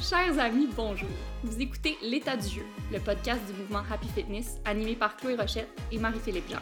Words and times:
Chers 0.00 0.38
amis, 0.38 0.68
bonjour. 0.74 1.08
Vous 1.42 1.60
écoutez 1.60 1.96
L'état 2.02 2.36
du 2.36 2.48
jeu, 2.48 2.64
le 2.92 2.98
podcast 3.00 3.44
du 3.46 3.52
mouvement 3.52 3.82
Happy 3.90 4.08
Fitness 4.08 4.58
animé 4.64 4.96
par 4.96 5.16
Chloé 5.16 5.36
Rochette 5.36 5.68
et 5.92 5.98
Marie-Philippe 5.98 6.48
Jean. 6.48 6.60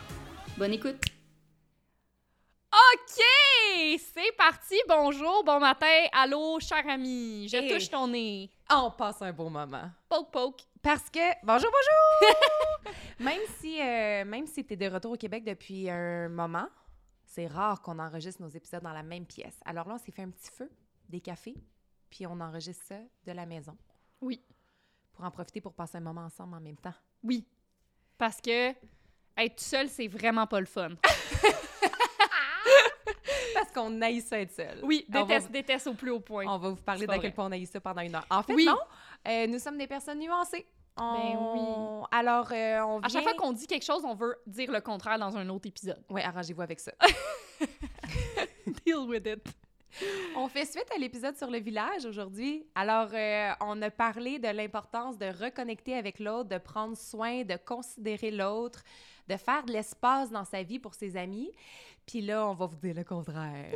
Bonne 0.57 0.73
écoute. 0.73 0.97
OK, 2.73 3.23
c'est 3.99 4.37
parti. 4.37 4.75
Bonjour, 4.89 5.43
bon 5.45 5.61
matin. 5.61 5.87
Allô, 6.13 6.59
cher 6.61 6.83
ami. 6.89 7.49
Je 7.49 7.57
Hey. 7.57 7.73
touche 7.73 7.89
ton 7.91 8.09
nez. 8.09 8.51
On 8.71 8.91
passe 8.91 9.23
un 9.23 9.33
bon 9.33 9.51
moment. 9.51 9.91
Poke 10.09 10.31
poke. 10.31 10.61
Parce 10.83 11.09
que, 11.11 11.19
bonjour, 11.45 11.71
bonjour! 11.71 12.95
même 13.21 13.41
si, 13.59 13.81
euh, 13.81 14.25
même 14.25 14.47
si 14.47 14.65
tu 14.65 14.75
es 14.75 14.77
de 14.77 14.87
retour 14.87 15.13
au 15.13 15.17
Québec 15.17 15.45
depuis 15.45 15.89
un 15.91 16.29
moment, 16.29 16.69
c'est 17.25 17.47
rare 17.47 17.83
qu'on 17.83 17.99
enregistre 17.99 18.43
nos 18.43 18.49
épisodes 18.49 18.83
dans 18.83 18.93
la 18.93 19.03
même 19.03 19.27
pièce. 19.27 19.59
Alors 19.65 19.89
là, 19.89 19.95
on 19.95 19.99
s'est 19.99 20.13
fait 20.13 20.23
un 20.23 20.31
petit 20.31 20.51
feu, 20.51 20.71
des 21.09 21.21
cafés, 21.21 21.57
puis 22.11 22.27
on 22.27 22.41
enregistre 22.41 22.85
ça 22.87 22.99
de 23.27 23.33
la 23.33 23.47
maison 23.47 23.77
Oui, 24.21 24.43
pour 25.13 25.25
en 25.25 25.31
profiter 25.31 25.61
pour 25.61 25.75
passer 25.75 25.99
un 25.99 26.01
moment 26.01 26.23
ensemble 26.25 26.57
en 26.57 26.61
même 26.61 26.79
temps. 26.79 26.95
oui. 27.23 27.47
Parce 28.17 28.41
que 28.41 28.71
être 29.37 29.61
seul, 29.61 29.89
c'est 29.89 30.09
vraiment 30.09 30.49
pas 30.49 30.59
le 30.59 30.67
fun. 30.67 30.89
Parce 33.55 33.73
qu'on 33.73 34.01
haït 34.03 34.21
ça 34.23 34.41
être 34.41 34.53
seul. 34.53 34.81
Oui, 34.83 35.05
va- 35.09 35.23
déteste, 35.23 35.51
déteste 35.51 35.87
au 35.87 35.95
plus 35.95 36.11
haut 36.11 36.21
point. 36.21 36.45
On 36.47 36.59
va 36.59 36.71
vous 36.71 36.77
parler 36.83 37.07
d'à 37.07 37.19
quel 37.19 37.33
point 37.33 37.47
on 37.47 37.53
haït 37.53 37.67
ça 37.67 37.81
pendant 37.81 38.03
une 38.03 38.15
heure. 38.15 38.27
En 38.31 38.43
fait, 38.43 38.55
Oui. 38.55 38.67
non. 38.67 38.79
Euh, 39.27 39.47
nous 39.47 39.59
sommes 39.59 39.79
des 39.79 39.87
personnes 39.87 40.19
nuancées. 40.19 40.67
On- 40.97 42.05
Alors, 42.11 42.51
euh, 42.51 42.81
on 42.81 42.99
vient... 42.99 43.07
À 43.07 43.09
chaque 43.09 43.23
fois 43.23 43.35
qu'on 43.35 43.53
dit 43.53 43.67
quelque 43.69 43.85
chose, 43.85 44.05
on 44.05 44.15
veut 44.15 44.37
dire 44.47 44.71
le 44.73 44.81
contraire 44.81 45.19
dans 45.19 45.37
un 45.37 45.49
autre 45.49 45.69
épisode. 45.69 46.03
Oui, 46.11 46.21
arrangez-vous 46.23 46.63
avec 46.63 46.81
ça. 46.81 46.93
Deal 48.85 48.97
with 49.07 49.27
it. 49.27 49.45
On 50.37 50.49
fait 50.49 50.65
suite 50.65 50.87
à 50.95 50.99
l'épisode 50.99 51.37
sur 51.37 51.51
le 51.51 51.59
village 51.59 52.05
aujourd'hui. 52.05 52.67
Alors, 52.75 53.09
euh, 53.13 53.51
on 53.61 53.81
a 53.83 53.91
parlé 53.91 54.39
de 54.39 54.49
l'importance 54.49 55.19
de 55.19 55.27
reconnecter 55.27 55.95
avec 55.95 56.19
l'autre, 56.19 56.49
de 56.49 56.59
prendre 56.59 56.97
soin, 56.97 57.43
de 57.43 57.57
considérer 57.57 58.31
l'autre, 58.31 58.83
de 59.29 59.37
faire 59.37 59.65
de 59.65 59.73
l'espace 59.73 60.31
dans 60.31 60.45
sa 60.45 60.63
vie 60.63 60.79
pour 60.79 60.95
ses 60.95 61.17
amis. 61.17 61.51
Puis 62.07 62.23
là, 62.23 62.49
on 62.49 62.55
va 62.55 62.67
vous 62.67 62.77
dire 62.77 62.95
le 62.95 63.05
contraire. 63.05 63.71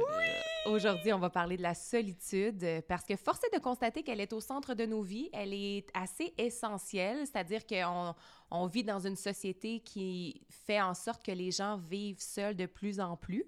Aujourd'hui, 0.64 1.12
on 1.12 1.18
va 1.18 1.28
parler 1.28 1.56
de 1.56 1.62
la 1.62 1.74
solitude 1.74 2.64
parce 2.88 3.04
que 3.04 3.16
force 3.16 3.40
est 3.44 3.54
de 3.54 3.62
constater 3.62 4.02
qu'elle 4.02 4.20
est 4.20 4.32
au 4.32 4.40
centre 4.40 4.74
de 4.74 4.86
nos 4.86 5.02
vies. 5.02 5.28
Elle 5.32 5.52
est 5.52 5.86
assez 5.92 6.32
essentielle, 6.38 7.26
c'est-à-dire 7.26 7.66
qu'on 7.66 8.14
on 8.50 8.66
vit 8.66 8.84
dans 8.84 9.00
une 9.00 9.16
société 9.16 9.80
qui 9.80 10.40
fait 10.48 10.80
en 10.80 10.94
sorte 10.94 11.22
que 11.22 11.32
les 11.32 11.50
gens 11.50 11.76
vivent 11.76 12.20
seuls 12.20 12.56
de 12.56 12.66
plus 12.66 13.00
en 13.00 13.16
plus 13.16 13.44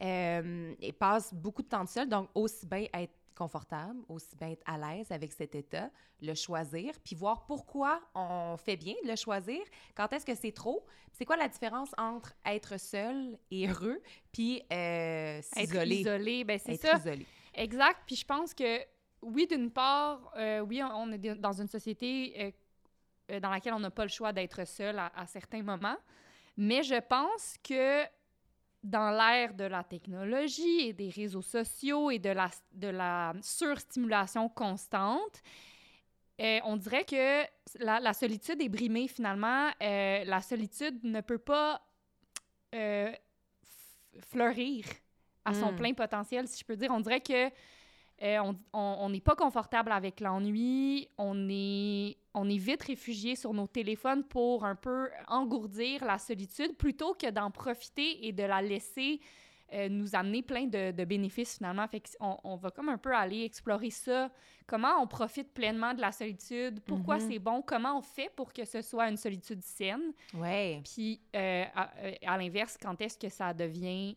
euh, 0.00 0.74
et 0.80 0.92
passent 0.92 1.32
beaucoup 1.34 1.62
de 1.62 1.68
temps 1.68 1.86
seuls. 1.86 2.08
Donc, 2.08 2.28
aussi 2.34 2.66
bien 2.66 2.86
être 2.94 3.12
confortable, 3.34 3.98
aussi 4.08 4.36
bien 4.36 4.50
être 4.50 4.62
à 4.66 4.76
l'aise 4.78 5.10
avec 5.10 5.32
cet 5.32 5.54
état, 5.54 5.90
le 6.20 6.34
choisir, 6.34 6.92
puis 7.02 7.16
voir 7.16 7.46
pourquoi 7.46 8.00
on 8.14 8.56
fait 8.56 8.76
bien 8.76 8.94
de 9.02 9.08
le 9.08 9.16
choisir, 9.16 9.60
quand 9.94 10.12
est-ce 10.12 10.26
que 10.26 10.34
c'est 10.34 10.52
trop, 10.52 10.84
c'est 11.12 11.24
quoi 11.24 11.36
la 11.36 11.48
différence 11.48 11.90
entre 11.96 12.34
être 12.44 12.78
seul 12.78 13.38
et 13.50 13.66
heureux, 13.68 14.00
puis 14.32 14.62
euh, 14.72 15.38
Être 15.38 15.44
s'isoler. 15.70 15.96
isolé, 15.96 16.44
ben 16.44 16.58
c'est 16.58 16.72
Être 16.74 16.82
ça. 16.82 16.96
isolé. 16.98 17.26
Exact. 17.54 18.00
Puis 18.06 18.16
je 18.16 18.24
pense 18.26 18.52
que, 18.54 18.80
oui, 19.22 19.46
d'une 19.46 19.70
part, 19.70 20.32
euh, 20.36 20.60
oui, 20.60 20.82
on 20.82 21.10
est 21.12 21.18
dans 21.34 21.52
une 21.60 21.68
société 21.68 22.54
euh, 23.30 23.40
dans 23.40 23.50
laquelle 23.50 23.72
on 23.74 23.80
n'a 23.80 23.90
pas 23.90 24.04
le 24.04 24.10
choix 24.10 24.32
d'être 24.32 24.66
seul 24.66 24.98
à, 24.98 25.10
à 25.16 25.26
certains 25.26 25.62
moments. 25.62 25.96
Mais 26.56 26.82
je 26.82 27.00
pense 27.00 27.56
que 27.62 28.04
dans 28.82 29.10
l'ère 29.10 29.54
de 29.54 29.64
la 29.64 29.84
technologie 29.84 30.88
et 30.88 30.92
des 30.92 31.08
réseaux 31.08 31.42
sociaux 31.42 32.10
et 32.10 32.18
de 32.18 32.30
la, 32.30 32.50
de 32.72 32.88
la 32.88 33.32
surstimulation 33.40 34.48
constante, 34.48 35.42
euh, 36.40 36.58
on 36.64 36.76
dirait 36.76 37.04
que 37.04 37.44
la, 37.78 38.00
la 38.00 38.12
solitude 38.12 38.60
est 38.60 38.68
brimée 38.68 39.06
finalement. 39.06 39.70
Euh, 39.80 40.24
la 40.24 40.40
solitude 40.40 41.04
ne 41.04 41.20
peut 41.20 41.38
pas 41.38 41.80
euh, 42.74 43.12
fleurir 44.30 44.84
à 45.44 45.54
son 45.54 45.72
Mm. 45.72 45.76
plein 45.76 45.94
potentiel, 45.94 46.48
si 46.48 46.60
je 46.60 46.64
peux 46.64 46.76
dire. 46.76 46.90
On 46.90 47.00
dirait 47.00 47.20
que 47.20 47.50
euh, 48.22 48.52
on- 48.72 49.08
n'est 49.10 49.20
pas 49.20 49.34
confortable 49.34 49.90
avec 49.92 50.20
l'ennui, 50.20 51.08
on 51.18 51.48
est, 51.50 52.16
on 52.34 52.48
est 52.48 52.56
vite 52.58 52.82
réfugié 52.84 53.34
sur 53.36 53.52
nos 53.52 53.66
téléphones 53.66 54.22
pour 54.24 54.64
un 54.64 54.76
peu 54.76 55.10
engourdir 55.28 56.04
la 56.04 56.18
solitude 56.18 56.76
plutôt 56.76 57.14
que 57.14 57.30
d'en 57.30 57.50
profiter 57.50 58.26
et 58.26 58.32
de 58.32 58.42
la 58.44 58.62
laisser 58.62 59.20
euh, 59.74 59.88
nous 59.88 60.14
amener 60.14 60.42
plein 60.42 60.66
de, 60.66 60.90
de 60.90 61.04
bénéfices 61.06 61.56
finalement. 61.56 61.88
Fait 61.88 62.02
on 62.20 62.56
va 62.56 62.70
comme 62.70 62.90
un 62.90 62.98
peu 62.98 63.14
aller 63.14 63.42
explorer 63.44 63.88
ça. 63.90 64.30
Comment 64.66 65.00
on 65.02 65.06
profite 65.06 65.52
pleinement 65.54 65.94
de 65.94 66.00
la 66.02 66.12
solitude, 66.12 66.80
pourquoi 66.86 67.16
Mhm. 67.16 67.30
c'est 67.30 67.38
bon, 67.38 67.62
comment 67.62 67.96
on 67.98 68.02
fait 68.02 68.30
pour 68.36 68.52
que 68.52 68.64
ce 68.66 68.82
soit 68.82 69.08
une 69.08 69.16
solitude 69.16 69.62
saine? 69.62 70.12
Ouais. 70.34 70.82
Puis, 70.84 71.20
euh, 71.34 71.64
à, 71.74 71.90
euh, 72.00 72.12
à 72.26 72.36
l'inverse, 72.38 72.76
quand 72.80 73.00
est-ce 73.00 73.16
que 73.18 73.30
ça 73.30 73.52
devient... 73.54 74.14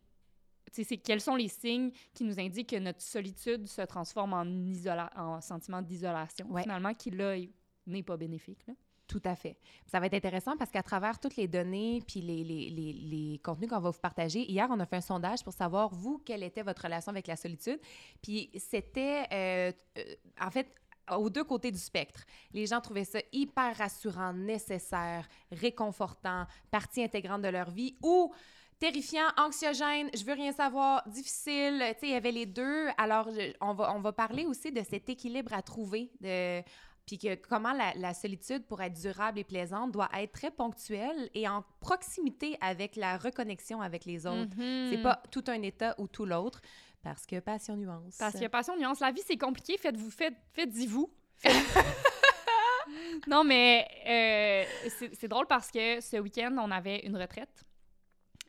C'est- 0.83 0.97
quels 0.97 1.21
sont 1.21 1.35
les 1.35 1.47
signes 1.47 1.91
qui 2.13 2.23
nous 2.23 2.39
indiquent 2.39 2.69
que 2.71 2.75
notre 2.79 3.01
solitude 3.01 3.67
se 3.67 3.81
transforme 3.81 4.33
en, 4.33 4.45
isola 4.65 5.09
en 5.15 5.39
sentiment 5.41 5.81
d'isolation, 5.81 6.47
Ouais. 6.51 6.63
finalement, 6.63 6.93
qui, 6.93 7.11
là, 7.11 7.37
est- 7.37 7.49
n'est 7.87 8.03
pas 8.03 8.17
bénéfique. 8.17 8.65
Là? 8.67 8.73
Tout 9.07 9.21
à 9.23 9.35
fait. 9.35 9.55
Ça 9.85 9.99
va 9.99 10.07
être 10.07 10.15
intéressant 10.15 10.57
parce 10.57 10.71
qu'à 10.71 10.81
travers 10.81 11.19
toutes 11.19 11.35
les 11.35 11.47
données 11.47 12.01
puis 12.07 12.21
les, 12.21 12.43
les, 12.43 12.69
les, 12.71 12.91
les 12.93 13.39
contenus 13.43 13.69
qu'on 13.69 13.79
va 13.79 13.91
vous 13.91 13.99
partager, 13.99 14.49
hier, 14.51 14.67
on 14.71 14.79
a 14.79 14.85
fait 14.87 14.95
un 14.95 15.01
sondage 15.01 15.43
pour 15.43 15.53
savoir, 15.53 15.89
vous, 15.93 16.17
quelle 16.25 16.41
était 16.41 16.63
votre 16.63 16.81
relation 16.81 17.11
avec 17.11 17.27
la 17.27 17.35
solitude. 17.35 17.79
Puis 18.23 18.49
c'était, 18.57 19.25
euh, 19.31 19.71
euh, 19.99 20.15
en 20.41 20.49
fait, 20.49 20.67
aux 21.15 21.29
deux 21.29 21.43
côtés 21.43 21.69
du 21.71 21.77
spectre. 21.77 22.25
Les 22.51 22.65
gens 22.65 22.81
trouvaient 22.81 23.03
ça 23.05 23.19
hyper 23.31 23.77
rassurant, 23.77 24.33
nécessaire, 24.33 25.27
réconfortant, 25.51 26.47
partie 26.71 27.03
intégrante 27.03 27.43
de 27.43 27.49
leur 27.49 27.69
vie 27.69 27.95
ou 28.01 28.33
terrifiant, 28.79 29.27
anxiogène, 29.37 30.09
je 30.15 30.23
veux 30.25 30.33
rien 30.33 30.51
savoir, 30.51 31.07
difficile. 31.07 31.79
Tu 31.79 31.85
sais, 31.85 31.97
il 32.03 32.09
y 32.09 32.15
avait 32.15 32.31
les 32.31 32.45
deux. 32.45 32.87
Alors, 32.97 33.29
je- 33.31 33.53
on, 33.61 33.73
va, 33.73 33.93
on 33.95 33.99
va 34.01 34.11
parler 34.11 34.45
aussi 34.45 34.71
de 34.71 34.81
cet 34.83 35.09
équilibre 35.09 35.53
à 35.53 35.61
trouver, 35.61 36.11
de, 36.21 36.61
puis 37.05 37.17
que 37.17 37.35
comment 37.35 37.71
la, 37.73 37.93
la 37.95 38.13
solitude, 38.13 38.65
pour 38.65 38.81
être 38.81 38.99
durable 38.99 39.39
et 39.39 39.43
plaisante, 39.43 39.91
doit 39.91 40.09
être 40.17 40.31
très 40.33 40.51
ponctuelle 40.51 41.29
et 41.33 41.47
en 41.47 41.63
proximité 41.79 42.57
avec 42.61 42.95
la 42.95 43.17
reconnexion 43.17 43.81
avec 43.81 44.05
les 44.05 44.25
autres. 44.25 44.51
C'est 44.57 44.97
Mhm. 44.97 45.03
pas 45.03 45.21
tout 45.31 45.43
un 45.47 45.61
état 45.61 45.95
ou 45.97 46.07
tout 46.07 46.25
l'autre, 46.25 46.61
parce 47.03 47.25
que 47.25 47.39
passion 47.39 47.77
nuance. 47.77 48.17
Parce 48.17 48.41
a 48.41 48.49
passion, 48.49 48.75
nuance. 48.77 48.99
La 48.99 49.11
vie, 49.11 49.21
c'est 49.25 49.37
compliqué. 49.37 49.77
Faites-vous, 49.77 50.09
faites, 50.11 50.35
faites-y 50.53 50.87
vous. 50.87 51.09
non, 53.27 53.43
mais 53.43 53.87
euh, 54.07 54.89
c'est, 54.89 55.13
c'est 55.15 55.27
drôle 55.27 55.47
parce 55.47 55.71
que 55.71 56.01
ce 56.01 56.17
week-end, 56.17 56.55
on 56.59 56.71
avait 56.71 56.99
une 57.05 57.17
retraite. 57.17 57.63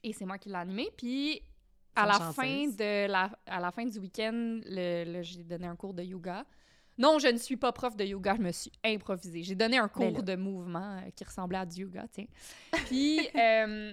Et 0.07 0.13
c'est 0.13 0.25
moi 0.25 0.39
qui 0.39 0.49
l'ai 0.49 0.55
animée. 0.55 0.89
Puis, 0.97 1.43
à 1.97 2.07
la, 2.07 2.33
fin 2.33 2.69
de 2.69 3.09
la, 3.09 3.29
à 3.45 3.59
la 3.59 3.73
fin 3.73 3.85
du 3.85 3.99
week-end, 3.99 4.61
j'ai 4.65 5.43
donné 5.43 5.67
un 5.67 5.75
cours 5.75 5.95
de 5.95 6.03
yoga. 6.05 6.45
Non, 6.97 7.19
je 7.19 7.27
ne 7.27 7.39
suis 7.39 7.57
pas 7.57 7.73
prof 7.73 7.97
de 7.97 8.05
yoga, 8.05 8.37
je 8.37 8.43
me 8.43 8.53
suis 8.53 8.71
improvisée. 8.85 9.43
J'ai 9.43 9.57
donné 9.57 9.79
un 9.79 9.91
Mais 9.99 10.13
cours 10.13 10.23
de 10.23 10.37
mouvement 10.37 10.99
euh, 10.99 11.11
qui 11.15 11.25
ressemblait 11.25 11.59
à 11.59 11.67
du 11.67 11.81
yoga, 11.83 12.05
tiens. 12.13 12.27
Puis, 12.87 13.19
euh, 13.35 13.93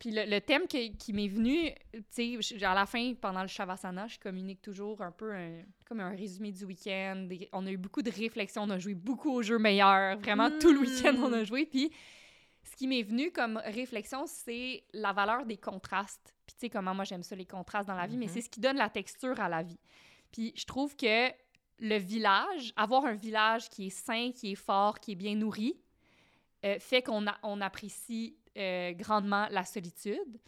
puis 0.00 0.10
le, 0.10 0.28
le 0.28 0.40
thème 0.40 0.66
qui, 0.66 0.96
qui 0.96 1.12
m'est 1.12 1.28
venu, 1.28 1.70
tu 2.12 2.40
sais, 2.42 2.64
à 2.64 2.74
la 2.74 2.84
fin, 2.84 3.14
pendant 3.14 3.42
le 3.42 3.48
Shavasana, 3.48 4.08
je 4.08 4.18
communique 4.18 4.60
toujours 4.62 5.00
un 5.00 5.12
peu 5.12 5.32
un- 5.32 5.62
comme 5.86 6.00
un 6.00 6.10
résumé 6.10 6.50
du 6.50 6.64
week-end. 6.64 7.28
On 7.52 7.64
a 7.66 7.70
eu 7.70 7.78
beaucoup 7.78 8.02
de 8.02 8.10
réflexions, 8.10 8.62
on 8.64 8.70
a 8.70 8.80
joué 8.80 8.94
beaucoup 8.94 9.30
aux 9.30 9.42
jeux 9.42 9.58
meilleurs. 9.58 10.18
Vraiment, 10.18 10.50
tout 10.60 10.72
le 10.72 10.80
week-end, 10.80 11.14
on 11.22 11.32
a 11.32 11.44
joué. 11.44 11.66
Puis, 11.66 11.92
ce 12.64 12.76
qui 12.76 12.86
m'est 12.86 13.02
venu 13.02 13.32
comme 13.32 13.56
réflexion, 13.64 14.24
c'est 14.26 14.84
la 14.92 15.12
valeur 15.12 15.44
des 15.46 15.56
contrastes. 15.56 16.34
Puis, 16.46 16.54
tu 16.54 16.60
sais, 16.60 16.70
comment 16.70 16.94
moi 16.94 17.04
j'aime 17.04 17.22
ça, 17.22 17.34
les 17.36 17.46
contrastes 17.46 17.88
dans 17.88 17.96
la 17.96 18.06
vie, 18.06 18.16
mais 18.16 18.26
Mhm. 18.26 18.32
c'est 18.32 18.40
ce 18.42 18.48
qui 18.50 18.60
donne 18.60 18.76
la 18.76 18.88
texture 18.88 19.38
à 19.40 19.48
la 19.48 19.62
vie. 19.62 19.78
Puis, 20.30 20.52
je 20.56 20.64
trouve 20.64 20.96
que 20.96 21.30
le 21.80 21.96
village, 21.98 22.72
avoir 22.76 23.04
un 23.06 23.14
village 23.14 23.68
qui 23.68 23.86
est 23.88 23.90
sain, 23.90 24.30
qui 24.32 24.52
est 24.52 24.56
fort, 24.56 25.00
qui 25.00 25.12
est 25.12 25.16
bien 25.16 25.34
nourri, 25.34 25.76
euh, 26.64 26.78
fait 26.78 27.02
qu'on 27.02 27.24
on 27.42 27.60
apprécie 27.60 28.36
euh, 28.56 28.92
grandement 28.92 29.48
la 29.50 29.64
solitude. 29.64 30.38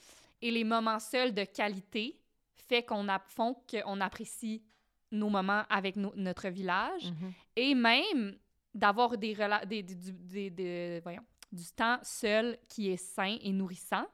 Et 0.43 0.51
les 0.51 0.63
moments 0.63 1.01
seuls 1.01 1.33
de 1.35 1.45
qualité 1.45 2.21
fait 2.55 2.83
qu'on 2.85 3.07
font 3.29 3.55
qu'on 3.69 4.01
apprécie 4.01 4.63
nos 5.11 5.31
moments 5.31 5.63
avec 5.71 5.97
no- 5.97 6.13
notre 6.15 6.49
village. 6.51 7.07
Mhm. 7.07 7.33
Et 7.57 7.75
même 7.75 8.37
d'avoir 8.75 9.17
des, 9.17 9.35
des- 9.83 10.51
des- 10.51 11.01
voyons, 11.03 11.23
du 11.55 11.67
temps 11.77 11.99
seul 12.03 12.59
qui 12.69 12.91
est 12.91 12.97
sain 12.97 13.37
et 13.41 13.53
nourrissant, 13.53 14.07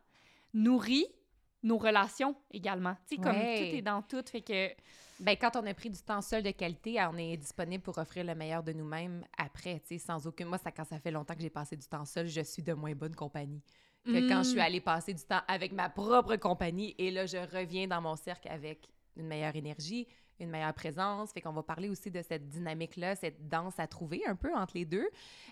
nourrit 0.54 1.06
nos 1.62 1.78
relations 1.78 2.34
également. 2.50 2.94
Tu 3.06 3.16
sais, 3.16 3.20
comme 3.20 3.34
tout 3.34 3.40
est 3.40 3.82
dans 3.82 4.02
tout, 4.02 4.22
fait 4.26 4.42
que... 4.42 4.68
Ben, 5.20 5.36
quand 5.38 5.54
on 5.56 5.66
a 5.66 5.74
pris 5.74 5.90
du 5.90 6.00
temps 6.00 6.22
seul 6.22 6.42
de 6.42 6.50
qualité, 6.50 6.96
on 7.12 7.18
est 7.18 7.36
disponible 7.36 7.82
pour 7.82 7.98
offrir 7.98 8.24
le 8.24 8.34
meilleur 8.34 8.62
de 8.62 8.72
nous-mêmes 8.72 9.22
après, 9.36 9.78
tu 9.80 9.88
sais, 9.88 9.98
sans 9.98 10.26
aucune... 10.26 10.46
Moi, 10.46 10.56
ça, 10.56 10.72
quand 10.72 10.84
ça 10.84 10.98
fait 10.98 11.10
longtemps 11.10 11.34
que 11.34 11.42
j'ai 11.42 11.50
passé 11.50 11.76
du 11.76 11.86
temps 11.86 12.06
seul, 12.06 12.26
je 12.26 12.40
suis 12.40 12.62
de 12.62 12.72
moins 12.72 12.94
bonne 12.94 13.14
compagnie 13.14 13.62
que 14.04 14.28
quand 14.28 14.42
je 14.42 14.48
suis 14.50 14.58
Mm. 14.58 14.62
allée 14.62 14.80
passer 14.80 15.12
du 15.12 15.22
temps 15.22 15.42
avec 15.46 15.72
ma 15.72 15.90
propre 15.90 16.36
compagnie 16.36 16.94
et 16.96 17.10
là, 17.10 17.26
je 17.26 17.36
reviens 17.36 17.86
dans 17.86 18.00
mon 18.00 18.16
cercle 18.16 18.48
avec 18.48 18.88
une 19.16 19.26
meilleure 19.26 19.54
énergie, 19.56 20.06
une 20.44 20.50
meilleure 20.50 20.74
présence. 20.74 21.32
Fait 21.32 21.40
qu'on 21.40 21.52
va 21.52 21.62
parler 21.62 21.88
aussi 21.88 22.10
de 22.10 22.22
cette 22.22 22.48
dynamique-là, 22.48 23.16
cette 23.16 23.48
danse 23.48 23.78
à 23.78 23.86
trouver 23.86 24.22
un 24.26 24.34
peu 24.34 24.54
entre 24.54 24.72
les 24.76 24.84
deux. 24.84 25.08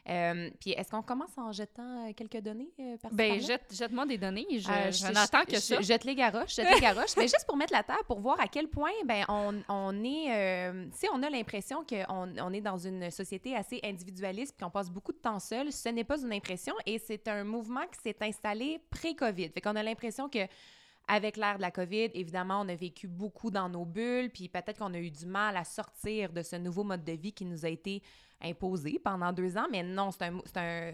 Euh, 0.08 0.50
puis 0.60 0.70
est-ce 0.70 0.90
qu'on 0.90 1.02
commence 1.02 1.36
en 1.36 1.52
jetant 1.52 2.08
euh, 2.08 2.12
quelques 2.14 2.40
données 2.40 2.70
euh, 2.80 2.96
par 2.96 3.12
Ben, 3.12 3.40
jette, 3.40 3.72
jette-moi 3.72 4.06
des 4.06 4.18
données. 4.18 4.46
Je, 4.50 4.58
je, 4.58 5.12
n'attends 5.12 5.44
que 5.44 5.58
ça. 5.58 5.80
Jette 5.80 6.04
les 6.04 6.14
garoches, 6.14 6.54
jette 6.54 6.72
les 6.74 6.80
garoches. 6.80 7.16
Mais 7.16 7.28
juste 7.28 7.44
pour 7.46 7.56
mettre 7.56 7.72
la 7.72 7.82
table, 7.82 8.04
pour 8.06 8.20
voir 8.20 8.40
à 8.40 8.48
quel 8.48 8.68
point, 8.68 8.92
ben, 9.04 9.24
on, 9.28 9.54
on 9.68 10.04
est... 10.04 10.72
sais, 10.92 11.08
on 11.12 11.22
a 11.22 11.30
l'impression 11.30 11.84
qu'on 11.84 12.34
on 12.38 12.52
est 12.52 12.60
dans 12.60 12.78
une 12.78 13.10
société 13.10 13.54
assez 13.54 13.80
individualiste 13.84 14.54
puis 14.56 14.64
qu'on 14.64 14.70
passe 14.70 14.90
beaucoup 14.90 15.12
de 15.12 15.18
temps 15.18 15.38
seul. 15.38 15.72
Ce 15.72 15.88
n'est 15.88 16.04
pas 16.04 16.20
une 16.20 16.32
impression 16.32 16.74
et 16.86 16.98
c'est 16.98 17.28
un 17.28 17.44
mouvement 17.44 17.86
qui 17.92 18.00
s'est 18.02 18.16
installé 18.20 18.80
pré-COVID. 18.90 19.50
Fait 19.50 19.60
qu'on 19.60 19.76
a 19.76 19.82
l'impression 19.82 20.28
que 20.28 20.46
avec 21.08 21.36
l'ère 21.36 21.56
de 21.56 21.62
la 21.62 21.70
COVID, 21.70 22.10
évidemment, 22.14 22.60
on 22.60 22.68
a 22.68 22.74
vécu 22.74 23.08
beaucoup 23.08 23.50
dans 23.50 23.68
nos 23.68 23.84
bulles, 23.84 24.30
puis 24.30 24.48
peut-être 24.48 24.78
qu'on 24.78 24.92
a 24.94 24.98
eu 24.98 25.10
du 25.10 25.26
mal 25.26 25.56
à 25.56 25.64
sortir 25.64 26.32
de 26.32 26.42
ce 26.42 26.56
nouveau 26.56 26.84
mode 26.84 27.02
de 27.02 27.12
vie 27.12 27.32
qui 27.32 27.44
nous 27.44 27.64
a 27.64 27.68
été 27.68 28.02
imposé 28.40 29.00
pendant 29.02 29.32
deux 29.32 29.56
ans, 29.56 29.66
mais 29.70 29.82
non, 29.82 30.10
c'est 30.10 30.22
un, 30.22 30.38
un, 30.56 30.92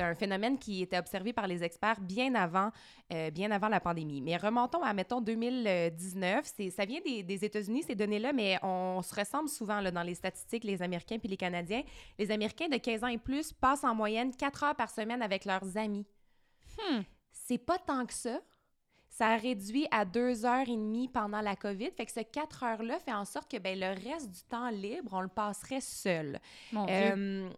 un, 0.00 0.14
phénomène 0.14 0.58
qui 0.58 0.82
était 0.82 0.98
observé 0.98 1.32
par 1.32 1.46
les 1.46 1.62
experts 1.62 2.00
bien 2.00 2.34
avant, 2.34 2.70
euh, 3.12 3.30
bien 3.30 3.50
avant 3.50 3.68
la 3.68 3.80
pandémie. 3.80 4.20
Mais 4.20 4.36
remontons 4.36 4.82
à, 4.82 4.92
mettons, 4.92 5.20
2019, 5.20 6.44
ça 6.70 6.84
vient 6.84 7.00
des, 7.04 7.22
des 7.22 7.44
États-Unis, 7.44 7.84
ces 7.84 7.94
données-là, 7.94 8.32
mais 8.32 8.58
on 8.62 9.00
se 9.02 9.14
ressemble 9.14 9.48
souvent 9.48 9.80
là, 9.80 9.90
dans 9.90 10.02
les 10.02 10.14
statistiques, 10.14 10.64
les 10.64 10.82
Américains 10.82 11.18
puis 11.18 11.28
les 11.28 11.36
Canadiens. 11.36 11.82
Les 12.18 12.30
Américains 12.30 12.68
de 12.68 12.78
15 12.78 13.04
ans 13.04 13.08
et 13.08 13.18
plus 13.18 13.52
passent 13.52 13.84
en 13.84 13.94
moyenne 13.94 14.34
quatre 14.34 14.64
heures 14.64 14.76
par 14.76 14.90
semaine 14.90 15.22
avec 15.22 15.44
leurs 15.44 15.76
amis. 15.76 16.06
Hmm. 16.78 17.02
C'est 17.30 17.58
pas 17.58 17.78
tant 17.78 18.06
que 18.06 18.14
ça, 18.14 18.40
ça 19.22 19.28
a 19.28 19.36
réduit 19.36 19.86
à 19.92 20.04
deux 20.04 20.44
heures 20.44 20.68
et 20.68 20.76
demie 20.76 21.06
pendant 21.06 21.40
la 21.40 21.54
COVID. 21.54 21.92
Fait 21.96 22.06
que 22.06 22.10
ce 22.10 22.20
quatre 22.20 22.64
heures-là 22.64 22.98
fait 22.98 23.12
en 23.12 23.24
sorte 23.24 23.48
que 23.48 23.56
ben, 23.56 23.78
le 23.78 23.90
reste 24.10 24.32
du 24.32 24.42
temps 24.50 24.68
libre, 24.68 25.12
on 25.12 25.20
le 25.20 25.28
passerait 25.28 25.80
seul. 25.80 26.40
Mon 26.72 26.88
euh, 26.90 27.48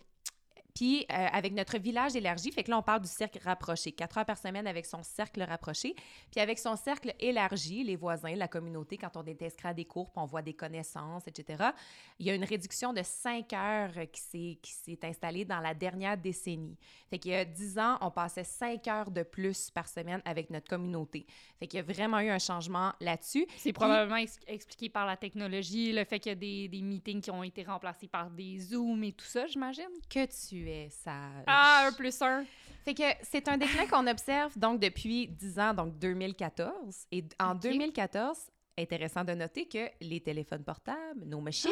puis 0.74 1.06
euh, 1.10 1.26
avec 1.32 1.52
notre 1.52 1.78
village 1.78 2.16
élargi, 2.16 2.50
fait 2.50 2.64
que 2.64 2.70
là, 2.70 2.78
on 2.78 2.82
parle 2.82 3.00
du 3.02 3.08
cercle 3.08 3.38
rapproché. 3.44 3.92
Quatre 3.92 4.18
heures 4.18 4.24
par 4.24 4.38
semaine 4.38 4.66
avec 4.66 4.86
son 4.86 5.02
cercle 5.04 5.42
rapproché. 5.42 5.94
Puis 6.32 6.40
avec 6.40 6.58
son 6.58 6.74
cercle 6.74 7.14
élargi, 7.20 7.84
les 7.84 7.94
voisins, 7.94 8.34
la 8.34 8.48
communauté, 8.48 8.98
quand 8.98 9.16
on 9.16 9.24
à 9.64 9.74
des 9.74 9.84
cours, 9.84 10.10
puis 10.10 10.20
on 10.20 10.26
voit 10.26 10.42
des 10.42 10.54
connaissances, 10.54 11.26
etc., 11.26 11.70
il 12.18 12.26
y 12.26 12.30
a 12.30 12.34
une 12.34 12.44
réduction 12.44 12.92
de 12.92 13.02
cinq 13.02 13.52
heures 13.52 13.92
qui 14.12 14.60
s'est 14.62 14.98
installée 15.02 15.44
dans 15.44 15.60
la 15.60 15.74
dernière 15.74 16.16
décennie. 16.16 16.76
Fait 17.08 17.18
qu'il 17.18 17.30
y 17.30 17.34
a 17.34 17.44
dix 17.44 17.78
ans, 17.78 17.96
on 18.00 18.10
passait 18.10 18.44
cinq 18.44 18.88
heures 18.88 19.10
de 19.10 19.22
plus 19.22 19.70
par 19.70 19.88
semaine 19.88 20.20
avec 20.24 20.50
notre 20.50 20.68
communauté. 20.68 21.26
Fait 21.58 21.66
qu'il 21.66 21.78
y 21.78 21.80
a 21.80 21.84
vraiment 21.84 22.20
eu 22.20 22.30
un 22.30 22.38
changement 22.38 22.92
là-dessus. 23.00 23.46
C'est 23.56 23.72
probablement 23.72 24.22
expliqué 24.46 24.88
par 24.88 25.06
la 25.06 25.16
technologie, 25.16 25.92
le 25.92 26.04
fait 26.04 26.18
qu'il 26.18 26.30
y 26.30 26.32
a 26.32 26.36
des, 26.36 26.68
des 26.68 26.82
meetings 26.82 27.20
qui 27.20 27.30
ont 27.30 27.42
été 27.42 27.62
remplacés 27.62 28.08
par 28.08 28.30
des 28.30 28.58
Zooms 28.58 29.04
et 29.04 29.12
tout 29.12 29.24
ça, 29.24 29.46
j'imagine? 29.46 29.84
Que 30.10 30.26
tu 30.26 30.63
sage. 30.90 31.44
Ah, 31.46 31.86
un 31.88 31.92
plus 31.92 32.20
un. 32.22 32.44
Fait 32.84 32.94
que 32.94 33.02
c'est 33.22 33.48
un 33.48 33.56
déclin 33.56 33.86
qu'on 33.86 34.06
observe 34.06 34.58
donc 34.58 34.80
depuis 34.80 35.28
10 35.28 35.58
ans, 35.58 35.74
donc 35.74 35.98
2014. 35.98 37.06
Et 37.12 37.24
en 37.40 37.54
2014, 37.54 38.38
intéressant 38.78 39.24
de 39.24 39.32
noter 39.32 39.66
que 39.66 39.88
les 40.00 40.20
téléphones 40.20 40.64
portables, 40.64 41.24
nos 41.24 41.40
machines, 41.40 41.70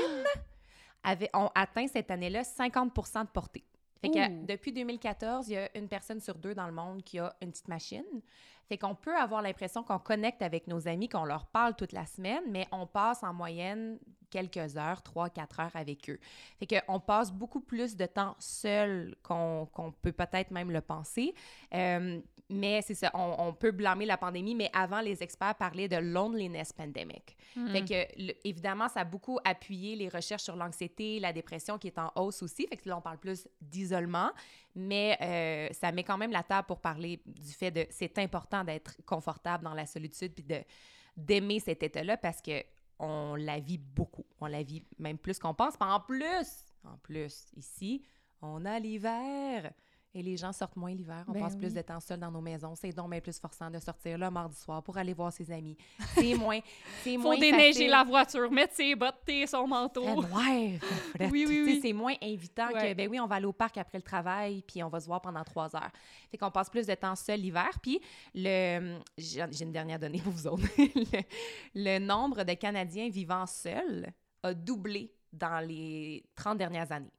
avaient, 1.04 1.30
ont 1.34 1.50
atteint 1.54 1.86
cette 1.86 2.10
année-là 2.10 2.44
50 2.44 2.94
de 2.94 3.28
portée. 3.28 3.64
Fait 4.00 4.10
que 4.10 4.46
depuis 4.46 4.72
2014, 4.72 5.48
il 5.48 5.52
y 5.52 5.56
a 5.56 5.78
une 5.78 5.88
personne 5.88 6.20
sur 6.20 6.34
deux 6.34 6.54
dans 6.54 6.66
le 6.66 6.72
monde 6.72 7.04
qui 7.04 7.20
a 7.20 7.36
une 7.40 7.52
petite 7.52 7.68
machine. 7.68 8.22
Fait 8.68 8.78
qu'on 8.78 8.94
peut 8.94 9.16
avoir 9.16 9.42
l'impression 9.42 9.82
qu'on 9.82 9.98
connecte 9.98 10.42
avec 10.42 10.66
nos 10.66 10.88
amis, 10.88 11.08
qu'on 11.08 11.24
leur 11.24 11.46
parle 11.46 11.74
toute 11.74 11.92
la 11.92 12.06
semaine, 12.06 12.42
mais 12.48 12.66
on 12.72 12.86
passe 12.86 13.22
en 13.22 13.32
moyenne 13.32 13.98
quelques 14.30 14.76
heures, 14.76 15.02
trois, 15.02 15.28
quatre 15.28 15.60
heures 15.60 15.74
avec 15.76 16.08
eux. 16.08 16.18
Fait 16.58 16.66
qu'on 16.66 16.98
passe 16.98 17.30
beaucoup 17.30 17.60
plus 17.60 17.96
de 17.96 18.06
temps 18.06 18.34
seul 18.38 19.14
qu'on 19.22 19.68
peut 20.00 20.12
peut-être 20.12 20.50
même 20.50 20.70
le 20.70 20.80
penser. 20.80 21.34
Euh, 21.74 22.20
mais 22.52 22.82
c'est 22.82 22.94
ça, 22.94 23.10
on, 23.14 23.54
peut 23.54 23.70
blâmer 23.70 24.04
la 24.04 24.18
pandémie, 24.18 24.54
mais 24.54 24.70
avant, 24.74 25.00
les 25.00 25.22
experts 25.22 25.54
parlaient 25.54 25.88
de 25.88 25.96
loneliness 25.96 26.72
pandemic. 26.72 27.36
Hmm. 27.56 27.68
Fait 27.68 27.82
que, 27.82 28.46
évidemment, 28.46 28.88
ça 28.88 29.00
a 29.00 29.04
beaucoup 29.04 29.38
appuyé 29.44 29.96
les 29.96 30.08
recherches 30.10 30.42
sur 30.42 30.56
l'anxiété, 30.56 31.18
la 31.18 31.32
dépression 31.32 31.78
qui 31.78 31.86
est 31.86 31.98
en 31.98 32.12
hausse 32.14 32.42
aussi. 32.42 32.66
Fait 32.66 32.76
que 32.76 32.88
là, 32.88 32.98
on 32.98 33.00
parle 33.00 33.18
plus 33.18 33.48
d'isolement, 33.60 34.30
mais 34.74 35.16
euh, 35.22 35.68
ça 35.72 35.92
met 35.92 36.04
quand 36.04 36.18
même 36.18 36.32
la 36.32 36.42
table 36.42 36.66
pour 36.66 36.80
parler 36.80 37.22
du 37.24 37.52
fait 37.52 37.70
de 37.70 37.86
c'est 37.88 38.18
important 38.18 38.51
d'être 38.64 38.96
confortable 39.04 39.64
dans 39.64 39.74
la 39.74 39.86
solitude 39.86 40.34
puis 40.34 40.44
de 40.44 40.62
d'aimer 41.14 41.60
cet 41.60 41.82
état-là 41.82 42.16
parce 42.16 42.40
que 42.40 42.62
on 42.98 43.34
la 43.34 43.58
vit 43.58 43.78
beaucoup. 43.78 44.24
On 44.40 44.46
la 44.46 44.62
vit 44.62 44.84
même 44.98 45.18
plus 45.18 45.38
qu'on 45.38 45.54
pense. 45.54 45.74
en 45.80 46.00
plus, 46.00 46.66
en 46.84 46.96
plus, 46.98 47.46
ici, 47.56 48.02
on 48.40 48.64
a 48.64 48.78
l'hiver. 48.78 49.72
Et 50.14 50.22
les 50.22 50.36
gens 50.36 50.52
sortent 50.52 50.76
moins 50.76 50.94
l'hiver. 50.94 51.24
On 51.26 51.32
ben 51.32 51.40
passe 51.40 51.56
plus 51.56 51.72
de 51.72 51.80
temps 51.80 52.00
seul 52.00 52.20
dans 52.20 52.30
nos 52.30 52.42
maisons. 52.42 52.74
C'est 52.74 52.92
donc 52.92 53.10
bien 53.10 53.20
plus 53.20 53.38
forçant 53.38 53.70
de 53.70 53.78
sortir 53.78 54.18
le 54.18 54.30
mardi 54.30 54.56
soir 54.56 54.82
pour 54.82 54.98
aller 54.98 55.14
voir 55.14 55.32
ses 55.32 55.50
amis. 55.50 55.76
C'est 56.14 56.34
moins. 56.34 56.60
C'est 57.02 57.16
Faut 57.16 57.34
déneiger 57.34 57.88
la 57.88 58.04
voiture, 58.04 58.50
mettre 58.50 58.74
ses 58.74 58.94
bottes, 58.94 59.16
son 59.46 59.66
manteau. 59.66 60.04
ouais, 60.22 60.78
oui, 61.20 61.46
oui, 61.48 61.62
oui. 61.64 61.78
C'est 61.80 61.94
moins 61.94 62.14
invitant 62.22 62.68
que, 62.68 62.92
ben 62.92 63.08
oui, 63.08 63.18
on 63.20 63.26
va 63.26 63.36
aller 63.36 63.46
au 63.46 63.52
parc 63.54 63.78
après 63.78 63.96
le 63.98 64.02
travail, 64.02 64.62
puis 64.66 64.82
on 64.82 64.88
va 64.88 65.00
se 65.00 65.06
voir 65.06 65.22
pendant 65.22 65.44
trois 65.44 65.74
heures. 65.74 65.92
Fait 66.30 66.36
qu'on 66.36 66.50
passe 66.50 66.68
plus 66.68 66.86
de 66.86 66.94
temps 66.94 67.16
seul 67.16 67.40
l'hiver. 67.40 67.70
Puis 67.80 67.98
le. 68.34 68.98
J'ai 69.16 69.62
une 69.62 69.72
dernière 69.72 69.98
donnée 69.98 70.20
pour 70.20 70.32
vous 70.32 70.46
autres. 70.46 70.68
le, 70.76 71.22
le 71.74 71.98
nombre 71.98 72.44
de 72.44 72.52
Canadiens 72.52 73.08
vivant 73.08 73.46
seuls 73.46 74.12
a 74.42 74.52
doublé 74.52 75.10
dans 75.32 75.66
les 75.66 76.24
30 76.34 76.58
dernières 76.58 76.90
années. 76.92 77.12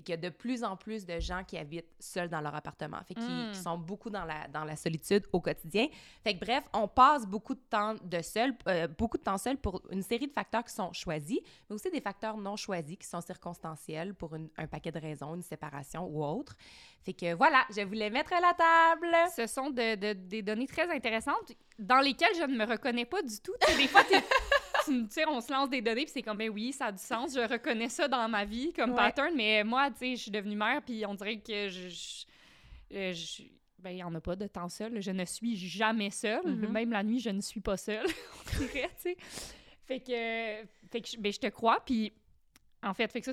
Fait 0.00 0.02
qu'il 0.02 0.12
y 0.14 0.18
a 0.18 0.30
de 0.30 0.34
plus 0.34 0.64
en 0.64 0.78
plus 0.78 1.04
de 1.04 1.20
gens 1.20 1.44
qui 1.44 1.58
habitent 1.58 1.92
seuls 1.98 2.30
dans 2.30 2.40
leur 2.40 2.54
appartement. 2.54 2.96
Fait 3.06 3.12
qu'ils 3.12 3.50
hmm. 3.50 3.52
sont 3.52 3.76
beaucoup 3.76 4.08
dans 4.08 4.24
la, 4.24 4.48
dans 4.48 4.64
la 4.64 4.74
solitude 4.74 5.26
au 5.30 5.42
quotidien. 5.42 5.88
Fait 6.24 6.34
que 6.34 6.40
bref, 6.42 6.64
on 6.72 6.88
passe 6.88 7.26
beaucoup 7.26 7.52
de 7.52 7.60
temps 7.68 7.94
de 8.02 8.22
seul, 8.22 8.54
euh, 8.66 8.88
beaucoup 8.88 9.18
de 9.18 9.22
temps 9.22 9.36
seul 9.36 9.58
pour 9.58 9.82
une 9.90 10.02
série 10.02 10.26
de 10.26 10.32
facteurs 10.32 10.64
qui 10.64 10.72
sont 10.72 10.90
choisis, 10.94 11.38
mais 11.68 11.74
aussi 11.74 11.90
des 11.90 12.00
facteurs 12.00 12.38
non 12.38 12.56
choisis 12.56 12.96
qui 12.96 13.06
sont 13.06 13.20
circonstanciels 13.20 14.14
pour 14.14 14.34
un 14.56 14.66
paquet 14.66 14.90
de 14.90 14.98
raisons, 14.98 15.34
une 15.34 15.42
séparation 15.42 16.06
ou 16.06 16.24
autre. 16.24 16.56
Fait 17.02 17.12
que 17.12 17.34
voilà, 17.34 17.66
je 17.76 17.82
voulais 17.82 18.08
mettre 18.08 18.32
à 18.32 18.40
la 18.40 18.54
table. 18.54 19.14
Ce 19.36 19.46
sont 19.46 19.68
de, 19.68 19.96
de, 19.96 20.12
des 20.14 20.40
données 20.40 20.66
très 20.66 20.90
intéressantes 20.90 21.52
dans 21.78 22.00
lesquelles 22.00 22.34
je 22.36 22.44
ne 22.44 22.56
me 22.56 22.64
reconnais 22.64 23.04
pas 23.04 23.20
du 23.20 23.38
tout. 23.40 23.52
des 23.76 23.86
fois, 23.86 24.04
tu 24.90 25.06
sais, 25.10 25.26
on 25.26 25.40
se 25.40 25.52
lance 25.52 25.70
des 25.70 25.80
données, 25.80 26.04
puis 26.04 26.12
c'est 26.12 26.22
comme, 26.22 26.36
ben 26.36 26.50
oui, 26.50 26.72
ça 26.72 26.86
a 26.86 26.92
du 26.92 27.02
sens. 27.02 27.34
Je 27.34 27.40
reconnais 27.40 27.88
ça 27.88 28.08
dans 28.08 28.28
ma 28.28 28.44
vie 28.44 28.72
comme 28.72 28.94
pattern, 28.94 29.34
mais 29.34 29.64
moi, 29.64 29.90
tu 29.90 29.98
sais, 29.98 30.16
je 30.16 30.22
suis 30.22 30.30
devenue 30.30 30.56
mère, 30.56 30.82
puis 30.82 31.04
on 31.06 31.14
dirait 31.14 31.38
que 31.38 31.68
je. 31.68 32.24
Euh, 32.92 33.14
ben, 33.78 33.90
il 33.90 33.96
n'y 33.96 34.02
en 34.02 34.14
a 34.14 34.20
pas 34.20 34.36
de 34.36 34.46
temps 34.46 34.68
seul. 34.68 35.00
Je 35.00 35.10
ne 35.10 35.24
suis 35.24 35.56
jamais 35.56 36.10
seule. 36.10 36.44
Mm-hmm. 36.44 36.68
Même 36.68 36.90
la 36.90 37.02
nuit, 37.02 37.18
je 37.18 37.30
ne 37.30 37.40
suis 37.40 37.60
pas 37.60 37.76
seule. 37.76 38.06
on 38.52 38.58
dirait, 38.58 38.90
tu 38.96 39.14
sais. 39.14 39.16
Fait 39.86 40.00
que, 40.00 40.68
fait 40.90 41.00
que 41.00 41.18
ben, 41.18 41.32
je 41.32 41.38
te 41.38 41.46
crois, 41.48 41.82
puis 41.84 42.12
en 42.82 42.94
fait, 42.94 43.10
fait 43.12 43.20
que 43.20 43.32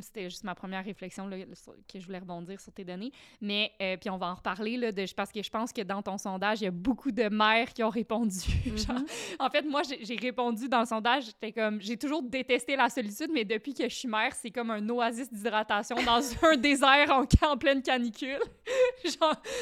c'était 0.00 0.28
juste 0.28 0.44
ma 0.44 0.54
première 0.54 0.84
réflexion 0.84 1.26
là, 1.26 1.36
que 1.38 2.00
je 2.00 2.04
voulais 2.04 2.18
rebondir 2.18 2.60
sur 2.60 2.72
tes 2.72 2.84
données. 2.84 3.12
Mais, 3.40 3.72
euh, 3.80 3.96
puis 3.96 4.10
on 4.10 4.16
va 4.16 4.26
en 4.26 4.34
reparler, 4.34 4.76
là, 4.76 4.92
de, 4.92 5.04
parce 5.14 5.30
que 5.30 5.42
je 5.42 5.50
pense 5.50 5.72
que 5.72 5.82
dans 5.82 6.02
ton 6.02 6.18
sondage, 6.18 6.60
il 6.60 6.64
y 6.64 6.68
a 6.68 6.72
beaucoup 6.72 7.12
de 7.12 7.28
mères 7.28 7.72
qui 7.72 7.82
ont 7.82 7.90
répondu. 7.90 8.38
Mm-hmm. 8.72 9.06
en 9.38 9.50
fait, 9.50 9.62
moi, 9.62 9.82
j'ai 9.82 10.16
répondu 10.16 10.68
dans 10.68 10.80
le 10.80 10.86
sondage, 10.86 11.26
j'étais 11.26 11.52
comme, 11.52 11.80
j'ai 11.80 11.96
toujours 11.96 12.22
détesté 12.22 12.74
la 12.74 12.88
solitude, 12.88 13.30
mais 13.32 13.44
depuis 13.44 13.74
que 13.74 13.84
je 13.84 13.94
suis 13.94 14.08
mère, 14.08 14.34
c'est 14.34 14.50
comme 14.50 14.70
un 14.70 14.88
oasis 14.88 15.30
d'hydratation 15.30 15.96
dans 16.04 16.20
un 16.42 16.56
désert 16.56 17.10
en, 17.10 17.24
en 17.46 17.56
pleine 17.58 17.82
canicule. 17.82 18.40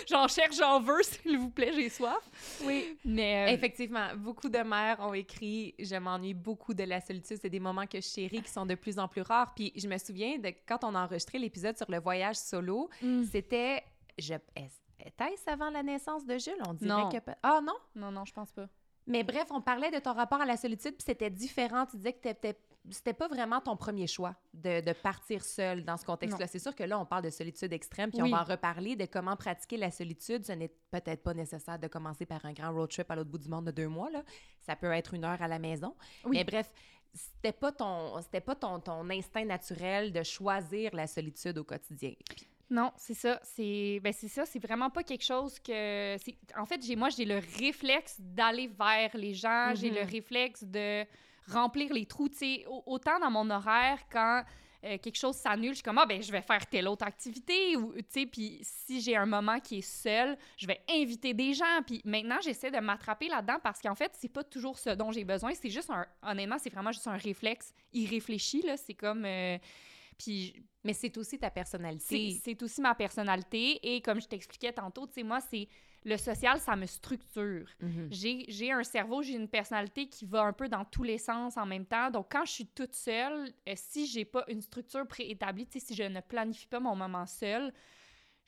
j'en 0.08 0.28
cherche, 0.28 0.56
j'en 0.56 0.80
veux, 0.80 1.02
s'il 1.02 1.38
vous 1.38 1.50
plaît, 1.50 1.72
j'ai 1.74 1.88
soif. 1.88 2.30
Oui. 2.64 2.96
Mais... 3.04 3.48
Euh, 3.48 3.52
Effectivement, 3.52 4.08
beaucoup 4.16 4.48
de 4.48 4.58
mères 4.58 4.98
ont 5.00 5.14
écrit 5.14 5.74
«Je 5.78 5.96
m'ennuie 5.96 6.34
beaucoup 6.34 6.74
de 6.74 6.84
la 6.84 7.00
solitude. 7.00 7.38
C'est 7.40 7.50
des 7.50 7.60
moments 7.60 7.86
que 7.86 8.00
je 8.00 8.06
chéris, 8.06 8.42
qui 8.42 8.50
sont 8.50 8.66
de 8.66 8.74
plus 8.74 8.98
en 8.98 9.08
plus 9.10 9.22
rares.» 9.22 9.54
Puis 9.56 9.72
je 9.76 9.86
me 9.88 9.98
souviens 9.98 10.38
de 10.38 10.52
quand 10.66 10.84
on 10.84 10.94
a 10.94 11.04
enregistré 11.04 11.38
l'épisode 11.38 11.76
sur 11.76 11.90
le 11.90 12.00
voyage 12.00 12.36
solo, 12.36 12.88
mm. 13.02 13.24
c'était... 13.24 13.82
Je... 14.18 14.34
Était-ce 14.34 15.48
avant 15.48 15.70
la 15.70 15.82
naissance 15.82 16.26
de 16.26 16.38
Jules? 16.38 16.62
On 16.66 16.74
dirait 16.74 17.20
que... 17.20 17.30
Ah 17.42 17.60
non? 17.62 17.76
Non, 17.94 18.10
non, 18.10 18.24
je 18.24 18.32
pense 18.32 18.52
pas. 18.52 18.68
Mais 19.06 19.24
bref, 19.24 19.46
on 19.50 19.60
parlait 19.60 19.90
de 19.90 19.98
ton 19.98 20.12
rapport 20.12 20.40
à 20.40 20.44
la 20.44 20.56
solitude, 20.56 20.92
puis 20.92 21.04
c'était 21.04 21.30
différent. 21.30 21.86
Tu 21.86 21.96
disais 21.96 22.12
que 22.12 22.20
t'étais 22.20 22.58
c'était 22.88 23.12
pas 23.12 23.28
vraiment 23.28 23.60
ton 23.60 23.76
premier 23.76 24.06
choix 24.06 24.34
de, 24.54 24.80
de 24.80 24.92
partir 24.92 25.44
seul 25.44 25.84
dans 25.84 25.96
ce 25.96 26.04
contexte-là. 26.04 26.46
C'est 26.46 26.58
sûr 26.58 26.74
que 26.74 26.82
là, 26.82 26.98
on 26.98 27.04
parle 27.04 27.24
de 27.24 27.30
solitude 27.30 27.72
extrême, 27.72 28.10
puis 28.10 28.22
on 28.22 28.30
va 28.30 28.40
en 28.40 28.44
reparler 28.44 28.96
de 28.96 29.04
comment 29.04 29.36
pratiquer 29.36 29.76
la 29.76 29.90
solitude. 29.90 30.46
Ce 30.46 30.52
n'est 30.52 30.72
peut-être 30.90 31.22
pas 31.22 31.34
nécessaire 31.34 31.78
de 31.78 31.88
commencer 31.88 32.26
par 32.26 32.44
un 32.44 32.52
grand 32.52 32.72
road 32.72 32.90
trip 32.90 33.10
à 33.10 33.16
l'autre 33.16 33.30
bout 33.30 33.38
du 33.38 33.48
monde 33.48 33.66
de 33.66 33.70
deux 33.70 33.88
mois. 33.88 34.10
Là. 34.10 34.22
Ça 34.60 34.76
peut 34.76 34.90
être 34.92 35.14
une 35.14 35.24
heure 35.24 35.40
à 35.42 35.48
la 35.48 35.58
maison. 35.58 35.94
Mais 36.26 36.44
bref, 36.44 36.72
c'était 37.14 37.52
pas 37.52 37.72
ton 37.72 38.20
c'était 38.22 38.40
pas 38.40 38.54
ton, 38.54 38.80
ton 38.80 39.08
instinct 39.10 39.44
naturel 39.44 40.12
de 40.12 40.22
choisir 40.22 40.94
la 40.94 41.06
solitude 41.06 41.58
au 41.58 41.64
quotidien. 41.64 42.12
Non, 42.70 42.92
c'est 42.96 43.14
ça. 43.14 43.40
C'est 43.42 44.00
ben 44.02 44.12
c'est 44.12 44.28
ça. 44.28 44.46
C'est 44.46 44.60
vraiment 44.60 44.90
pas 44.90 45.02
quelque 45.02 45.24
chose 45.24 45.58
que. 45.58 46.14
En 46.58 46.66
fait, 46.66 46.84
j'ai 46.84 46.94
moi 46.94 47.08
j'ai 47.08 47.24
le 47.24 47.40
réflexe 47.58 48.16
d'aller 48.20 48.68
vers 48.68 49.16
les 49.16 49.34
gens. 49.34 49.74
J'ai 49.74 49.90
le 49.90 50.02
mm-hmm. 50.02 50.10
réflexe 50.10 50.64
de 50.64 51.04
remplir 51.48 51.92
les 51.92 52.06
trous. 52.06 52.28
Tu 52.28 52.36
sais, 52.36 52.66
autant 52.86 53.18
dans 53.18 53.30
mon 53.30 53.50
horaire, 53.50 53.98
quand 54.10 54.44
euh, 54.84 54.96
quelque 54.98 55.16
chose 55.16 55.36
s'annule, 55.36 55.70
je 55.70 55.76
suis 55.76 55.82
comme, 55.82 55.98
ah, 55.98 56.06
ben, 56.06 56.22
je 56.22 56.32
vais 56.32 56.40
faire 56.40 56.66
telle 56.66 56.88
autre 56.88 57.04
activité. 57.04 57.76
Ou, 57.76 57.92
tu 57.94 58.04
sais, 58.08 58.26
puis 58.26 58.58
si 58.62 59.00
j'ai 59.00 59.16
un 59.16 59.26
moment 59.26 59.60
qui 59.60 59.78
est 59.78 59.82
seul, 59.82 60.38
je 60.56 60.66
vais 60.66 60.80
inviter 60.88 61.34
des 61.34 61.52
gens. 61.52 61.82
Puis 61.86 62.00
maintenant, 62.04 62.38
j'essaie 62.42 62.70
de 62.70 62.78
m'attraper 62.78 63.28
là-dedans 63.28 63.58
parce 63.62 63.80
qu'en 63.80 63.94
fait, 63.94 64.12
c'est 64.14 64.32
pas 64.32 64.44
toujours 64.44 64.78
ce 64.78 64.90
dont 64.90 65.12
j'ai 65.12 65.24
besoin. 65.24 65.52
C'est 65.54 65.70
juste 65.70 65.90
un, 65.90 66.06
honnêtement, 66.22 66.56
c'est 66.58 66.70
vraiment 66.70 66.92
juste 66.92 67.06
un 67.06 67.16
réflexe 67.16 67.74
irréfléchi, 67.92 68.62
là. 68.62 68.76
C'est 68.76 68.94
comme, 68.94 69.24
euh, 69.24 69.58
puis 70.18 70.54
mais 70.82 70.94
c'est 70.94 71.16
aussi 71.18 71.38
ta 71.38 71.50
personnalité. 71.50 72.40
C'est 72.42 72.62
aussi 72.62 72.80
ma 72.80 72.94
personnalité. 72.94 73.78
Et 73.82 74.00
comme 74.00 74.20
je 74.20 74.26
t'expliquais 74.26 74.72
tantôt, 74.72 75.06
tu 75.06 75.14
sais, 75.14 75.22
moi, 75.22 75.40
c'est 75.40 75.68
le 76.04 76.16
social, 76.16 76.58
ça 76.58 76.76
me 76.76 76.86
structure. 76.86 77.66
Mhm. 77.80 78.08
J'ai 78.10 78.72
un 78.72 78.82
cerveau, 78.82 79.22
j'ai 79.22 79.34
une 79.34 79.48
personnalité 79.48 80.08
qui 80.08 80.24
va 80.24 80.42
un 80.42 80.52
peu 80.52 80.68
dans 80.68 80.84
tous 80.84 81.02
les 81.02 81.18
sens 81.18 81.56
en 81.56 81.66
même 81.66 81.84
temps. 81.84 82.10
Donc, 82.10 82.28
quand 82.30 82.44
je 82.44 82.52
suis 82.52 82.66
toute 82.66 82.94
seule, 82.94 83.52
euh, 83.68 83.72
si 83.74 84.06
j'ai 84.06 84.24
pas 84.24 84.44
une 84.48 84.62
structure 84.62 85.06
préétablie, 85.06 85.68
si 85.70 85.94
je 85.94 86.02
ne 86.02 86.20
planifie 86.20 86.66
pas 86.66 86.80
mon 86.80 86.96
moment 86.96 87.26
seul, 87.26 87.72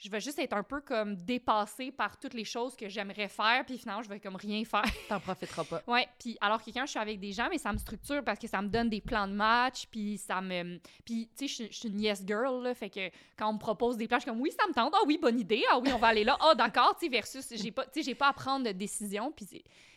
je 0.02 0.11
vais 0.11 0.21
juste 0.21 0.38
être 0.40 0.54
un 0.54 0.64
peu 0.64 0.80
comme 0.80 1.14
dépassée 1.14 1.92
par 1.92 2.18
toutes 2.18 2.35
les 2.35 2.44
choses 2.44 2.75
que 2.75 2.88
j'aimerais 2.88 3.28
faire, 3.28 3.64
puis 3.64 3.78
finalement, 3.78 4.02
je 4.02 4.09
vais 4.09 4.18
comme 4.18 4.35
rien 4.35 4.64
faire. 4.64 4.85
T'en 5.09 5.21
profiteras 5.21 5.64
pas. 5.64 5.82
ouais, 5.87 6.09
puis 6.18 6.37
alors 6.40 6.62
que 6.62 6.71
quand 6.73 6.85
je 6.87 6.90
suis 6.90 6.99
avec 6.99 7.21
des 7.21 7.32
gens, 7.32 7.49
mais 7.49 7.59
ça 7.59 7.73
me 7.73 7.78
structure 7.78 8.25
parce 8.25 8.38
que 8.40 8.49
ça 8.49 8.61
me 8.61 8.68
donne 8.68 8.88
des 8.88 9.00
plans 9.00 9.28
de 9.28 9.32
match, 9.32 9.87
puis 9.87 10.18
ça 10.18 10.40
me... 10.40 10.80
Puis, 11.04 11.30
tu 11.38 11.47
sais, 11.47 11.68
je 11.68 11.73
suis 11.73 11.88
une 11.88 12.00
yes 12.00 12.25
girl, 12.26 12.64
là, 12.64 12.75
fait 12.75 12.90
que 12.90 13.11
quand 13.37 13.49
on 13.49 13.52
me 13.54 13.59
propose 13.59 13.97
des 13.97 14.09
plans, 14.09 14.18
je 14.18 14.23
suis 14.23 14.30
comme, 14.30 14.40
oui, 14.40 14.50
ça 14.50 14.66
me 14.66 14.75
tente, 14.75 14.92
ah 14.97 15.04
oui, 15.06 15.18
bonne 15.23 15.38
idée, 15.38 15.62
ah 15.71 15.78
oui, 15.78 15.92
on 15.92 15.99
va 15.99 16.09
aller 16.09 16.25
là, 16.25 16.37
ah 16.40 16.50
oh, 16.50 16.54
d'accord, 16.56 16.97
tu 16.99 17.06
sais, 17.06 17.11
versus, 17.11 17.47
j'ai 17.54 17.71
pas, 17.71 17.85
tu 17.85 17.90
sais, 17.94 18.02
j'ai 18.02 18.16
pas 18.16 18.28
à 18.28 18.32
prendre 18.32 18.66
de 18.66 18.73
décision, 18.73 19.30
puis 19.30 19.47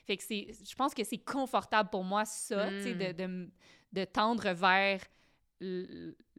Fait 0.05 0.17
que 0.17 0.23
c'est... 0.23 0.47
Je 0.63 0.75
pense 0.75 0.93
que 0.93 1.03
c'est 1.03 1.17
confortable 1.17 1.89
pour 1.89 2.03
moi, 2.03 2.25
ça, 2.25 2.69
tu 2.69 2.83
sais, 2.83 2.93
de, 2.93 3.23
mm. 3.23 3.45
de, 3.93 4.01
de 4.01 4.05
tendre 4.05 4.51
vers 4.51 5.01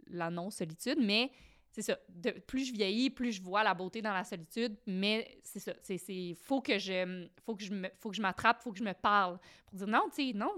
la 0.09 0.31
non-solitude, 0.31 0.99
mais 1.01 1.33
c'est 1.77 1.83
ça. 1.83 1.99
De, 2.09 2.31
plus 2.31 2.69
je 2.69 2.73
vieillis, 2.73 3.11
plus 3.11 3.33
je 3.33 3.43
vois 3.43 3.63
la 3.63 3.75
beauté 3.75 4.01
dans 4.01 4.15
la 4.15 4.25
solitude, 4.25 4.79
mais 4.87 5.39
c'est 5.43 5.59
ça. 5.59 5.75
C'est, 5.83 6.35
faut 6.43 6.63
que 6.63 6.79
je, 6.79 7.29
faut 7.45 7.55
que 7.55 7.63
je 7.63 7.75
me, 7.75 7.91
faut 7.99 8.09
que 8.09 8.17
je 8.17 8.23
m'attrape, 8.23 8.63
faut 8.63 8.73
que 8.73 8.79
je 8.79 8.85
me 8.85 8.95
parle 8.95 9.39
pour 9.67 9.77
dire 9.77 9.87
non, 9.87 10.05
tu 10.09 10.29
sais, 10.29 10.33
non, 10.33 10.55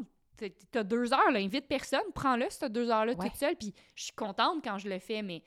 t'as 0.71 0.85
deux 0.85 1.13
heures, 1.13 1.33
là, 1.33 1.41
invite 1.41 1.67
personne, 1.67 2.05
prends-le, 2.15 2.47
ces 2.51 2.69
deux 2.69 2.89
heures-là, 2.89 3.17
toute 3.17 3.35
seule, 3.35 3.57
puis 3.57 3.75
je 3.97 4.05
suis 4.05 4.13
contente 4.13 4.63
quand 4.63 4.79
je 4.79 4.89
le 4.89 5.01
fais, 5.01 5.23
mais 5.23 5.43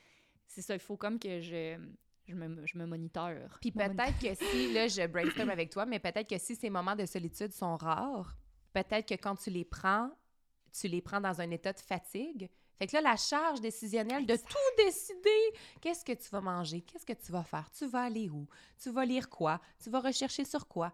c'est 0.46 0.62
ça, 0.62 0.74
il 0.74 0.82
faut 0.82 0.98
comme 0.98 1.18
que 1.18 1.40
je, 1.40 1.78
je 2.28 2.36
me, 2.36 2.66
je 2.68 2.78
me 2.78 2.86
moniteur. 2.86 3.58
Puis 3.62 3.72
peut-être 3.72 4.20
que 4.20 4.36
si, 4.36 4.74
là, 4.74 4.90
je 4.90 5.08
brainstorm 5.08 5.52
avec 5.52 5.70
toi, 5.70 5.86
mais 5.86 6.00
peut-être 6.00 6.30
que 6.30 6.38
si 6.38 6.54
ces 6.54 6.70
moments 6.70 6.98
de 6.98 7.06
solitude 7.06 7.54
sont 7.54 7.78
rares, 7.78 8.36
peut-être 8.74 9.08
que 9.08 9.16
quand 9.16 9.38
tu 9.38 9.50
les 9.50 9.64
prends, 9.64 10.12
tu 10.74 10.90
les 10.90 11.02
prends 11.02 11.22
dans 11.22 11.40
un 11.40 11.50
état 11.50 11.72
de 11.72 11.80
fatigue, 11.80 12.50
fait 12.82 12.88
que 12.88 12.96
là, 12.96 13.02
la 13.12 13.16
charge 13.16 13.62
décisionnelle 13.62 14.26
de 14.26 14.36
tout 14.36 14.84
décider, 14.84 15.54
qu'est-ce 15.82 16.04
que 16.04 16.14
tu 16.14 16.28
vas 16.32 16.42
manger, 16.42 16.82
qu'est-ce 16.82 17.06
que 17.06 17.14
tu 17.14 17.32
vas 17.32 17.44
faire, 17.44 17.70
tu 17.70 17.86
vas 17.86 18.02
aller 18.02 18.28
où, 18.28 18.48
tu 18.82 18.90
vas 18.90 19.06
lire 19.06 19.30
quoi, 19.30 19.62
tu 19.84 19.92
vas 19.92 20.00
rechercher 20.00 20.46
sur 20.46 20.68
quoi. 20.68 20.92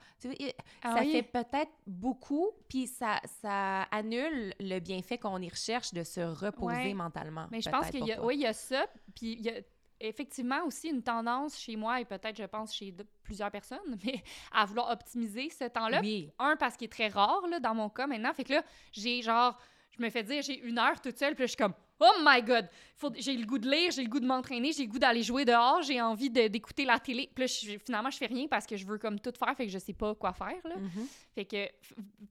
Ah 0.84 0.98
ça 0.98 1.03
fait 1.03 1.24
peut-être 1.24 1.72
beaucoup, 1.86 2.50
puis 2.67 2.88
ça, 2.88 3.22
ça 3.41 3.84
annule 3.84 4.53
le 4.60 4.79
bienfait 4.79 5.17
qu'on 5.17 5.41
y 5.41 5.48
recherche 5.48 5.94
de 5.94 6.03
se 6.03 6.20
reposer 6.20 6.94
mentalement. 6.94 7.48
Mais 7.51 7.62
je 7.62 7.70
pense 7.70 7.89
qu'il 7.89 8.06
y 8.06 8.12
a, 8.12 8.22
oui, 8.22 8.36
il 8.36 8.41
y 8.41 8.48
a 8.48 8.51
ça, 8.51 8.86
puis 9.15 9.38
il 9.39 9.46
y 9.46 9.50
a 9.50 9.62
effectivement 10.01 10.65
aussi 10.65 10.89
une 10.89 11.01
tendance 11.01 11.58
chez 11.58 11.77
moi 11.77 12.01
et 12.01 12.06
peut-être, 12.06 12.36
je 12.36 12.44
pense, 12.44 12.75
chez 12.75 12.94
plusieurs 13.24 13.50
personnes, 13.50 13.98
mais 14.03 14.22
à 14.51 14.65
vouloir 14.65 14.91
optimiser 14.91 15.50
ce 15.51 15.70
temps-là. 15.70 16.01
Oui. 16.01 16.34
Un, 16.38 16.58
parce 16.58 16.75
qu'il 16.75 16.88
est 16.88 16.91
très 16.91 17.08
rare, 17.08 17.48
là, 17.48 17.62
dans 17.62 17.74
mon 17.74 17.88
cas 17.88 18.08
maintenant. 18.08 18.34
Fait 18.34 18.44
que 18.44 18.51
là, 18.56 18.63
j'ai 18.91 19.22
genre 19.22 19.58
je 19.98 20.04
me 20.04 20.10
fais 20.10 20.24
dire, 20.24 20.42
j'ai 20.42 20.60
une 20.60 20.77
heure 20.77 21.00
toute 21.01 21.18
seule, 21.18 21.36
puis 21.36 21.46
je 21.46 21.50
suis 21.50 21.58
comme, 21.58 21.74
oh 22.00 22.13
my 22.24 22.42
god, 22.42 22.70
j'ai 23.18 23.36
le 23.36 23.46
goût 23.46 23.58
de 23.58 23.70
lire, 23.70 23.92
j'ai 23.92 24.04
le 24.04 24.10
goût 24.10 24.20
de 24.20 24.25
m'entraîner, 24.25 24.72
j'ai 24.72 24.86
le 24.86 24.92
goût 24.92 25.00
d'aller 25.00 25.24
jouer 25.24 25.46
dehors, 25.46 25.82
j'ai 25.82 26.01
envie 26.01 26.30
d'écouter 26.30 26.86
la 26.86 27.00
télé. 27.00 27.30
Puis 27.34 27.44
là, 27.44 27.80
finalement, 27.84 28.10
je 28.10 28.18
fais 28.18 28.27
rien 28.27 28.48
parce 28.48 28.66
que 28.66 28.77
je 28.77 28.86
veux 28.86 28.98
comme 28.98 29.20
tout 29.20 29.34
faire, 29.38 29.56
fait 29.56 29.66
que 29.66 29.72
je 29.72 29.80
sais 29.80 29.94
pas 29.94 30.13
quoi 30.16 30.34
faire, 30.34 30.62
là. 30.63 30.75
Mm-hmm. 30.75 31.08
Fait 31.34 31.46
que, 31.46 31.68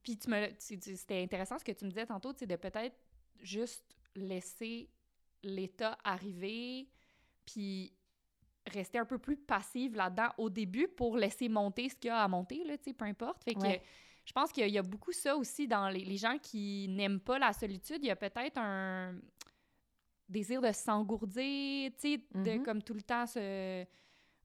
puis 0.03 0.17
tu 0.17 0.31
me, 0.31 0.49
c'était 0.59 1.23
intéressant 1.23 1.59
ce 1.59 1.65
que 1.65 1.73
tu 1.73 1.85
me 1.85 1.91
disais 1.91 2.07
tantôt, 2.07 2.33
c'est 2.37 2.47
de 2.47 2.57
peut-être 2.57 2.97
juste 3.43 3.85
laisser 4.15 4.89
l'état 5.43 5.99
arriver, 6.05 6.89
puis 7.45 7.93
rester 8.67 8.99
un 8.99 9.05
peu 9.05 9.19
plus 9.19 9.37
passive 9.37 9.95
là-dedans 9.95 10.31
au 10.39 10.51
début 10.51 10.89
pour 10.89 11.17
laisser 11.17 11.49
monter 11.49 11.89
ce 11.89 11.95
qu'il 11.95 12.09
y 12.09 12.11
a 12.11 12.23
à 12.23 12.29
monter, 12.29 12.65
là, 12.65 12.77
tu 12.77 12.85
sais, 12.85 12.93
peu 12.93 13.05
importe. 13.05 13.45
Fait 13.45 13.55
que 13.55 13.61
je 14.27 14.33
pense 14.33 14.51
qu'il 14.51 14.69
y, 14.69 14.77
a 14.77 14.83
beaucoup 14.83 15.13
ça 15.13 15.37
aussi 15.37 15.69
dans 15.69 15.89
les, 15.89 16.17
gens 16.17 16.37
qui 16.43 16.89
n'aiment 16.89 17.21
pas 17.21 17.39
la 17.39 17.53
solitude. 17.53 17.99
Il 18.03 18.09
y 18.09 18.11
a 18.11 18.17
peut-être 18.17 18.59
un 18.59 19.15
désir 20.29 20.61
de 20.61 20.73
s'engourdir, 20.73 21.93
tu 21.93 21.97
sais, 22.01 22.17
de 22.35 22.41
mm-hmm. 22.41 22.63
comme 22.65 22.83
tout 22.83 22.95
le 22.95 23.03
temps 23.03 23.25
se... 23.27 23.85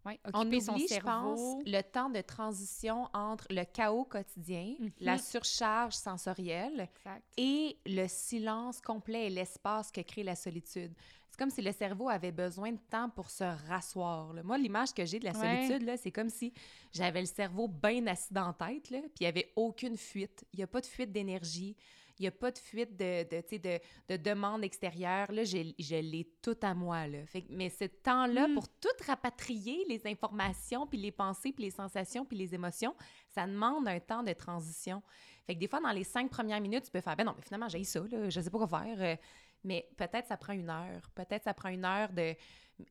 Occuper 0.05 0.19
On 0.33 0.59
son 0.59 0.77
cerveau. 0.77 0.87
Je 0.89 0.99
pense, 0.99 1.63
le 1.65 1.81
temps 1.81 2.09
de 2.09 2.21
transition 2.21 3.07
entre 3.13 3.45
le 3.49 3.63
chaos 3.63 4.05
quotidien, 4.05 4.75
mm-hmm. 4.79 4.91
la 4.99 5.17
surcharge 5.17 5.93
sensorielle 5.93 6.89
et 7.37 7.77
le 7.85 8.07
silence 8.07 8.81
complet 8.81 9.27
et 9.27 9.29
l'espace 9.29 9.91
que 9.91 10.01
crée 10.01 10.23
la 10.23 10.35
solitude. 10.35 10.93
C'est 11.29 11.37
comme 11.37 11.49
si 11.49 11.61
le 11.61 11.71
cerveau 11.71 12.09
avait 12.09 12.33
besoin 12.33 12.73
de 12.73 12.79
temps 12.89 13.09
pour 13.09 13.29
se 13.29 13.45
rasseoir. 13.69 14.33
Moi, 14.43 14.57
l'image 14.57 14.93
que 14.93 15.05
j'ai 15.05 15.17
de 15.17 15.23
la 15.23 15.33
solitude, 15.33 15.89
c'est 15.97 16.11
comme 16.11 16.29
si 16.29 16.53
j'avais 16.91 17.21
le 17.21 17.27
cerveau 17.27 17.69
bien 17.69 18.05
assis 18.07 18.33
dans 18.33 18.47
la 18.47 18.67
tête, 18.67 18.89
là, 18.89 18.99
puis 18.99 19.21
il 19.21 19.23
n'y 19.23 19.27
avait 19.27 19.53
aucune 19.55 19.95
fuite. 19.95 20.45
Il 20.51 20.57
n'y 20.57 20.63
a 20.63 20.67
pas 20.67 20.81
de 20.81 20.85
fuite 20.85 21.11
d'énergie. 21.11 21.77
Il 22.21 22.25
n'y 22.25 22.27
a 22.27 22.31
pas 22.31 22.51
de 22.51 22.59
fuite 22.59 22.95
de, 22.95 23.23
de, 23.23 23.57
de, 23.57 23.79
de 24.09 24.17
demande 24.17 24.63
extérieure. 24.63 25.31
Là, 25.31 25.43
je 25.43 25.99
l'ai 25.99 26.27
tout 26.39 26.57
à 26.61 26.75
moi. 26.75 27.07
Là. 27.07 27.25
Fait, 27.25 27.43
mais 27.49 27.69
ce 27.69 27.85
temps-là, 27.85 28.47
mm. 28.47 28.53
pour 28.53 28.69
tout 28.69 28.89
rapatrier, 29.07 29.83
les 29.89 30.05
informations, 30.05 30.85
puis 30.85 30.99
les 30.99 31.11
pensées, 31.11 31.51
puis 31.51 31.63
les 31.63 31.71
sensations, 31.71 32.23
puis 32.23 32.37
les 32.37 32.53
émotions, 32.53 32.93
ça 33.27 33.47
demande 33.47 33.87
un 33.87 33.99
temps 33.99 34.21
de 34.21 34.33
transition. 34.33 35.01
Fait 35.47 35.55
que 35.55 35.59
des 35.59 35.67
fois, 35.67 35.79
dans 35.79 35.89
les 35.89 36.03
cinq 36.03 36.29
premières 36.29 36.61
minutes, 36.61 36.85
tu 36.85 36.91
peux 36.91 37.01
faire, 37.01 37.15
ben 37.15 37.23
non, 37.23 37.33
mais 37.35 37.41
finalement, 37.41 37.69
j'ai 37.69 37.83
ça, 37.83 38.01
là, 38.11 38.29
je 38.29 38.39
sais 38.39 38.51
pas 38.51 38.59
quoi 38.59 38.67
faire. 38.67 38.97
Euh, 38.99 39.15
mais 39.63 39.89
peut-être 39.97 40.27
ça 40.27 40.37
prend 40.37 40.53
une 40.53 40.69
heure. 40.69 41.09
Peut-être 41.15 41.43
ça 41.43 41.55
prend 41.55 41.69
une 41.69 41.85
heure 41.85 42.11
de 42.13 42.35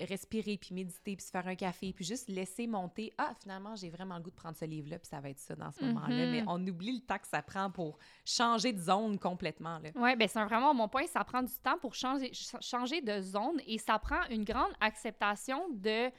respirer, 0.00 0.58
puis 0.58 0.74
méditer, 0.74 1.16
puis 1.16 1.24
se 1.24 1.30
faire 1.30 1.46
un 1.46 1.54
café, 1.54 1.92
puis 1.92 2.04
juste 2.04 2.28
laisser 2.28 2.66
monter. 2.66 3.12
Ah, 3.18 3.32
finalement, 3.40 3.76
j'ai 3.76 3.90
vraiment 3.90 4.16
le 4.16 4.22
goût 4.22 4.30
de 4.30 4.36
prendre 4.36 4.56
ce 4.56 4.64
livre-là, 4.64 4.98
puis 4.98 5.08
ça 5.08 5.20
va 5.20 5.30
être 5.30 5.38
ça 5.38 5.56
dans 5.56 5.70
ce 5.70 5.84
moment-là. 5.84 6.26
Mais 6.26 6.42
mhm. 6.42 6.48
on 6.48 6.66
oublie 6.66 6.92
le 6.92 7.00
temps 7.00 7.18
que 7.18 7.26
ça 7.26 7.42
prend 7.42 7.70
pour 7.70 7.98
changer 8.24 8.72
de 8.72 8.80
zone 8.80 9.18
complètement. 9.18 9.78
Oui, 9.94 10.16
bien, 10.16 10.26
c'est 10.26 10.44
vraiment 10.44 10.74
mon 10.74 10.88
point. 10.88 11.06
Ça 11.06 11.24
prend 11.24 11.42
du 11.42 11.54
temps 11.62 11.78
pour 11.78 11.94
changer, 11.94 12.32
changer 12.60 13.00
de 13.00 13.20
zone 13.20 13.60
et 13.66 13.78
ça 13.78 13.98
prend 13.98 14.22
une 14.30 14.44
grande 14.44 14.72
acceptation 14.80 15.68
de 15.70 16.10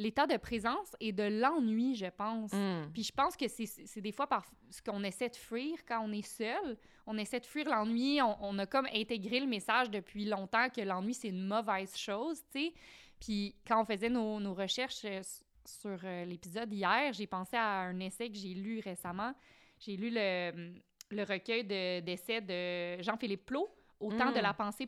l'état 0.00 0.26
de 0.26 0.38
présence 0.38 0.96
et 0.98 1.12
de 1.12 1.24
l'ennui, 1.24 1.94
je 1.94 2.06
pense. 2.06 2.52
Mm. 2.54 2.90
Puis 2.92 3.02
je 3.02 3.12
pense 3.12 3.36
que 3.36 3.46
c'est 3.48 4.00
des 4.00 4.12
fois 4.12 4.26
par 4.26 4.46
ce 4.70 4.80
qu'on 4.82 5.04
essaie 5.04 5.28
de 5.28 5.36
fuir 5.36 5.78
quand 5.86 6.00
on 6.02 6.10
est 6.10 6.26
seul. 6.26 6.78
On 7.06 7.18
essaie 7.18 7.38
de 7.38 7.46
fuir 7.46 7.68
l'ennui. 7.68 8.18
On, 8.22 8.58
a 8.58 8.66
comme 8.66 8.86
intégré 8.94 9.40
le 9.40 9.46
message 9.46 9.90
depuis 9.90 10.24
longtemps 10.24 10.70
que 10.70 10.80
l'ennui, 10.80 11.12
c'est 11.12 11.28
une 11.28 11.46
mauvaise 11.46 11.94
chose, 11.96 12.42
tu 12.50 12.60
sais. 12.60 12.74
Puis 13.20 13.54
quand 13.66 13.82
on 13.82 13.84
faisait 13.84 14.08
nos, 14.08 14.40
nos 14.40 14.54
recherches 14.54 15.04
euh, 15.04 15.20
sur 15.66 15.98
euh, 16.02 16.24
l'épisode 16.24 16.72
hier, 16.72 17.12
j'ai 17.12 17.26
pensé 17.26 17.56
à 17.56 17.80
un 17.80 18.00
essai 18.00 18.30
que 18.30 18.36
j'ai 18.38 18.54
lu 18.54 18.80
récemment. 18.80 19.34
J'ai 19.78 19.98
lu 19.98 20.08
le, 20.10 20.72
le 21.10 21.22
recueil 21.24 21.64
d'essais 21.64 22.40
de, 22.40 23.02
Jean-Philippe 23.02 23.44
Plot, 23.44 23.68
Au 24.00 24.10
temps 24.12 24.32
de 24.32 24.38
mm. 24.38 24.42
la 24.42 24.54
pensée 24.54 24.86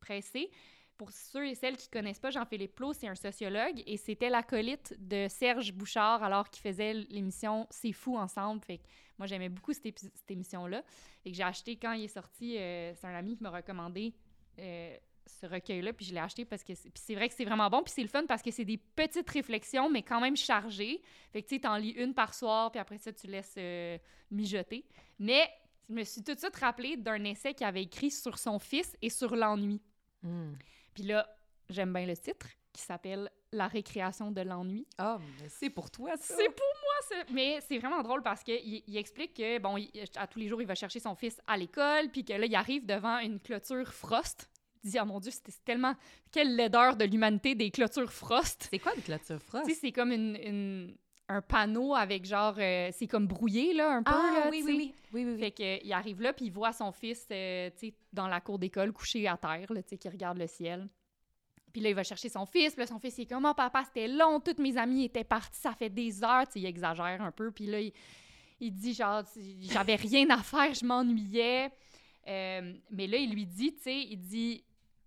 pressée 0.00 0.50
pour 0.98 1.12
ceux 1.12 1.46
et 1.46 1.54
celles 1.54 1.76
qui 1.76 1.88
connaissent 1.88 2.18
pas 2.18 2.30
Jean-Philippe 2.30 2.74
Plot, 2.74 2.92
c'est 2.92 3.08
un 3.08 3.14
sociologue 3.14 3.82
et 3.86 3.96
c'était 3.96 4.28
l'acolyte 4.28 4.94
de 4.98 5.26
Serge 5.28 5.72
Bouchard 5.72 6.22
alors 6.22 6.50
qu'il 6.50 6.60
faisait 6.60 6.92
l'émission 6.92 7.66
C'est 7.70 7.92
fou 7.92 8.18
ensemble. 8.18 8.62
Fait 8.64 8.78
que 8.78 8.82
moi, 9.16 9.26
j'aimais 9.26 9.48
beaucoup 9.48 9.72
cette, 9.72 10.02
émission-là. 10.28 10.82
Et 11.24 11.30
que 11.30 11.36
j'ai 11.36 11.42
acheté 11.42 11.76
quand 11.76 11.92
il 11.92 12.04
est 12.04 12.08
sorti, 12.08 12.58
euh, 12.58 12.92
c'est 12.94 13.06
un 13.06 13.14
ami 13.14 13.36
qui 13.36 13.42
m'a 13.42 13.50
recommandé 13.50 14.12
euh, 14.58 14.96
ce 15.26 15.46
recueil-là, 15.46 15.92
puis 15.92 16.06
je 16.06 16.14
l'ai 16.14 16.20
acheté 16.20 16.44
parce 16.44 16.64
que 16.64 16.72
c'est 16.74 17.14
vrai 17.14 17.28
que 17.28 17.34
c'est 17.34 17.44
vraiment 17.44 17.68
bon, 17.68 17.82
puis 17.82 17.92
c'est 17.94 18.02
le 18.02 18.08
fun 18.08 18.24
parce 18.26 18.42
que 18.42 18.50
c'est 18.50 18.64
des 18.64 18.78
petites 18.78 19.28
réflexions, 19.28 19.90
mais 19.90 20.02
quand 20.02 20.20
même 20.20 20.36
chargées. 20.36 21.00
Fait 21.32 21.42
que 21.42 21.48
tu 21.48 21.56
sais, 21.56 21.60
t'en 21.60 21.76
lis 21.76 21.90
une 21.90 22.14
par 22.14 22.34
soir, 22.34 22.70
puis 22.70 22.80
après 22.80 22.98
ça, 22.98 23.12
tu 23.12 23.26
laisses 23.26 23.54
euh, 23.58 23.98
mijoter. 24.30 24.84
Mais 25.18 25.48
je 25.88 25.94
me 25.94 26.04
suis 26.04 26.22
tout 26.22 26.34
de 26.34 26.38
suite 26.38 26.56
rappelé 26.56 26.96
d'un 26.96 27.22
essai 27.24 27.54
qu'il 27.54 27.66
avait 27.66 27.82
écrit 27.82 28.10
sur 28.10 28.38
son 28.38 28.58
fils 28.58 28.96
et 29.00 29.10
sur 29.10 29.36
l'ennui. 29.36 29.80
Hmm. 30.22 30.54
Puis 30.98 31.06
là, 31.06 31.24
j'aime 31.70 31.92
bien 31.92 32.06
le 32.06 32.16
titre 32.16 32.48
qui 32.72 32.82
s'appelle 32.82 33.30
La 33.52 33.68
récréation 33.68 34.32
de 34.32 34.40
l'ennui. 34.40 34.84
Ah, 34.98 35.18
mais 35.40 35.48
c'est 35.48 35.70
pour 35.70 35.92
toi, 35.92 36.16
ça! 36.16 36.34
C'est 36.36 36.48
pour 36.48 36.74
moi, 36.82 36.94
ça! 37.08 37.14
Mais 37.32 37.60
c'est 37.68 37.78
vraiment 37.78 38.02
drôle 38.02 38.20
parce 38.20 38.42
qu'il 38.42 38.82
il 38.84 38.96
explique 38.96 39.34
que, 39.34 39.60
bon, 39.60 39.76
à 40.16 40.26
tous 40.26 40.40
les 40.40 40.48
jours, 40.48 40.60
il 40.60 40.66
va 40.66 40.74
chercher 40.74 40.98
son 40.98 41.14
fils 41.14 41.40
à 41.46 41.56
l'école, 41.56 42.10
puis 42.10 42.24
que 42.24 42.32
là, 42.32 42.46
il 42.46 42.54
arrive 42.56 42.84
devant 42.84 43.20
une 43.20 43.38
clôture 43.38 43.94
Frost. 43.94 44.50
Il 44.82 44.90
dit, 44.90 44.98
oh 45.00 45.04
mon 45.04 45.20
Dieu, 45.20 45.30
c'était 45.30 45.52
tellement. 45.64 45.94
Quelle 46.32 46.56
laideur 46.56 46.96
de 46.96 47.04
l'humanité 47.04 47.54
des 47.54 47.70
clôtures 47.70 48.12
Frost! 48.12 48.66
C'est 48.68 48.80
quoi 48.80 48.92
une 48.96 49.02
clôture 49.02 49.40
Frost? 49.40 49.66
Tu 49.66 49.74
sais, 49.74 49.80
c'est 49.80 49.92
comme 49.92 50.10
une, 50.10 50.96
un 51.28 51.42
panneau 51.42 51.94
avec 51.94 52.24
genre. 52.24 52.54
euh, 52.58 52.90
c'est 52.92 53.06
comme 53.06 53.26
brouillé, 53.26 53.74
là, 53.74 53.90
un 53.96 54.02
peu. 54.02 54.12
Ah, 54.14 54.30
là, 54.34 54.48
oui, 54.50 54.62
oui, 54.64 54.94
oui, 55.12 55.24
oui. 55.24 55.38
Fait 55.38 55.50
que, 55.50 55.84
il 55.84 55.92
arrive 55.92 56.22
là, 56.22 56.32
puis 56.32 56.46
il 56.46 56.52
voit 56.52 56.72
son 56.72 56.90
fils, 56.92 57.26
euh, 57.30 57.70
tu 57.78 57.88
sais, 57.88 57.94
dans 58.12 58.28
la 58.28 58.40
cour 58.40 58.58
d'école, 58.58 58.92
couché 58.92 59.26
à 59.28 59.36
terre, 59.36 59.72
là, 59.72 59.82
tu 59.82 59.90
sais, 59.90 59.98
qui 59.98 60.08
regarde 60.08 60.38
le 60.38 60.46
ciel. 60.46 60.88
Puis 61.72 61.82
là, 61.82 61.90
il 61.90 61.94
va 61.94 62.02
chercher 62.02 62.30
son 62.30 62.46
fils. 62.46 62.72
Puis 62.72 62.80
là, 62.80 62.86
son 62.86 62.98
fils, 62.98 63.18
il 63.18 63.22
est 63.22 63.26
comme, 63.26 63.44
oh, 63.44 63.54
papa, 63.54 63.84
c'était 63.84 64.08
long. 64.08 64.40
Toutes 64.40 64.58
mes 64.58 64.76
amies 64.78 65.04
étaient 65.04 65.22
parties. 65.22 65.60
Ça 65.60 65.72
fait 65.74 65.90
des 65.90 66.24
heures. 66.24 66.46
Tu 66.46 66.54
sais, 66.54 66.60
il 66.60 66.66
exagère 66.66 67.20
un 67.20 67.30
peu. 67.30 67.50
Puis 67.50 67.66
là, 67.66 67.78
il, 67.78 67.92
il 68.58 68.72
dit, 68.72 68.94
genre, 68.94 69.22
j'avais 69.60 69.96
rien 69.96 70.28
à 70.30 70.38
faire. 70.38 70.72
Je 70.72 70.84
m'ennuyais. 70.84 71.70
Euh, 72.26 72.72
mais 72.90 73.06
là, 73.06 73.18
il 73.18 73.32
lui 73.32 73.46
dit, 73.46 73.74
tu 73.74 73.82
sais, 73.82 74.00
il 74.00 74.16
dit, 74.16 74.64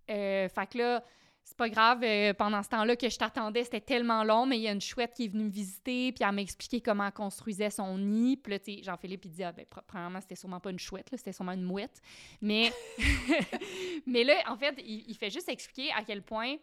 euh, 0.08 0.48
fait 0.48 0.66
que 0.68 0.78
là, 0.78 1.04
c'est 1.44 1.56
pas 1.56 1.68
grave, 1.68 2.02
euh, 2.04 2.32
pendant 2.34 2.62
ce 2.62 2.68
temps-là 2.70 2.96
que 2.96 3.08
je 3.10 3.18
t'attendais, 3.18 3.64
c'était 3.64 3.80
tellement 3.80 4.24
long, 4.24 4.46
mais 4.46 4.58
il 4.58 4.62
y 4.62 4.68
a 4.68 4.72
une 4.72 4.80
chouette 4.80 5.12
qui 5.14 5.24
est 5.24 5.28
venue 5.28 5.44
me 5.44 5.50
visiter, 5.50 6.12
puis 6.12 6.24
elle 6.26 6.34
m'a 6.34 6.40
expliqué 6.40 6.80
comment 6.80 7.04
elle 7.06 7.12
construisait 7.12 7.68
son 7.70 7.98
nid. 7.98 8.36
Puis 8.36 8.52
là, 8.52 8.58
tu 8.58 8.76
sais, 8.76 8.82
Jean-Philippe, 8.82 9.24
il 9.26 9.30
dit, 9.32 9.44
ah, 9.44 9.52
ben, 9.52 9.64
pr- 9.66 9.82
premièrement, 9.86 10.20
c'était 10.20 10.36
sûrement 10.36 10.60
pas 10.60 10.70
une 10.70 10.78
chouette, 10.78 11.10
là, 11.10 11.18
c'était 11.18 11.32
sûrement 11.32 11.52
une 11.52 11.62
mouette. 11.64 12.00
Mais, 12.40 12.72
mais 14.06 14.24
là, 14.24 14.34
en 14.48 14.56
fait, 14.56 14.74
il, 14.84 15.04
il 15.08 15.16
fait 15.16 15.30
juste 15.30 15.48
expliquer 15.48 15.90
à 15.92 16.02
quel 16.04 16.22
point 16.22 16.56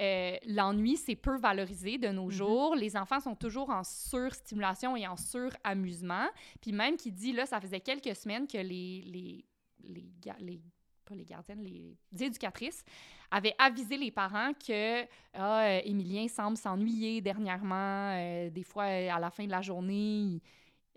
euh, 0.00 0.36
l'ennui, 0.46 0.96
c'est 0.96 1.16
peu 1.16 1.36
valorisé 1.36 1.98
de 1.98 2.08
nos 2.08 2.24
Mhm. 2.26 2.30
jours. 2.30 2.74
Les 2.76 2.96
enfants 2.96 3.20
sont 3.20 3.34
toujours 3.36 3.68
en 3.70 3.84
surstimulation 3.84 4.96
et 4.96 5.06
en 5.06 5.16
suramusement. 5.16 6.26
Puis 6.60 6.72
même 6.72 6.96
qui 6.96 7.12
dit, 7.12 7.32
là, 7.32 7.44
ça 7.44 7.60
faisait 7.60 7.80
quelques 7.80 8.16
semaines 8.16 8.46
que 8.46 8.56
les, 8.58 9.02
les, 9.04 9.44
les, 9.84 10.06
ga- 10.22 10.36
les- 10.38 10.62
pas 11.04 11.14
les 11.14 11.24
gardiennes, 11.24 11.62
les 11.62 11.96
éducatrices 12.24 12.84
avaient 13.32 13.54
avisé 13.58 13.96
les 13.96 14.10
parents 14.10 14.52
que 14.52 15.04
ah, 15.32 15.64
euh, 15.64 15.80
Émilien 15.84 16.28
semble 16.28 16.56
s'ennuyer 16.56 17.20
dernièrement. 17.22 18.12
euh, 18.14 18.50
des 18.50 18.62
fois, 18.62 18.84
euh, 18.84 19.10
à 19.10 19.18
la 19.18 19.30
fin 19.30 19.46
de 19.46 19.50
la 19.50 19.62
journée, 19.62 20.40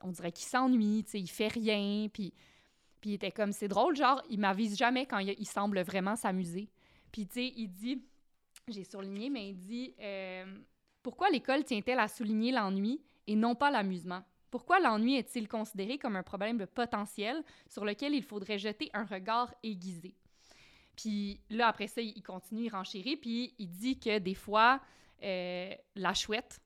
on 0.04 0.12
dirait 0.12 0.34
qu'il 0.34 0.46
s'ennuie, 0.46 1.04
tu 1.06 1.12
sais, 1.12 1.20
il 1.22 1.30
fait 1.30 1.48
rien. 1.48 2.08
Puis, 2.12 2.34
puis 3.00 3.12
il 3.12 3.13
était 3.13 3.32
comme, 3.32 3.54
c'est 3.54 3.70
drôle, 3.70 3.96
genre, 3.96 4.22
il 4.30 4.39
m'avise 4.39 4.77
jamais 4.77 5.06
quand 5.06 5.20
il, 5.20 5.34
il 5.39 5.48
semble 5.48 5.80
vraiment 5.82 6.18
s'amuser. 6.18 6.70
Puis, 7.12 7.25
tu 7.25 7.36
sais, 7.36 7.54
il 7.56 7.70
dit, 7.70 8.04
j'ai 8.68 8.84
surligné, 8.84 9.30
mais 9.30 9.50
il 9.51 9.56
dit, 9.56 9.96
euh, 10.01 10.46
pourquoi 11.01 11.30
l'école 11.30 11.63
tient-elle 11.63 12.00
à 12.00 12.10
souligner 12.10 12.51
l'ennui 12.51 13.01
et 13.27 13.36
non 13.38 13.56
pas 13.56 13.72
l'amusement? 13.72 14.24
Pourquoi 14.51 14.82
l'ennui 14.82 15.15
est-il 15.15 15.48
considéré 15.48 15.98
comme 15.98 16.18
un 16.18 16.24
problème 16.24 16.68
potentiel 16.68 17.44
sur 17.70 17.86
lequel 17.86 18.13
il 18.13 18.24
faudrait 18.24 18.60
jeter 18.60 18.89
un 18.94 19.06
regard 19.06 19.54
aiguisé? 19.63 20.15
Puis 20.96 21.40
là, 21.50 21.68
après 21.68 21.88
ça, 21.88 22.02
il 22.02 22.22
continue, 22.24 22.66
il 22.66 22.70
renchérit, 22.70 23.18
puis 23.18 23.54
il 23.60 23.70
dit 23.70 24.00
que 24.00 24.20
des 24.20 24.34
fois, 24.34 24.82
euh, 25.24 25.72
la 25.96 26.14
chouette, 26.14 26.60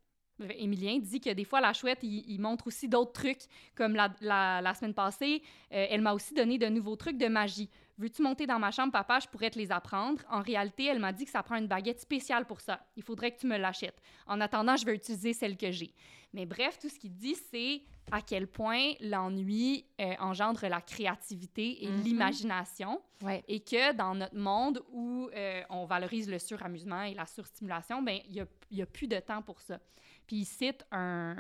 Émilien 0.57 0.99
dit 0.99 1.19
que 1.19 1.31
des 1.31 1.43
fois, 1.43 1.59
la 1.59 1.73
chouette, 1.73 1.99
il, 2.01 2.39
montre 2.39 2.67
aussi 2.67 2.87
d'autres 2.87 3.11
trucs, 3.11 3.41
comme 3.75 3.95
la 3.95 4.73
semaine 4.73 4.93
passée, 4.93 5.41
euh, 5.73 5.87
elle 5.89 6.01
m'a 6.01 6.13
aussi 6.13 6.33
donné 6.33 6.57
de 6.57 6.67
nouveaux 6.67 6.95
trucs 6.95 7.17
de 7.17 7.27
magie. 7.27 7.69
Veux-tu 7.99 8.21
monter 8.21 8.47
dans 8.47 8.59
ma 8.59 8.71
chambre, 8.71 8.91
papa? 8.93 9.19
Je 9.19 9.27
pourrais 9.27 9.49
te 9.49 9.59
les 9.59 9.71
apprendre. 9.71 10.21
En 10.29 10.41
réalité, 10.41 10.85
elle 10.85 10.99
m'a 10.99 11.11
dit 11.11 11.25
que 11.25 11.31
ça 11.31 11.43
prend 11.43 11.55
une 11.57 11.67
baguette 11.67 11.99
spéciale 11.99 12.45
pour 12.45 12.61
ça. 12.61 12.79
Il 12.95 13.03
faudrait 13.03 13.31
que 13.31 13.39
tu 13.39 13.45
me 13.45 13.57
l'achètes. 13.57 14.01
En 14.25 14.39
attendant, 14.39 14.77
je 14.77 14.85
vais 14.85 14.95
utiliser 14.95 15.33
celle 15.33 15.57
que 15.57 15.69
j'ai. 15.69 15.93
Mais 16.33 16.45
bref, 16.45 16.79
tout 16.79 16.87
ce 16.87 16.97
qu'il 16.97 17.13
dit, 17.13 17.35
c'est 17.35 17.81
à 18.11 18.21
quel 18.21 18.47
point 18.47 18.93
l'ennui 19.01 19.85
euh, 19.99 20.13
engendre 20.19 20.65
la 20.67 20.79
créativité 20.79 21.83
et 21.83 21.89
Mhm. 21.89 22.01
l'imagination 22.03 23.01
Ouais. 23.21 23.43
et 23.49 23.59
que 23.59 23.93
dans 23.93 24.15
notre 24.15 24.35
monde 24.37 24.81
où 24.91 25.29
euh, 25.35 25.61
on 25.69 25.85
valorise 25.85 26.29
le 26.29 26.39
suramusement 26.39 27.01
et 27.03 27.13
la 27.13 27.25
surstimulation, 27.25 28.01
ben 28.01 28.19
il 28.29 28.45
y 28.71 28.81
a, 28.81 28.85
plus 28.85 29.07
de 29.07 29.19
temps 29.19 29.41
pour 29.41 29.59
ça. 29.59 29.79
Puis 30.25 30.37
il 30.37 30.45
cite 30.45 30.85
un, 30.91 31.35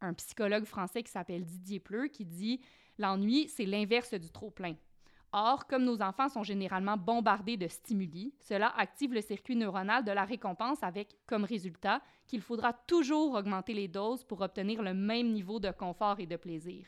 un 0.00 0.14
psychologue 0.14 0.64
français 0.64 1.02
qui 1.02 1.10
s'appelle 1.10 1.44
Didier 1.44 1.80
Pleu 1.80 2.06
qui 2.06 2.24
dit 2.24 2.60
l'ennui 2.98 3.48
c'est 3.48 3.66
l'inverse 3.66 4.14
du 4.14 4.30
trop 4.30 4.50
plein. 4.50 4.76
Or, 5.32 5.66
comme 5.66 5.84
nos 5.84 6.00
enfants 6.00 6.28
sont 6.28 6.42
généralement 6.42 6.96
bombardés 6.96 7.56
de 7.58 7.68
stimuli, 7.68 8.32
cela 8.40 8.68
active 8.78 9.12
le 9.12 9.20
circuit 9.20 9.56
neuronal 9.56 10.02
de 10.04 10.10
la 10.10 10.24
récompense 10.24 10.82
avec 10.82 11.16
comme 11.26 11.44
résultat 11.44 12.00
qu'il 12.26 12.40
faudra 12.40 12.72
toujours 12.72 13.34
augmenter 13.34 13.74
les 13.74 13.88
doses 13.88 14.24
pour 14.24 14.40
obtenir 14.40 14.82
le 14.82 14.94
même 14.94 15.32
niveau 15.32 15.60
de 15.60 15.70
confort 15.70 16.18
et 16.20 16.26
de 16.26 16.36
plaisir. 16.36 16.86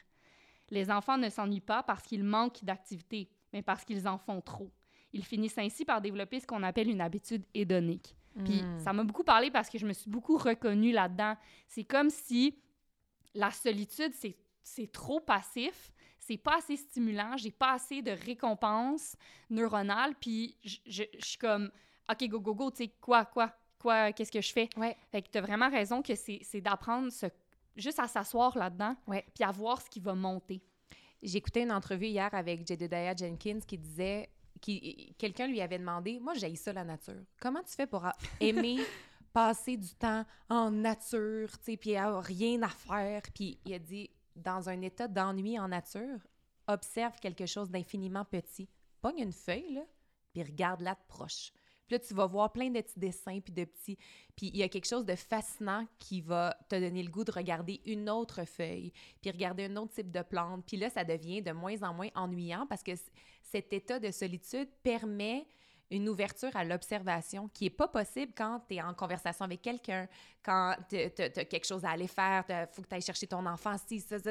Les 0.70 0.90
enfants 0.90 1.18
ne 1.18 1.28
s'ennuient 1.28 1.60
pas 1.60 1.82
parce 1.82 2.04
qu'ils 2.04 2.24
manquent 2.24 2.64
d'activité, 2.64 3.28
mais 3.52 3.60
parce 3.62 3.84
qu'ils 3.84 4.08
en 4.08 4.16
font 4.16 4.40
trop. 4.40 4.70
Ils 5.12 5.24
finissent 5.24 5.58
ainsi 5.58 5.84
par 5.84 6.00
développer 6.00 6.40
ce 6.40 6.46
qu'on 6.46 6.62
appelle 6.62 6.88
une 6.88 7.00
habitude 7.00 7.44
hédonique. 7.52 8.14
Puis 8.44 8.62
Mm. 8.62 8.78
ça 8.78 8.92
m'a 8.92 9.02
beaucoup 9.04 9.24
parlé 9.24 9.50
parce 9.50 9.68
que 9.68 9.76
je 9.76 9.86
me 9.86 9.92
suis 9.92 10.08
beaucoup 10.08 10.38
reconnue 10.38 10.92
là-dedans. 10.92 11.34
C'est 11.66 11.84
comme 11.84 12.08
si 12.10 12.56
la 13.34 13.50
solitude, 13.50 14.12
c'est, 14.14 14.36
c'est 14.62 14.90
trop 14.90 15.20
passif, 15.20 15.92
c'est 16.30 16.38
pas 16.38 16.58
assez 16.58 16.76
stimulant, 16.76 17.36
j'ai 17.36 17.50
pas 17.50 17.72
assez 17.72 18.02
de 18.02 18.12
récompense 18.12 19.16
neuronale, 19.50 20.14
puis 20.20 20.56
je, 20.64 20.76
je- 20.86 21.02
je 21.18 21.24
suis 21.26 21.38
comme, 21.38 21.70
OK, 22.08 22.28
go, 22.28 22.40
go, 22.40 22.54
go, 22.54 22.70
tu 22.70 22.84
sais, 22.84 22.88
quoi, 23.00 23.24
quoi, 23.24 23.52
quoi, 23.80 24.12
qu'est-ce 24.12 24.30
que 24.30 24.40
je 24.40 24.52
fais? 24.52 24.68
Ouais. 24.76 24.96
Fait 25.10 25.22
que 25.22 25.28
t'as 25.30 25.40
vraiment 25.40 25.68
raison 25.68 26.02
que 26.02 26.14
c'est, 26.14 26.60
d'apprendre 26.60 27.10
ce- 27.10 27.26
juste 27.76 27.98
à 27.98 28.06
s'asseoir 28.06 28.56
là-dedans, 28.56 28.94
Ouais. 29.08 29.24
puis 29.34 29.42
à 29.42 29.50
voir 29.50 29.80
ce 29.82 29.90
qui 29.90 29.98
va 29.98 30.14
monter. 30.14 30.60
J'écoutais 31.22 31.62
une 31.64 31.72
entrevue 31.72 32.06
hier 32.06 32.32
avec 32.32 32.66
Jedediah 32.66 33.14
Jenkins 33.16 33.60
qui 33.66 33.76
disait 33.76 34.30
qui 34.60 35.14
quelqu'un 35.18 35.46
lui 35.46 35.60
avait 35.60 35.78
demandé 35.78 36.18
moi 36.20 36.34
j'ai 36.34 36.54
ça 36.54 36.72
la 36.72 36.84
nature. 36.84 37.22
Comment 37.40 37.62
tu 37.62 37.74
fais 37.74 37.86
pour 37.86 38.04
aimer 38.40 38.78
passer 39.32 39.76
du 39.76 39.94
temps 39.94 40.24
en 40.48 40.70
nature, 40.70 41.50
tu 41.58 41.64
sais 41.72 41.76
puis 41.76 41.96
rien 41.98 42.62
à 42.62 42.68
faire 42.68 43.22
puis 43.34 43.58
il 43.64 43.74
a 43.74 43.78
dit 43.78 44.10
dans 44.42 44.68
un 44.68 44.80
état 44.82 45.08
d'ennui 45.08 45.58
en 45.58 45.68
nature, 45.68 46.18
observe 46.66 47.18
quelque 47.20 47.46
chose 47.46 47.70
d'infiniment 47.70 48.24
petit. 48.24 48.68
Pogne 49.00 49.20
une 49.20 49.32
feuille 49.32 49.72
là, 49.72 49.82
puis 50.32 50.42
regarde-la 50.42 50.94
de 50.94 51.00
proche. 51.08 51.52
Puis 51.86 51.96
là, 51.96 51.98
tu 51.98 52.14
vas 52.14 52.26
voir 52.26 52.52
plein 52.52 52.70
de 52.70 52.80
petits 52.80 53.00
dessins, 53.00 53.40
puis 53.40 53.52
de 53.52 53.64
petits... 53.64 53.96
Puis 54.36 54.46
il 54.46 54.56
y 54.58 54.62
a 54.62 54.68
quelque 54.68 54.86
chose 54.86 55.04
de 55.04 55.16
fascinant 55.16 55.86
qui 55.98 56.20
va 56.20 56.56
te 56.68 56.78
donner 56.78 57.02
le 57.02 57.10
goût 57.10 57.24
de 57.24 57.32
regarder 57.32 57.80
une 57.84 58.08
autre 58.08 58.44
feuille, 58.44 58.92
puis 59.20 59.32
regarder 59.32 59.64
un 59.64 59.76
autre 59.76 59.94
type 59.94 60.12
de 60.12 60.22
plante. 60.22 60.64
Puis 60.66 60.76
là, 60.76 60.88
ça 60.88 61.02
devient 61.02 61.42
de 61.42 61.50
moins 61.50 61.82
en 61.82 61.92
moins 61.92 62.08
ennuyant 62.14 62.64
parce 62.68 62.84
que 62.84 62.92
cet 63.42 63.72
état 63.72 63.98
de 63.98 64.12
solitude 64.12 64.68
permet 64.84 65.48
une 65.90 66.08
ouverture 66.08 66.54
à 66.54 66.64
l'observation 66.64 67.48
qui 67.48 67.66
est 67.66 67.70
pas 67.70 67.88
possible 67.88 68.32
quand 68.36 68.60
tu 68.68 68.76
es 68.76 68.82
en 68.82 68.94
conversation 68.94 69.44
avec 69.44 69.60
quelqu'un, 69.62 70.08
quand 70.42 70.74
tu 70.88 70.96
as 70.96 71.44
quelque 71.44 71.66
chose 71.66 71.84
à 71.84 71.90
aller 71.90 72.06
faire, 72.08 72.44
il 72.48 72.66
faut 72.72 72.82
que 72.82 72.88
tu 72.88 72.94
ailles 72.94 73.02
chercher 73.02 73.26
ton 73.26 73.44
enfant, 73.46 73.76
si, 73.86 74.00
ça, 74.00 74.18
ça. 74.18 74.30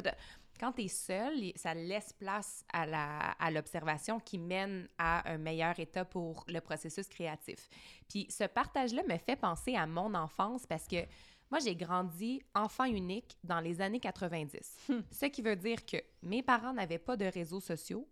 Quand 0.60 0.74
tu 0.74 0.84
es 0.84 0.88
seul, 0.89 1.52
ça 1.56 1.74
laisse 1.74 2.12
place 2.13 2.65
à 2.74 2.86
la- 2.86 3.32
à 3.39 3.50
l'observation 3.52 4.19
qui 4.19 4.38
mène 4.38 4.88
à 4.98 5.30
un 5.32 5.38
meilleur 5.38 5.80
état 5.80 6.04
pour 6.04 6.43
le 6.48 6.60
processus 6.60 7.08
créatif. 7.08 7.69
Puis 8.10 8.28
ce 8.30 8.43
partage-là 8.45 9.04
me 9.08 9.17
fait 9.17 9.38
penser 9.38 9.76
à 9.76 9.86
mon 9.88 10.13
enfance 10.15 10.65
parce 10.65 10.86
que 10.88 11.06
moi, 11.52 11.60
j'ai 11.60 11.76
grandi 11.76 12.43
enfant 12.54 12.84
unique 12.86 13.38
dans 13.43 13.60
les 13.60 13.82
années 13.82 14.00
90. 14.00 14.78
Ce 15.12 15.26
qui 15.26 15.41
veut 15.41 15.56
dire 15.56 15.84
que 15.86 15.98
mes 16.22 16.43
parents 16.43 16.74
n'avaient 16.74 17.00
pas 17.00 17.17
de 17.17 17.26
réseaux 17.26 17.60
sociaux 17.62 18.08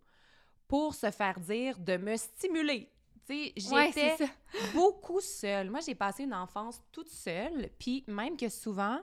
pour 0.68 0.96
se 0.96 1.12
faire 1.12 1.40
dire 1.40 1.78
de 1.78 1.98
me 1.98 2.16
stimuler. 2.18 2.90
Tu 3.28 3.52
sais, 3.56 3.74
Ouais, 3.74 3.92
j'étais 3.94 4.18
beaucoup 4.74 5.20
seule. 5.20 5.70
Moi, 5.70 5.82
j'ai 5.86 5.96
passé 5.96 6.24
une 6.24 6.34
enfance 6.34 6.82
toute 6.92 7.10
seule, 7.10 7.70
puis 7.78 8.04
même 8.08 8.38
que 8.38 8.50
souvent, 8.50 9.00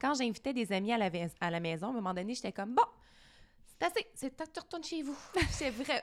quand 0.00 0.14
j'invitais 0.14 0.52
des 0.52 0.72
amis 0.72 0.92
à 0.92 0.98
la, 0.98 1.10
à 1.40 1.50
la 1.50 1.60
maison, 1.60 1.88
à 1.88 1.90
un 1.90 1.94
moment 1.94 2.14
donné, 2.14 2.34
j'étais 2.34 2.52
comme, 2.52 2.74
bon, 2.74 2.82
c'est 4.14 4.36
temps 4.36 4.44
que 4.46 4.50
tu 4.52 4.60
retournes 4.60 4.84
chez 4.84 5.02
vous. 5.02 5.16
c'est 5.50 5.70
vrai. 5.70 6.02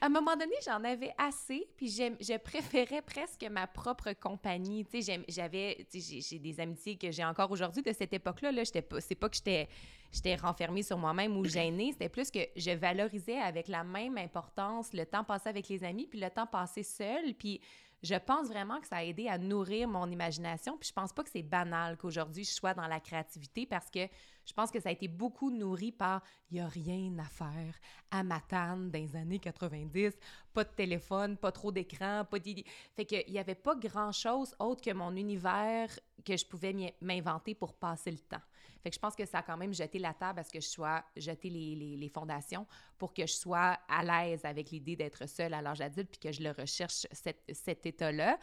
à 0.00 0.06
un 0.06 0.08
moment 0.08 0.36
donné, 0.36 0.54
j'en 0.64 0.82
avais 0.84 1.14
assez, 1.16 1.66
puis 1.76 1.88
je 1.88 2.36
préférais 2.38 3.02
presque 3.02 3.44
ma 3.50 3.66
propre 3.66 4.12
compagnie. 4.12 4.84
Tu 4.84 5.02
sais, 5.02 5.22
j'avais, 5.28 5.86
j'ai- 5.92 6.38
des 6.38 6.60
amitiés 6.60 6.96
que 6.96 7.10
j'ai 7.10 7.24
encore 7.24 7.50
aujourd'hui 7.50 7.82
de 7.82 7.92
cette 7.92 8.12
époque-là. 8.12 8.52
Là, 8.52 8.64
J'étais 8.64 8.82
pas, 8.82 9.00
c'est 9.00 9.14
pas 9.14 9.28
que 9.28 9.36
j'étais, 9.36 9.68
j'étais 10.12 10.36
renfermée 10.36 10.82
sur 10.82 10.98
moi-même 10.98 11.36
ou 11.36 11.44
gênée, 11.44 11.92
c'était 11.92 12.08
plus 12.08 12.30
que 12.30 12.40
je 12.56 12.70
valorisais 12.72 13.38
avec 13.38 13.68
la 13.68 13.82
même 13.84 14.18
importance 14.18 14.92
le 14.92 15.04
temps 15.06 15.24
passé 15.24 15.48
avec 15.48 15.68
les 15.68 15.82
amis, 15.84 16.06
puis 16.06 16.20
le 16.20 16.30
temps 16.30 16.46
passé 16.46 16.82
seul, 16.82 17.34
puis 17.34 17.60
je 18.04 18.14
pense 18.16 18.48
vraiment 18.48 18.80
que 18.80 18.86
ça 18.86 18.96
a 18.96 19.04
aidé 19.04 19.28
à 19.28 19.38
nourrir 19.38 19.88
mon 19.88 20.10
imagination. 20.10 20.76
Puis 20.76 20.88
je 20.88 20.92
pense 20.92 21.12
pas 21.12 21.24
que 21.24 21.30
c'est 21.30 21.42
banal 21.42 21.96
qu'aujourd'hui 21.96 22.44
je 22.44 22.52
sois 22.52 22.74
dans 22.74 22.86
la 22.86 23.00
créativité 23.00 23.64
parce 23.64 23.90
que 23.90 24.06
je 24.44 24.52
pense 24.52 24.70
que 24.70 24.78
ça 24.78 24.90
a 24.90 24.92
été 24.92 25.08
beaucoup 25.08 25.50
nourri 25.50 25.90
par 25.90 26.22
il 26.50 26.58
y 26.58 26.60
a 26.60 26.68
rien 26.68 27.18
à 27.18 27.24
faire 27.24 27.74
à 28.10 28.22
Matane 28.22 28.90
dans 28.90 28.98
les 28.98 29.16
années 29.16 29.38
90, 29.38 30.12
pas 30.52 30.64
de 30.64 30.68
téléphone, 30.68 31.38
pas 31.38 31.50
trop 31.50 31.72
d'écran, 31.72 32.26
pas 32.30 32.38
d'idées. 32.38 32.66
Fait 32.94 33.06
qu'il 33.06 33.30
y 33.30 33.38
avait 33.38 33.54
pas 33.54 33.74
grand-chose 33.74 34.54
autre 34.58 34.82
que 34.82 34.92
mon 34.92 35.16
univers 35.16 35.88
que 36.26 36.36
je 36.36 36.44
pouvais 36.44 36.94
m'inventer 37.00 37.54
pour 37.54 37.72
passer 37.72 38.10
le 38.10 38.18
temps. 38.18 38.42
Fait 38.84 38.90
que 38.90 38.94
je 38.94 39.00
pense 39.00 39.16
que 39.16 39.24
ça 39.24 39.38
a 39.38 39.42
quand 39.42 39.56
même 39.56 39.72
jeté 39.74 39.98
la 39.98 40.14
table 40.14 40.38
à 40.38 40.44
ce 40.44 40.52
que 40.52 40.60
je 40.60 40.68
sois, 40.68 41.02
jeté 41.16 41.48
les, 41.48 41.74
les, 41.74 41.96
les 41.96 42.08
fondations 42.10 42.66
pour 42.98 43.12
que 43.12 43.26
je 43.26 43.32
sois 43.32 43.78
à 43.88 44.04
l'aise 44.04 44.44
avec 44.44 44.70
l'idée 44.70 44.94
d'être 44.94 45.26
seule 45.26 45.54
à 45.54 45.62
l'âge 45.62 45.80
adulte 45.80 46.10
puis 46.10 46.20
que 46.20 46.30
je 46.30 46.42
le 46.42 46.50
recherche, 46.50 47.06
cet, 47.10 47.42
cet 47.50 47.86
état-là. 47.86 48.38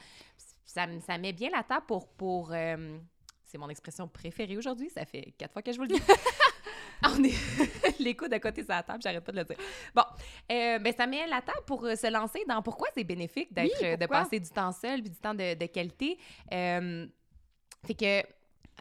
Ça, 0.66 0.88
ça 1.00 1.18
met 1.20 1.32
bien 1.32 1.52
la 1.52 1.64
table 1.64 1.86
pour, 1.86 2.08
pour 2.10 2.52
euh, 2.54 2.98
c'est 3.46 3.58
mon 3.58 3.70
expression 3.70 4.08
préférée 4.08 4.58
aujourd'hui, 4.58 4.90
ça 4.90 5.06
fait 5.06 5.34
quatre 5.38 5.54
fois 5.54 5.62
que 5.62 5.72
je 5.72 5.78
vous 5.78 5.84
le 5.84 5.90
dis. 5.90 6.02
On 7.04 7.24
est 7.24 8.34
à 8.34 8.40
côté 8.40 8.64
de 8.64 8.68
la 8.68 8.84
table, 8.84 9.02
j'arrête 9.02 9.24
pas 9.24 9.32
de 9.32 9.38
le 9.38 9.44
dire. 9.44 9.58
Bon, 9.94 10.04
euh, 10.52 10.80
ben, 10.80 10.94
ça 10.96 11.08
met 11.08 11.28
la 11.28 11.42
table 11.42 11.62
pour 11.66 11.86
euh, 11.86 11.96
se 11.96 12.12
lancer 12.12 12.44
dans 12.48 12.62
pourquoi 12.62 12.88
c'est 12.96 13.04
bénéfique 13.04 13.54
d'être, 13.54 13.76
Oui, 13.82 13.88
euh, 13.88 13.98
de 13.98 14.06
passer 14.06 14.40
du 14.40 14.50
temps 14.50 14.72
seul 14.72 15.02
puis 15.02 15.10
du 15.12 15.18
temps 15.18 15.34
de, 15.34 15.56
de 15.56 15.66
qualité. 15.66 16.18
Euh, 16.52 17.08
fait 17.86 17.96
que 17.96 18.28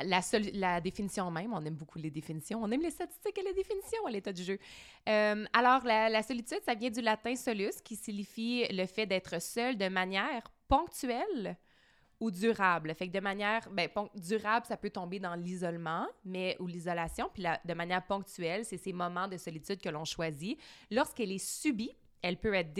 la, 0.04 0.22
seule, 0.22 0.50
la 0.54 0.80
définition 0.80 1.30
même, 1.30 1.52
on 1.52 1.64
aime 1.64 1.74
beaucoup 1.74 1.98
les 1.98 2.10
définitions, 2.10 2.60
on 2.62 2.70
aime 2.70 2.82
les 2.82 2.90
statistiques 2.90 3.36
et 3.38 3.42
les 3.42 3.54
définitions 3.54 4.06
à 4.06 4.10
l'état 4.10 4.32
du 4.32 4.42
jeu. 4.42 4.58
Euh, 5.08 5.44
alors, 5.52 5.84
la, 5.84 6.22
solitude, 6.22 6.60
ça 6.64 6.74
vient 6.74 6.90
du 6.90 7.00
latin 7.00 7.34
solus, 7.36 7.80
qui 7.84 7.96
signifie 7.96 8.66
le 8.70 8.86
fait 8.86 9.06
d'être 9.06 9.40
seul 9.40 9.76
de 9.76 9.88
manière 9.88 10.42
ponctuelle 10.68 11.56
ou 12.20 12.30
durable. 12.30 12.94
Fait 12.94 13.08
que 13.08 13.12
de 13.12 13.20
manière, 13.20 13.68
ben, 13.70 13.88
durable, 14.14 14.66
ça 14.66 14.76
peut 14.76 14.90
tomber 14.90 15.18
dans 15.18 15.34
l'isolement, 15.34 16.06
mais 16.24 16.56
ou 16.60 16.66
l'isolation, 16.66 17.30
puis 17.32 17.42
la- 17.42 17.60
de 17.64 17.74
manière 17.74 18.06
ponctuelle, 18.06 18.64
c'est 18.64 18.76
ces 18.76 18.92
moments 18.92 19.26
de 19.26 19.38
solitude 19.38 19.80
que 19.80 19.88
l'on 19.88 20.04
choisit. 20.04 20.58
Lorsqu'elle 20.90 21.32
est 21.32 21.38
subie, 21.38 21.96
elle 22.22 22.36
peut 22.36 22.54
être 22.54 22.74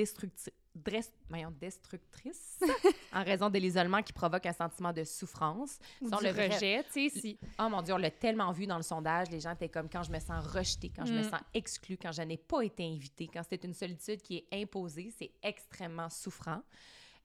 destructrice, 0.85 1.59
destructrice 1.61 2.61
en 3.13 3.23
raison 3.23 3.49
de 3.51 3.59
l'isolement 3.59 4.03
qui 4.03 4.13
provoque 4.13 4.47
un 4.47 4.53
sentiment 4.53 4.93
de 4.93 5.05
souffrance. 5.05 5.79
Ou 6.01 6.11
du 6.11 6.25
le 6.25 6.31
rejet, 6.31 6.85
tu 6.93 7.09
sais, 7.09 7.21
si... 7.21 7.39
Oh 7.59 7.69
mon 7.69 7.83
Dieu, 7.83 7.95
on 7.95 7.99
l'a 7.99 8.11
tellement 8.11 8.53
vu 8.53 8.67
dans 8.67 8.77
le 8.77 8.83
sondage. 8.83 9.31
Les 9.31 9.41
gens 9.41 9.53
étaient 9.53 9.69
comme 9.69 9.89
quand 9.89 10.03
je 10.03 10.11
me 10.11 10.19
sens 10.19 10.45
rejetée, 10.47 10.91
quand 10.95 11.07
je 11.07 11.13
me 11.13 11.21
Mm. 11.21 11.31
sens 11.31 11.41
exclue, 11.55 11.97
quand 12.01 12.13
je 12.13 12.23
n'ai 12.23 12.37
pas 12.37 12.63
été 12.63 12.85
invitée, 12.85 13.29
quand 13.33 13.43
c'est 13.49 13.63
une 13.65 13.75
solitude 13.75 14.23
qui 14.23 14.37
est 14.51 14.63
imposée, 14.63 15.13
c'est 15.17 15.31
extrêmement 15.43 16.09
souffrant. 16.11 16.63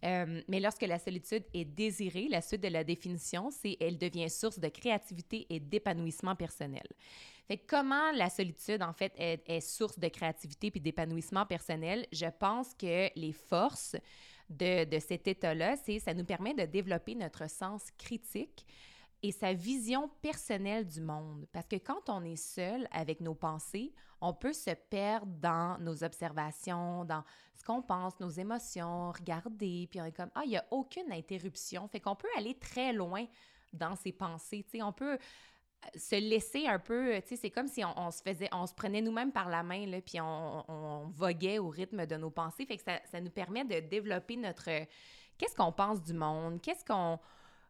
Euh, 0.06 0.42
mais 0.48 0.60
lorsque 0.60 0.84
la 0.84 1.00
solitude 1.00 1.44
est 1.54 1.66
désirée, 1.66 2.28
la 2.30 2.42
suite 2.42 2.62
de 2.62 2.68
la 2.68 2.84
définition, 2.84 3.50
c'est 3.50 3.78
elle 3.80 3.98
devient 3.98 4.30
source 4.30 4.60
de 4.60 4.68
créativité 4.68 5.48
et 5.50 5.60
d'épanouissement 5.60 6.36
personnel. 6.36 6.86
Fait 7.48 7.58
comment 7.58 8.12
la 8.12 8.30
solitude, 8.30 8.82
en 8.82 8.94
fait, 8.94 9.14
est, 9.18 9.42
est 9.48 9.62
source 9.62 9.98
de 10.00 10.08
créativité 10.08 10.72
puis 10.72 10.82
d'épanouissement 10.82 11.46
personnel? 11.46 12.06
Je 12.12 12.28
pense 12.40 12.74
que 12.74 13.10
les 13.20 13.34
forces 13.34 13.96
de, 14.50 14.84
de 14.84 15.00
cet 15.00 15.28
état-là, 15.28 15.76
c'est 15.78 16.00
ça 16.00 16.14
nous 16.14 16.26
permet 16.26 16.54
de 16.54 16.66
développer 16.66 17.16
notre 17.16 17.50
sens 17.50 17.84
critique 17.98 18.66
et 19.24 19.32
sa 19.32 19.54
vision 19.54 20.10
personnelle 20.22 20.86
du 20.86 21.02
monde. 21.02 21.48
Parce 21.52 21.68
que 21.68 21.78
quand 21.78 22.10
on 22.10 22.24
est 22.24 22.36
seul 22.36 22.88
avec 22.92 23.22
nos 23.22 23.34
pensées, 23.34 23.92
on 24.26 24.34
peut 24.34 24.54
se 24.54 24.72
perdre 24.72 25.28
dans 25.28 25.78
nos 25.80 26.04
observations, 26.04 27.06
dans 27.06 27.24
ce 27.56 27.64
qu'on 27.64 27.82
pense, 27.82 28.20
nos 28.20 28.30
émotions, 28.30 29.12
regarder, 29.12 29.88
puis 29.90 30.02
on 30.02 30.06
est 30.06 30.12
comme, 30.12 30.32
ah, 30.34 30.42
il 30.46 30.50
n'y 30.50 30.58
a 30.58 30.66
aucune 30.72 31.12
interruption. 31.12 31.88
Fait 31.88 32.00
qu'on 32.00 32.16
peut 32.16 32.28
aller 32.36 32.58
très 32.58 32.92
loin 32.92 33.26
dans 33.72 33.96
ses 33.96 34.12
pensées. 34.12 34.66
Tu 34.70 34.82
on 34.82 34.92
peut 34.92 35.14
euh, 35.14 35.18
se 35.96 36.16
laisser 36.16 36.66
un 36.66 36.80
peu, 36.80 37.22
tu 37.22 37.30
sais, 37.30 37.36
c'est 37.36 37.52
comme 37.52 37.68
si 37.68 37.84
on, 37.86 38.10
se 38.10 38.22
faisait, 38.24 38.50
on 38.52 38.66
se 38.66 38.74
prenait 38.74 39.02
nous-mêmes 39.02 39.32
par 39.32 39.48
la 39.48 39.62
main, 39.62 39.86
puis 40.02 40.20
on, 40.20 40.72
on 40.72 41.08
voguait 41.10 41.60
au 41.60 41.70
rythme 41.70 42.08
de 42.08 42.16
nos 42.16 42.32
pensées. 42.32 42.66
Fait 42.66 42.78
que 42.78 42.84
ça, 42.84 43.00
ça 43.12 43.22
nous 43.22 43.32
permet 43.32 43.64
de 43.64 43.80
développer 43.88 44.38
notre... 44.38 44.70
Qu'est-ce 45.38 45.56
qu'on 45.56 45.72
pense 45.72 46.02
du 46.02 46.14
monde? 46.14 46.62
Qu'est-ce 46.62 46.84
qu'on... 46.84 47.20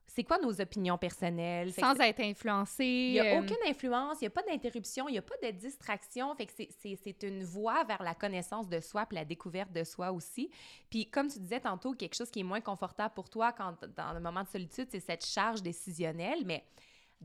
C'est 0.07 0.23
quoi 0.23 0.37
nos 0.37 0.61
opinions 0.61 0.97
personnelles? 0.97 1.73
Sans 1.73 1.99
être 1.99 2.21
influencé. 2.21 2.85
il 2.85 3.11
n'y 3.13 3.19
a 3.19 3.35
euh, 3.35 3.39
aucune 3.41 3.57
influence, 3.67 4.17
il 4.21 4.23
n'y 4.23 4.27
a 4.27 4.31
pas 4.31 4.43
d'interruption, 4.43 5.09
il 5.09 5.13
n'y 5.13 5.17
a 5.17 5.21
pas 5.21 5.35
de 5.43 5.51
distraction. 5.51 6.33
Fait 6.35 6.45
que 6.45 6.53
c'est- 6.55 6.69
c'est 6.81 6.97
c'est 7.03 7.23
une 7.23 7.43
voie 7.43 7.83
vers 7.83 8.01
la 8.01 8.15
connaissance 8.15 8.69
de 8.69 8.79
soi 8.79 9.05
puis 9.05 9.15
la 9.15 9.25
découverte 9.25 9.71
de 9.73 9.83
soi 9.83 10.11
aussi. 10.11 10.49
Puis 10.89 11.05
comme 11.09 11.27
tu 11.27 11.39
disais 11.39 11.59
tantôt, 11.59 11.93
quelque 11.93 12.15
chose 12.15 12.29
qui 12.31 12.39
est 12.39 12.43
moins 12.43 12.61
confortable 12.61 13.13
pour 13.13 13.29
toi 13.29 13.51
quand 13.51 13.75
dans 13.97 14.13
le 14.13 14.19
moment 14.19 14.43
de 14.43 14.47
solitude, 14.47 14.87
c'est 14.89 14.99
cette 15.01 15.25
charge 15.25 15.61
décisionnelle, 15.61 16.43
mais 16.45 16.63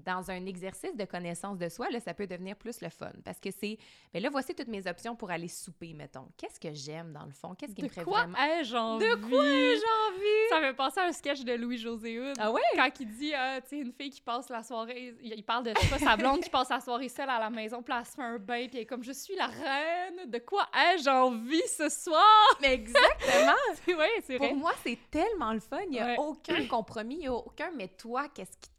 dans 0.04 0.30
un 0.30 0.46
exercice 0.46 0.94
de 0.96 1.04
connaissance 1.04 1.58
de 1.58 1.68
soi, 1.68 1.88
là, 1.90 2.00
ça 2.00 2.14
peut 2.14 2.26
devenir 2.26 2.56
plus 2.56 2.80
le 2.80 2.88
fun. 2.88 3.10
Parce 3.24 3.38
que 3.40 3.50
c'est, 3.50 3.78
mais 4.14 4.20
là, 4.20 4.28
voici 4.30 4.54
toutes 4.54 4.68
mes 4.68 4.86
options 4.86 5.14
pour 5.16 5.30
aller 5.30 5.48
souper, 5.48 5.92
mettons. 5.94 6.28
Qu'est-ce 6.36 6.58
que 6.60 6.72
j'aime 6.72 7.12
dans 7.12 7.24
le 7.24 7.32
fond? 7.32 7.54
Qu'est-ce 7.54 7.72
qui 7.74 7.82
De 7.82 7.86
me 7.86 7.92
ferait 7.92 8.04
quoi 8.04 8.24
vraiment... 8.26 8.38
ai-je 8.38 8.76
envie? 8.76 9.04
De 9.06 9.14
quoi 9.14 9.44
ai-je 9.46 9.82
envie? 10.08 10.48
Ça 10.50 10.60
me 10.60 10.74
pensait 10.74 11.00
à 11.00 11.04
un 11.06 11.12
sketch 11.12 11.40
de 11.42 11.52
Louis-José 11.54 12.20
Hood. 12.20 12.36
Ah 12.38 12.50
ouais? 12.50 12.60
Quand 12.74 12.88
il 13.00 13.08
dit, 13.08 13.32
ah, 13.34 13.60
tu 13.60 13.68
sais, 13.68 13.78
une 13.78 13.92
fille 13.92 14.10
qui 14.10 14.20
passe 14.20 14.48
la 14.48 14.62
soirée, 14.62 15.14
il 15.22 15.42
parle 15.44 15.64
de 15.64 15.72
pas, 15.72 15.98
sa 15.98 16.16
blonde 16.16 16.40
qui 16.40 16.50
passe 16.50 16.68
la 16.70 16.80
soirée 16.80 17.08
seule 17.08 17.30
à 17.30 17.38
la 17.38 17.50
maison, 17.50 17.82
puis 17.82 17.94
elle 17.96 18.04
se 18.06 18.12
fait 18.12 18.22
un 18.22 18.38
bain, 18.38 18.66
puis 18.68 18.76
elle 18.78 18.82
est 18.82 18.86
comme, 18.86 19.02
je 19.04 19.12
suis 19.12 19.34
la 19.36 19.46
reine, 19.46 20.30
de 20.30 20.38
quoi 20.38 20.66
ai-je 20.74 21.08
envie 21.08 21.62
ce 21.68 21.88
soir? 21.88 22.24
Mais 22.60 22.74
exactement! 22.74 23.52
oui, 23.88 23.94
c'est 24.24 24.36
vrai. 24.38 24.48
Pour 24.48 24.56
moi, 24.56 24.72
c'est 24.84 24.98
tellement 25.10 25.52
le 25.52 25.60
fun. 25.60 25.78
Il 25.84 25.90
n'y 25.90 25.98
a 26.00 26.06
Ouais. 26.06 26.16
aucun 26.18 26.66
compromis, 26.66 27.14
il 27.16 27.20
n'y 27.20 27.26
a 27.28 27.32
aucun 27.34 27.70
mais 27.76 27.88
toi, 27.88 28.26
qu'est-ce 28.34 28.56
qui 28.58 28.70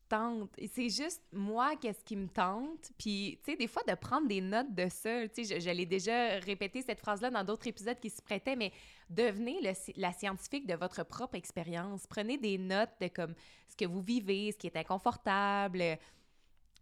c'est 0.73 0.89
juste 0.89 1.21
moi, 1.31 1.75
qu'est-ce 1.75 2.03
qui 2.03 2.15
me 2.15 2.27
tente? 2.27 2.91
Puis, 2.97 3.39
tu 3.43 3.51
sais, 3.51 3.57
des 3.57 3.67
fois, 3.67 3.81
de 3.87 3.93
prendre 3.95 4.27
des 4.27 4.41
notes 4.41 4.73
de 4.73 4.87
ça. 4.89 5.27
Tu 5.29 5.45
sais, 5.45 5.59
je, 5.59 5.69
l'ai 5.69 5.85
déjà 5.85 6.39
répété 6.39 6.81
cette 6.81 6.99
phrase-là 6.99 7.29
dans 7.29 7.43
d'autres 7.43 7.67
épisodes 7.67 7.99
qui 7.99 8.09
se 8.09 8.21
prêtaient, 8.21 8.55
mais 8.55 8.71
devenez 9.09 9.59
la 9.95 10.13
scientifique 10.13 10.67
de 10.67 10.75
votre 10.75 11.03
propre 11.03 11.35
expérience. 11.35 12.05
Prenez 12.07 12.37
des 12.37 12.57
notes 12.57 12.93
de 12.99 13.07
comme 13.07 13.33
ce 13.67 13.75
que 13.75 13.85
vous 13.85 14.01
vivez, 14.01 14.51
ce 14.51 14.57
qui 14.57 14.67
est 14.67 14.77
inconfortable. 14.77 15.97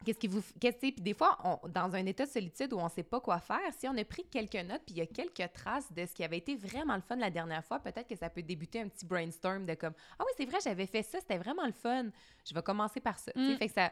Qu'est-ce 0.05 0.17
qui 0.19 0.27
vous. 0.27 0.41
Qu'est-ce, 0.59 0.79
sais, 0.79 0.91
puis 0.91 1.01
des 1.01 1.13
fois, 1.13 1.37
on- 1.43 1.67
dans 1.67 1.93
un 1.95 2.05
état 2.05 2.25
de 2.25 2.29
solitude 2.31 2.71
où 2.73 2.77
on 2.79 2.85
ne 2.85 2.89
sait 2.89 3.03
pas 3.03 3.19
quoi 3.19 3.39
faire, 3.39 3.59
si 3.77 3.87
on 3.87 3.97
a 3.97 4.03
pris 4.05 4.23
quelques 4.29 4.55
notes, 4.55 4.81
puis 4.85 4.95
il 4.95 4.97
y 4.97 5.01
a 5.01 5.05
quelques 5.05 5.51
traces 5.53 5.91
de 5.91 6.05
ce 6.05 6.13
qui 6.13 6.23
avait 6.23 6.37
été 6.37 6.55
vraiment 6.55 6.95
le 6.95 7.01
fun 7.01 7.17
la 7.17 7.29
dernière 7.29 7.63
fois, 7.65 7.79
peut-être 7.79 8.07
que 8.07 8.15
ça 8.15 8.29
peut 8.29 8.41
débuter 8.41 8.79
un 8.81 8.87
petit 8.87 9.05
brainstorm 9.05 9.65
de 9.65 9.73
comme 9.73 9.93
Ah 10.17 10.23
oui, 10.25 10.31
c'est 10.37 10.45
vrai, 10.45 10.59
j'avais 10.63 10.85
fait 10.85 11.03
ça, 11.03 11.19
c'était 11.19 11.37
vraiment 11.37 11.65
le 11.65 11.73
fun. 11.73 12.05
Je 12.47 12.53
vais 12.53 12.61
commencer 12.63 12.99
par 13.01 13.19
ça. 13.19 13.31
Mm. 13.35 13.55
Fait 13.57 13.67
que 13.67 13.73
ça. 13.73 13.91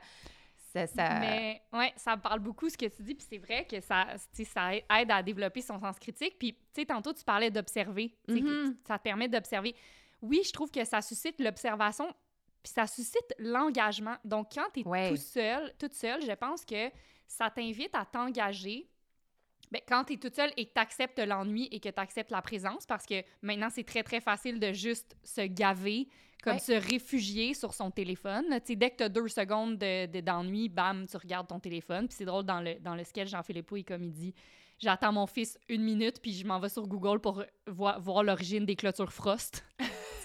ça, 0.73 0.87
ça- 0.87 1.19
Mais 1.19 1.61
ouais, 1.73 1.93
ça 1.97 2.15
me 2.15 2.21
parle 2.21 2.39
beaucoup 2.39 2.69
ce 2.69 2.77
que 2.77 2.85
tu 2.85 3.01
dis, 3.03 3.15
puis 3.15 3.25
c'est 3.29 3.37
vrai 3.37 3.65
que 3.65 3.79
ça, 3.81 4.07
ça 4.45 4.75
aide 4.75 5.11
à 5.11 5.21
développer 5.23 5.61
son 5.61 5.79
sens 5.79 5.97
critique. 5.99 6.37
Puis, 6.39 6.53
tu 6.53 6.59
sais, 6.81 6.85
tantôt, 6.85 7.13
tu 7.13 7.23
parlais 7.23 7.49
d'observer. 7.51 8.13
que 8.27 8.33
Mhm. 8.33 8.77
Ça 8.87 8.97
te 8.97 9.03
permet 9.03 9.27
d'observer. 9.27 9.75
Oui, 10.21 10.41
je 10.45 10.51
trouve 10.51 10.71
que 10.71 10.83
ça 10.83 11.01
suscite 11.01 11.39
l'observation, 11.39 12.13
puis 12.63 12.73
ça 12.73 12.87
suscite 12.87 13.33
l'engagement. 13.39 14.15
Donc, 14.25 14.49
quand 14.53 14.67
tu 14.73 14.81
es 14.81 14.87
Ouais. 14.87 15.09
tout 15.09 15.17
seul, 15.17 15.73
toute 15.79 15.93
seule, 15.93 16.21
je 16.21 16.31
pense 16.33 16.65
que 16.65 16.89
ça 17.27 17.49
t'invite 17.49 17.93
à 17.93 18.05
t'engager. 18.05 18.87
Ben, 19.71 19.81
quand 19.87 20.05
tu 20.05 20.13
es 20.13 20.17
toute 20.17 20.35
seule 20.35 20.51
et 20.55 20.65
que 20.65 20.73
tu 20.73 20.79
acceptes 20.79 21.19
l'ennui 21.19 21.67
et 21.71 21.79
que 21.79 21.89
tu 21.89 21.99
acceptes 21.99 22.31
la 22.31 22.41
présence, 22.41 22.85
parce 22.85 23.05
que 23.05 23.21
maintenant, 23.41 23.69
c'est 23.69 23.83
très, 23.83 24.03
très 24.03 24.21
facile 24.21 24.59
de 24.59 24.71
juste 24.71 25.17
se 25.23 25.41
gaver, 25.41 26.07
comme 26.43 26.53
Ouais. 26.53 26.59
se 26.59 26.71
réfugier 26.71 27.53
sur 27.53 27.73
son 27.73 27.91
téléphone. 27.91 28.45
Tu 28.61 28.67
sais, 28.67 28.75
dès 28.75 28.91
que 28.91 28.97
tu 28.97 29.03
as 29.03 29.09
deux 29.09 29.27
secondes 29.27 29.77
de- 29.77 30.05
de- 30.05 30.21
d'ennui, 30.21 30.69
bam, 30.69 31.05
tu 31.07 31.17
regardes 31.17 31.47
ton 31.47 31.59
téléphone. 31.59 32.07
Puis 32.07 32.15
c'est 32.17 32.25
drôle, 32.25 32.45
dans 32.45 32.61
le, 32.61 32.75
dans 32.79 32.95
le 32.95 33.03
sketch, 33.03 33.27
Jean-Philippe 33.29 33.65
Pouille, 33.65 33.83
comme 33.83 34.03
il 34.03 34.13
dit, 34.13 34.33
j'attends 34.79 35.11
mon 35.11 35.25
fils 35.25 35.57
une 35.67 35.81
minute, 35.83 36.21
puis 36.21 36.31
je 36.33 36.45
m'en 36.45 36.59
vais 36.59 36.69
sur 36.69 36.87
Google 36.87 37.19
pour 37.19 37.43
voir 37.65 38.23
l'origine 38.23 38.65
des 38.65 38.75
clôtures 38.77 39.11
Frost. 39.11 39.65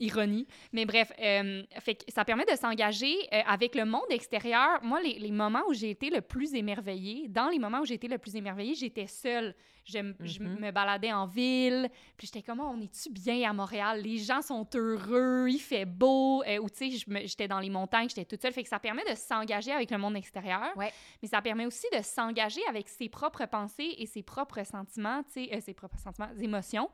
Ironie. 0.00 0.46
Mais 0.72 0.84
bref, 0.86 1.12
euh, 1.20 1.62
fait 1.80 1.94
que 1.94 2.12
ça 2.12 2.24
permet 2.24 2.44
de 2.44 2.56
s'engager 2.56 3.14
euh, 3.32 3.40
avec 3.46 3.74
le 3.74 3.84
monde 3.84 4.02
extérieur. 4.10 4.82
Moi, 4.82 5.00
les, 5.02 5.18
les 5.18 5.30
moments 5.30 5.62
où 5.68 5.72
j'ai 5.72 5.90
été 5.90 6.10
le 6.10 6.20
plus 6.20 6.54
émerveillée, 6.54 7.28
dans 7.28 7.48
les 7.48 7.58
moments 7.58 7.80
où 7.80 7.84
j'ai 7.84 7.94
été 7.94 8.08
le 8.08 8.18
plus 8.18 8.34
émerveillée, 8.36 8.74
j'étais 8.74 9.06
seule. 9.06 9.54
Je, 9.84 9.98
m- 9.98 10.16
je 10.20 10.40
Mhm. 10.40 10.58
me 10.60 10.70
baladais 10.70 11.12
en 11.12 11.26
ville, 11.26 11.88
puis 12.16 12.26
j'étais 12.26 12.42
comme, 12.42 12.58
Oh, 12.60 12.72
on 12.74 12.80
est-tu 12.80 13.10
bien 13.10 13.48
à 13.48 13.52
Montréal? 13.52 14.00
Les 14.02 14.16
gens 14.18 14.40
sont 14.42 14.66
heureux, 14.74 15.46
il 15.48 15.58
fait 15.60 15.84
beau. 15.84 16.42
Euh, 16.44 16.58
ou 16.58 16.70
tu 16.70 16.90
sais, 16.90 17.04
j'étais 17.26 17.48
dans 17.48 17.60
les 17.60 17.68
montagnes, 17.70 18.08
j'étais 18.08 18.24
toute 18.24 18.40
seule. 18.40 18.52
Fait 18.52 18.62
que 18.62 18.68
ça 18.68 18.78
permet 18.78 19.04
de 19.08 19.14
s'engager 19.14 19.72
avec 19.72 19.90
le 19.90 19.98
monde 19.98 20.16
extérieur. 20.16 20.74
Ouais. 20.76 20.90
Mais 21.22 21.28
ça 21.28 21.40
permet 21.42 21.66
aussi 21.66 21.86
de 21.96 22.02
s'engager 22.02 22.62
avec 22.68 22.88
ses 22.88 23.08
propres 23.10 23.44
pensées 23.46 23.94
et 23.98 24.06
ses 24.06 24.22
propres 24.22 24.64
sentiments, 24.64 25.22
tu 25.32 25.44
sais, 25.46 25.60
ses 25.60 25.74
propres 25.74 25.98
sentiments, 25.98 26.30
émotions. 26.40 26.88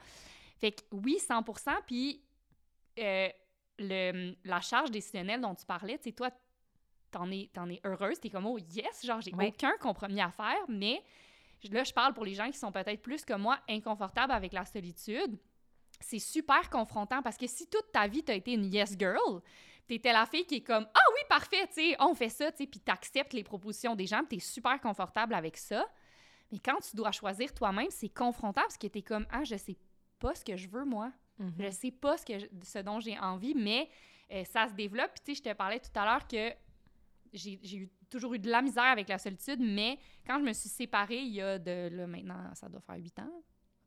Fait 0.58 0.72
que 0.72 0.82
oui, 0.92 1.16
100% 1.18 1.70
Puis 1.86 2.20
euh, 2.98 3.28
le, 3.78 4.34
la 4.44 4.60
charge 4.60 4.90
décisionnelle 4.90 5.40
dont 5.40 5.54
tu 5.54 5.64
parlais, 5.66 5.96
tu 5.98 6.04
sais, 6.04 6.12
toi, 6.12 6.30
t'en 7.10 7.30
es, 7.30 7.50
t'en 7.52 7.68
es 7.68 7.80
heureuse, 7.84 8.20
t'es 8.20 8.30
comme, 8.30 8.46
oh 8.46 8.58
yes, 8.58 9.04
genre, 9.04 9.20
j'ai 9.20 9.34
Ouais. 9.34 9.48
aucun 9.48 9.76
compromis 9.78 10.20
à 10.20 10.30
faire, 10.30 10.64
mais 10.68 11.02
là, 11.70 11.82
je 11.84 11.92
parle 11.92 12.14
pour 12.14 12.24
les 12.24 12.34
gens 12.34 12.50
qui 12.50 12.58
sont 12.58 12.72
peut-être 12.72 13.02
plus 13.02 13.24
que 13.24 13.34
moi 13.34 13.58
inconfortables 13.68 14.32
avec 14.32 14.52
la 14.52 14.64
solitude. 14.64 15.38
C'est 16.00 16.18
super 16.18 16.70
confrontant 16.70 17.20
parce 17.22 17.36
que 17.36 17.46
si 17.46 17.68
toute 17.68 17.90
ta 17.92 18.06
vie, 18.06 18.22
t'as 18.22 18.34
été 18.34 18.52
une 18.52 18.72
yes 18.72 18.96
girl, 18.98 19.42
t'étais 19.86 20.12
la 20.12 20.24
fille 20.24 20.46
qui 20.46 20.56
est 20.56 20.62
comme, 20.62 20.86
ah 20.94 21.00
oui, 21.14 21.20
parfait, 21.28 21.66
tu 21.66 21.74
sais, 21.74 21.96
on 22.00 22.14
fait 22.14 22.28
ça, 22.28 22.50
tu 22.52 22.58
sais, 22.58 22.66
puis 22.66 22.80
t'acceptes 22.80 23.32
les 23.32 23.42
propositions 23.44 23.94
des 23.96 24.06
gens, 24.06 24.20
puis 24.24 24.38
t'es 24.38 24.44
super 24.44 24.80
confortable 24.80 25.34
avec 25.34 25.56
ça. 25.56 25.86
Mais 26.52 26.58
quand 26.58 26.78
tu 26.78 26.96
dois 26.96 27.12
choisir 27.12 27.52
toi-même, 27.54 27.90
c'est 27.90 28.08
confrontant 28.08 28.62
parce 28.62 28.78
que 28.78 28.86
t'es 28.86 29.02
comme, 29.02 29.26
ah, 29.30 29.44
je 29.44 29.56
sais 29.56 29.76
pas 30.18 30.34
ce 30.34 30.44
que 30.44 30.56
je 30.56 30.68
veux, 30.68 30.84
moi. 30.84 31.12
Mhm. 31.40 31.54
Je 31.58 31.70
sais 31.70 31.90
pas 31.90 32.16
ce, 32.16 32.24
que 32.24 32.38
je- 32.38 32.46
ce 32.62 32.78
dont 32.78 33.00
j'ai 33.00 33.18
envie, 33.18 33.54
mais 33.54 33.88
euh, 34.32 34.44
ça 34.44 34.68
se 34.68 34.74
développe. 34.74 35.10
Puis, 35.14 35.22
tu 35.24 35.34
sais, 35.34 35.42
je 35.44 35.50
te 35.50 35.56
parlais 35.56 35.80
tout 35.80 35.90
à 35.98 36.04
l'heure 36.04 36.26
que 36.28 36.52
j'ai 37.32 37.58
eu- 37.76 37.88
toujours 38.08 38.34
eu 38.34 38.38
de 38.38 38.48
la 38.50 38.60
misère 38.62 38.84
avec 38.84 39.08
la 39.08 39.18
solitude, 39.18 39.60
mais 39.60 39.98
quand 40.26 40.38
je 40.38 40.44
me 40.44 40.52
suis 40.52 40.68
séparée, 40.68 41.18
il 41.20 41.32
y 41.34 41.40
a 41.40 41.58
de, 41.58 41.88
là, 41.92 42.06
maintenant, 42.06 42.54
ça 42.54 42.68
doit 42.68 42.80
faire 42.80 42.96
huit 42.96 43.18
ans, 43.20 43.30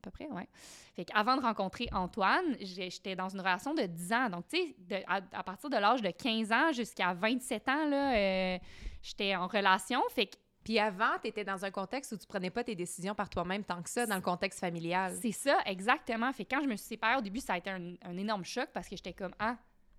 peu 0.01 0.11
près, 0.11 0.27
ouais. 0.31 0.47
Fait 0.95 1.05
qu'avant 1.05 1.37
de 1.37 1.41
rencontrer 1.41 1.87
Antoine, 1.93 2.57
j'étais 2.59 3.15
dans 3.15 3.29
une 3.29 3.39
relation 3.39 3.73
de 3.73 3.83
10 3.83 4.11
ans. 4.13 4.29
Donc, 4.29 4.47
tu 4.49 4.57
sais, 4.89 5.03
à, 5.07 5.21
à 5.31 5.43
partir 5.43 5.69
de 5.69 5.77
l'âge 5.77 6.01
de 6.01 6.09
15 6.11 6.51
ans 6.51 6.71
jusqu'à 6.73 7.13
27 7.13 7.69
ans, 7.69 7.85
là, 7.87 8.15
euh, 8.15 8.57
j'étais 9.01 9.35
en 9.35 9.47
relation. 9.47 10.01
Fait 10.09 10.25
que 10.27 10.35
Puis 10.63 10.79
avant, 10.79 11.11
tu 11.21 11.27
étais 11.27 11.43
dans 11.43 11.65
un 11.65 11.71
contexte 11.71 12.13
où 12.13 12.17
tu 12.17 12.25
prenais 12.25 12.49
pas 12.49 12.63
tes 12.63 12.75
décisions 12.75 13.13
par 13.13 13.29
toi-même 13.29 13.63
tant 13.63 13.81
que 13.81 13.89
ça, 13.89 14.05
dans 14.05 14.15
le 14.15 14.21
contexte 14.21 14.59
familial, 14.59 15.17
c'est 15.21 15.31
ça, 15.31 15.59
exactement. 15.65 16.31
Fait 16.31 16.45
que 16.45 16.55
quand 16.55 16.63
je 16.63 16.69
me 16.69 16.75
suis 16.75 16.87
séparée 16.87 17.17
au 17.17 17.21
début, 17.21 17.39
ça 17.39 17.53
a 17.53 17.57
été 17.57 17.69
un, 17.69 17.93
un 18.03 18.17
énorme 18.17 18.45
choc 18.45 18.69
parce 18.73 18.87
que 18.87 18.95
j'étais 18.95 19.13
comme, 19.13 19.33
ah, 19.39 19.57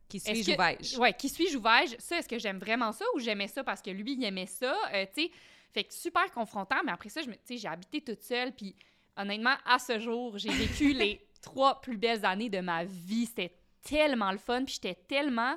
qui 0.09 0.21
suis-je 0.21 0.53
ou 0.53 0.57
vais-je? 0.57 0.99
Ouais, 0.99 1.13
qui 1.13 1.29
suis-je 1.29 1.57
ou 1.57 1.61
vais-je? 1.61 1.97
Ça, 1.99 2.19
est-ce 2.19 2.29
que 2.29 2.39
j'aime 2.39 2.59
vraiment 2.59 2.93
ça 2.93 3.05
ou 3.15 3.21
j'aimais 3.21 3.49
ça 3.49 3.65
parce 3.65 3.83
que 3.83 3.91
lui, 3.91 4.15
il 4.15 4.25
aimait 4.25 4.47
ça? 4.47 4.75
Euh, 4.95 5.07
tu 5.15 5.25
sais, 5.25 5.31
fait 5.73 5.85
que 5.85 5.93
super 5.93 6.31
confrontant, 6.31 6.77
mais 6.85 6.93
après 6.93 7.09
ça, 7.09 7.21
j'ai 7.49 7.69
habité 7.69 8.01
toute 8.01 8.23
seule, 8.23 8.53
puis 8.53 8.75
honnêtement, 9.17 9.55
à 9.67 9.79
ce 9.79 9.99
jour, 9.99 10.39
j'ai 10.39 10.51
vécu 10.51 10.93
les 10.95 11.21
trois 11.43 11.81
plus 11.81 11.97
belles 11.97 12.25
années 12.25 12.49
de 12.49 12.61
ma 12.61 12.85
vie. 12.85 13.27
C'était 13.27 13.57
tellement 13.83 14.33
le 14.33 14.39
fun, 14.39 14.65
puis 14.65 14.75
j'étais 14.75 14.95
tellement... 14.95 15.57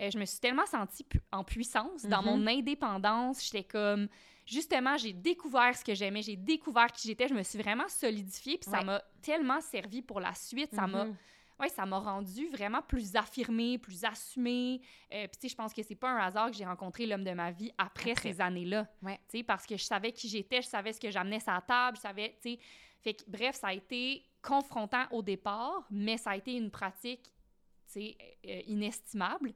euh, 0.00 0.10
je 0.10 0.18
me 0.18 0.24
suis 0.24 0.38
tellement 0.40 0.66
sentie 0.66 1.04
pu- 1.04 1.20
en 1.32 1.44
puissance 1.44 2.04
dans 2.04 2.22
Mhm. 2.22 2.26
mon 2.40 2.46
indépendance. 2.46 3.44
J'étais 3.44 3.64
comme... 3.64 4.08
Justement, 4.44 4.96
j'ai 4.96 5.12
découvert 5.12 5.76
ce 5.76 5.84
que 5.84 5.92
j'aimais, 5.94 6.22
j'ai 6.22 6.36
découvert 6.36 6.92
qui 6.92 7.08
j'étais, 7.08 7.26
je 7.26 7.34
me 7.34 7.42
suis 7.42 7.58
vraiment 7.58 7.88
solidifiée, 7.88 8.58
puis 8.58 8.70
ça 8.70 8.80
m'a 8.84 9.02
tellement 9.20 9.60
servi 9.60 10.02
pour 10.02 10.20
la 10.20 10.34
suite. 10.34 10.72
Ça 10.72 10.86
m'a 10.86 11.06
Mhm. 11.06 11.16
ouais, 11.58 11.68
ça 11.68 11.84
m'a 11.84 11.98
rendu 11.98 12.46
vraiment 12.50 12.80
plus 12.82 13.16
affirmée, 13.16 13.76
plus 13.78 14.04
assumée. 14.04 14.80
Euh, 15.12 15.26
Puis, 15.26 15.30
tu 15.32 15.40
sais, 15.40 15.48
je 15.48 15.56
pense 15.56 15.72
que 15.74 15.82
c'est 15.82 15.96
pas 15.96 16.10
un 16.10 16.18
hasard 16.18 16.50
que 16.52 16.56
j'ai 16.56 16.64
rencontré 16.64 17.06
l'homme 17.06 17.24
de 17.24 17.32
ma 17.32 17.50
vie 17.50 17.72
après, 17.76 18.12
Après. 18.12 18.32
ces 18.34 18.40
années-là. 18.40 18.86
Ouais. 19.02 19.18
Tu 19.28 19.38
sais, 19.38 19.42
parce 19.42 19.66
que 19.66 19.76
je 19.76 19.82
savais 19.82 20.12
qui 20.12 20.28
j'étais, 20.28 20.62
je 20.62 20.68
savais 20.68 20.92
ce 20.92 21.00
que 21.00 21.10
j'amenais 21.10 21.40
la 21.44 21.60
table, 21.62 21.96
je 21.96 22.02
savais, 22.02 22.36
tu 22.40 22.50
sais. 22.52 22.58
Fait 23.00 23.14
que, 23.14 23.24
bref, 23.26 23.56
ça 23.56 23.68
a 23.68 23.72
été 23.72 24.22
confrontant 24.42 25.06
au 25.10 25.22
départ, 25.22 25.86
mais 25.90 26.18
ça 26.18 26.30
a 26.30 26.36
été 26.36 26.54
une 26.54 26.70
pratique, 26.70 27.22
tu 27.24 27.92
sais, 28.00 28.16
euh, 28.46 28.60
inestimable 28.68 29.52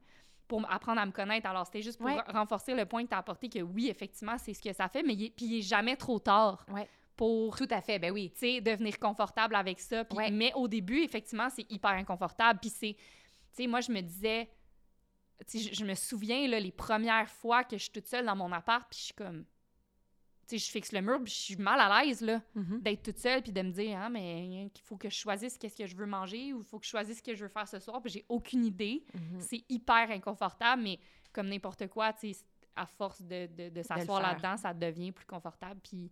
pour 0.51 0.69
apprendre 0.69 0.99
à 0.99 1.05
me 1.05 1.11
connaître. 1.13 1.47
Alors, 1.47 1.65
c'était 1.65 1.81
juste 1.81 1.97
pour 1.97 2.07
Ouais. 2.07 2.19
renforcer 2.27 2.73
le 2.75 2.85
point 2.85 3.03
que 3.03 3.07
tu 3.07 3.15
as 3.15 3.19
apporté 3.19 3.47
que 3.47 3.59
oui, 3.59 3.87
effectivement, 3.87 4.37
c'est 4.37 4.53
ce 4.53 4.61
que 4.61 4.73
ça 4.73 4.89
fait, 4.89 5.01
mais 5.01 5.13
il 5.13 5.23
est, 5.23 5.29
puis 5.29 5.45
il 5.45 5.59
est 5.59 5.61
jamais 5.61 5.95
trop 5.95 6.19
tard 6.19 6.65
Ouais. 6.69 6.89
pour 7.15 7.55
Tout 7.55 7.69
à 7.69 7.79
fait, 7.79 7.99
ben 7.99 8.11
oui. 8.11 8.31
tu 8.33 8.39
sais, 8.39 8.59
devenir 8.59 8.99
confortable 8.99 9.55
avec 9.55 9.79
ça. 9.79 10.03
Ouais. 10.13 10.29
Mais 10.29 10.51
au 10.55 10.67
début, 10.67 10.99
effectivement, 11.03 11.49
c'est 11.49 11.71
hyper 11.71 11.91
inconfortable. 11.91 12.59
Puis 12.59 12.69
c'est, 12.69 12.95
tu 12.95 12.99
sais, 13.53 13.67
moi, 13.67 13.79
je 13.79 13.93
me 13.93 14.01
disais, 14.01 14.49
tu 15.47 15.57
sais, 15.57 15.69
je, 15.69 15.73
je 15.79 15.85
me 15.85 15.93
souviens, 15.95 16.45
là, 16.49 16.59
les 16.59 16.73
premières 16.73 17.29
fois 17.29 17.63
que 17.63 17.77
je 17.77 17.83
suis 17.83 17.91
toute 17.91 18.07
seule 18.07 18.25
dans 18.25 18.35
mon 18.35 18.51
appart, 18.51 18.85
puis 18.89 18.99
je 18.99 19.05
suis 19.05 19.13
comme, 19.13 19.45
tu 20.47 20.57
sais, 20.59 20.65
je 20.65 20.71
fixe 20.71 20.91
le 20.91 21.01
mur, 21.01 21.17
puis 21.23 21.31
je 21.33 21.39
suis 21.39 21.55
mal 21.55 21.79
à 21.79 22.03
l'aise, 22.03 22.21
là, 22.21 22.41
Mhm. 22.55 22.81
d'être 22.81 23.03
toute 23.03 23.17
seule, 23.19 23.41
puis 23.41 23.51
de 23.51 23.61
me 23.61 23.71
dire, 23.71 23.97
ah, 24.01 24.09
mais 24.09 24.65
il 24.65 24.81
faut 24.83 24.97
que 24.97 25.09
je 25.09 25.15
choisisse 25.15 25.57
qu'est-ce 25.57 25.77
que 25.77 25.85
je 25.87 25.95
veux 25.95 26.05
manger, 26.05 26.53
ou 26.53 26.59
il 26.59 26.63
faut 26.65 26.79
que 26.79 26.85
je 26.85 26.89
choisisse 26.91 27.17
ce 27.19 27.23
que 27.23 27.33
je 27.35 27.43
veux 27.43 27.49
faire 27.49 27.67
ce 27.67 27.79
soir, 27.79 28.01
puis 28.01 28.11
j'ai 28.11 28.25
aucune 28.29 28.65
idée. 28.65 29.03
Mhm. 29.13 29.39
C'est 29.39 29.63
hyper 29.69 30.09
inconfortable, 30.11 30.81
mais 30.81 30.99
comme 31.31 31.47
n'importe 31.47 31.87
quoi, 31.87 32.11
tu 32.13 32.33
sais, 32.33 32.43
à 32.75 32.85
force 32.85 33.21
de, 33.21 33.47
de, 33.47 33.69
de 33.69 33.81
s'asseoir 33.83 34.21
là-dedans, 34.21 34.57
ça 34.57 34.73
devient 34.73 35.11
plus 35.11 35.25
confortable, 35.25 35.79
puis 35.83 36.09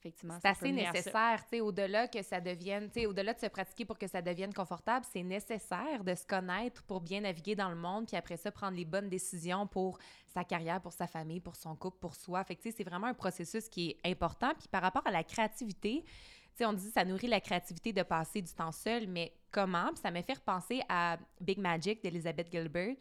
effectivement, 0.00 0.38
C'est 0.40 0.48
assez 0.48 0.72
nécessaire, 0.72 1.42
tu 1.44 1.50
sais, 1.50 1.60
au-delà 1.60 2.08
que 2.08 2.22
ça 2.22 2.40
devienne, 2.40 2.90
tu 2.90 3.00
sais, 3.00 3.06
au-delà 3.06 3.34
de 3.34 3.38
se 3.38 3.46
pratiquer 3.46 3.84
pour 3.84 3.98
que 3.98 4.06
ça 4.06 4.22
devienne 4.22 4.52
confortable, 4.52 5.04
c'est 5.12 5.22
nécessaire 5.22 6.02
de 6.02 6.14
se 6.14 6.26
connaître 6.26 6.82
pour 6.84 7.00
bien 7.00 7.20
naviguer 7.20 7.54
dans 7.54 7.68
le 7.68 7.76
monde, 7.76 8.06
puis 8.06 8.16
après 8.16 8.36
ça, 8.36 8.50
prendre 8.50 8.76
les 8.76 8.84
bonnes 8.84 9.08
décisions 9.08 9.66
pour 9.66 9.98
sa 10.26 10.44
carrière, 10.44 10.80
pour 10.80 10.92
sa 10.92 11.06
famille, 11.06 11.40
pour 11.40 11.56
son 11.56 11.76
couple, 11.76 11.98
pour 11.98 12.14
soi. 12.14 12.42
Fait 12.44 12.56
que, 12.56 12.62
tu 12.62 12.70
sais, 12.70 12.76
c'est 12.78 12.84
vraiment 12.84 13.08
un 13.08 13.14
processus 13.14 13.68
qui 13.68 13.90
est 13.90 14.10
important. 14.10 14.52
Puis 14.58 14.68
par 14.68 14.82
rapport 14.82 15.06
à 15.06 15.10
la 15.10 15.22
créativité, 15.24 16.02
tu 16.04 16.10
sais, 16.54 16.66
on 16.66 16.72
dit 16.72 16.90
ça 16.90 17.04
nourrit 17.04 17.28
la 17.28 17.40
créativité 17.40 17.92
de 17.92 18.02
passer 18.02 18.40
du 18.42 18.52
temps 18.52 18.72
seul, 18.72 19.06
mais 19.06 19.32
comment? 19.50 19.88
Puis 19.92 20.00
ça 20.02 20.10
m'a 20.10 20.22
fait 20.22 20.34
repenser 20.34 20.82
à 20.88 21.18
Big 21.40 21.58
Magic 21.58 22.02
d'Elizabeth 22.02 22.50
Gilbert, 22.50 22.96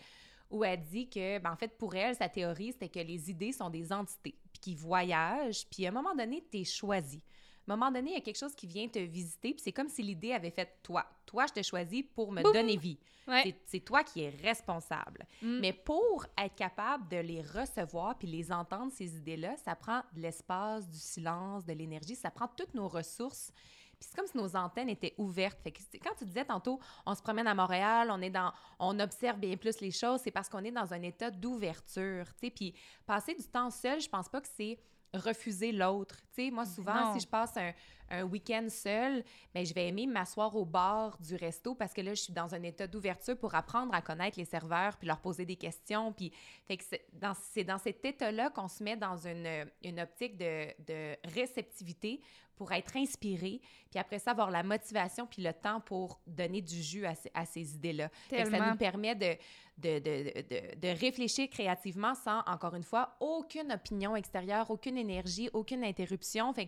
où 0.49 0.63
elle 0.63 0.81
dit 0.81 1.07
que, 1.07 1.37
ben, 1.37 1.51
en 1.51 1.55
fait, 1.55 1.77
pour 1.77 1.93
elle, 1.95 2.15
sa 2.15 2.27
théorie, 2.27 2.71
c'était 2.71 2.89
que 2.89 2.99
les 2.99 3.29
idées 3.29 3.51
sont 3.51 3.69
des 3.69 3.93
entités, 3.93 4.35
puis 4.59 4.73
qui 4.73 4.75
voyagent, 4.75 5.65
puis 5.69 5.85
à 5.85 5.89
un 5.89 5.93
moment 5.93 6.15
donné, 6.15 6.43
tu 6.51 6.59
es 6.59 6.63
choisi. 6.63 7.21
À 7.67 7.73
un 7.73 7.75
moment 7.75 7.91
donné, 7.91 8.11
il 8.11 8.13
y 8.15 8.17
a 8.17 8.21
quelque 8.21 8.39
chose 8.39 8.55
qui 8.55 8.65
vient 8.65 8.87
te 8.87 8.97
visiter, 8.97 9.53
puis 9.53 9.61
c'est 9.63 9.71
comme 9.71 9.89
si 9.89 10.01
l'idée 10.01 10.33
avait 10.33 10.49
fait 10.49 10.79
toi. 10.81 11.05
Toi, 11.25 11.45
je 11.47 11.53
t'ai 11.53 11.63
choisi 11.63 12.01
pour 12.01 12.31
me 12.31 12.41
Boum! 12.41 12.51
donner 12.51 12.77
vie. 12.77 12.97
Ouais. 13.27 13.55
C'est 13.67 13.81
toi 13.81 14.03
qui 14.03 14.23
es 14.23 14.29
responsable. 14.29 15.27
Mm. 15.43 15.59
Mais 15.59 15.73
pour 15.73 16.25
être 16.35 16.55
capable 16.55 17.07
de 17.09 17.17
les 17.17 17.43
recevoir 17.43 18.17
puis 18.17 18.27
les 18.27 18.51
entendre, 18.51 18.91
ces 18.91 19.15
idées-là, 19.17 19.55
ça 19.63 19.75
prend 19.75 20.01
de 20.15 20.21
l'espace, 20.21 20.89
du 20.89 20.97
silence, 20.97 21.63
de 21.63 21.73
l'énergie, 21.73 22.15
ça 22.15 22.31
prend 22.31 22.47
toutes 22.47 22.73
nos 22.73 22.87
ressources. 22.87 23.51
Puis 23.99 24.07
c'est 24.09 24.15
comme 24.15 24.27
si 24.27 24.37
nos 24.37 24.55
antennes 24.55 24.89
étaient 24.89 25.13
ouvertes. 25.17 25.59
Fait 25.61 25.71
que 25.71 25.79
c'est- 25.91 25.99
quand 25.99 26.15
tu 26.17 26.25
disais 26.25 26.45
tantôt, 26.45 26.79
on 27.05 27.13
se 27.13 27.21
promène 27.21 27.47
à 27.47 27.53
Montréal, 27.53 28.09
on 28.11 28.21
est 28.21 28.29
dans, 28.29 28.51
on 28.79 28.97
observe 28.99 29.37
bien 29.39 29.57
plus 29.57 29.81
les 29.81 29.91
choses, 29.91 30.21
c'est 30.23 30.31
parce 30.31 30.47
qu'on 30.49 30.63
est 30.63 30.71
dans 30.71 30.93
un 30.93 31.01
état 31.01 31.29
d'ouverture, 31.31 32.25
tu 32.35 32.47
sais. 32.47 32.49
Puis 32.49 32.73
passer 33.05 33.35
du 33.35 33.43
temps 33.43 33.69
seul, 33.69 33.99
je 33.99 34.09
pense 34.09 34.29
pas 34.29 34.39
que 34.41 34.47
c'est 34.55 34.79
refuser 35.11 35.71
l'autre. 35.71 36.17
Tu 36.35 36.45
sais, 36.45 36.51
moi, 36.51 36.65
souvent, 36.67 36.93
Non. 37.07 37.13
si 37.15 37.21
je 37.21 37.27
passe 37.27 37.57
un, 37.57 37.73
un 38.11 38.23
week-end 38.25 38.67
seul, 38.69 39.23
ben, 39.55 39.65
je 39.65 39.73
vais 39.73 39.87
aimer 39.87 40.05
m'asseoir 40.05 40.55
au 40.55 40.65
bar 40.65 41.17
du 41.17 41.35
resto 41.35 41.73
parce 41.73 41.93
que 41.93 42.01
là, 42.01 42.13
je 42.13 42.21
suis 42.21 42.33
dans 42.33 42.53
un 42.53 42.61
état 42.61 42.85
d'ouverture 42.85 43.35
pour 43.35 43.55
apprendre 43.55 43.91
à 43.95 44.03
connaître 44.03 44.37
les 44.37 44.45
serveurs 44.45 44.97
puis 44.97 45.07
leur 45.07 45.19
poser 45.19 45.45
des 45.45 45.55
questions. 45.55 46.13
Puis, 46.13 46.31
fait 46.67 46.77
que 46.77 46.83
c'est 46.83 47.63
dans, 47.63 47.77
cet 47.79 48.05
état-là 48.05 48.51
qu'on 48.51 48.67
se 48.67 48.83
met 48.83 48.97
dans 48.97 49.17
une, 49.17 49.67
une 49.83 49.99
optique 49.99 50.37
de, 50.37 50.67
de 50.85 51.15
réceptivité 51.33 52.21
pour 52.59 52.73
être 52.73 52.97
inspiré, 52.97 53.61
puis 53.89 53.99
après 53.99 54.19
ça, 54.19 54.31
avoir 54.31 54.51
la 54.51 54.63
motivation 54.63 55.25
puis 55.25 55.41
le 55.41 55.53
temps 55.53 55.79
pour 55.79 56.19
donner 56.27 56.61
du 56.61 56.83
jus 56.83 57.05
à, 57.05 57.15
ces- 57.15 57.31
à 57.33 57.45
ces 57.45 57.73
idées-là. 57.75 58.09
Ça 58.43 58.57
nous 58.71 58.77
permet 58.77 59.15
de, 59.15 59.37
de, 59.77 59.99
de, 59.99 60.41
de, 60.41 60.75
de 60.75 60.99
réfléchir 60.99 61.49
créativement 61.49 62.13
sans, 62.15 62.41
encore 62.45 62.75
une 62.75 62.83
fois, 62.83 63.15
aucune 63.21 63.71
opinion 63.71 64.13
extérieure, 64.17 64.69
aucune 64.69 64.97
énergie, 64.97 65.49
aucune 65.53 65.85
interruption. 65.85 66.53
Fait 66.53 66.67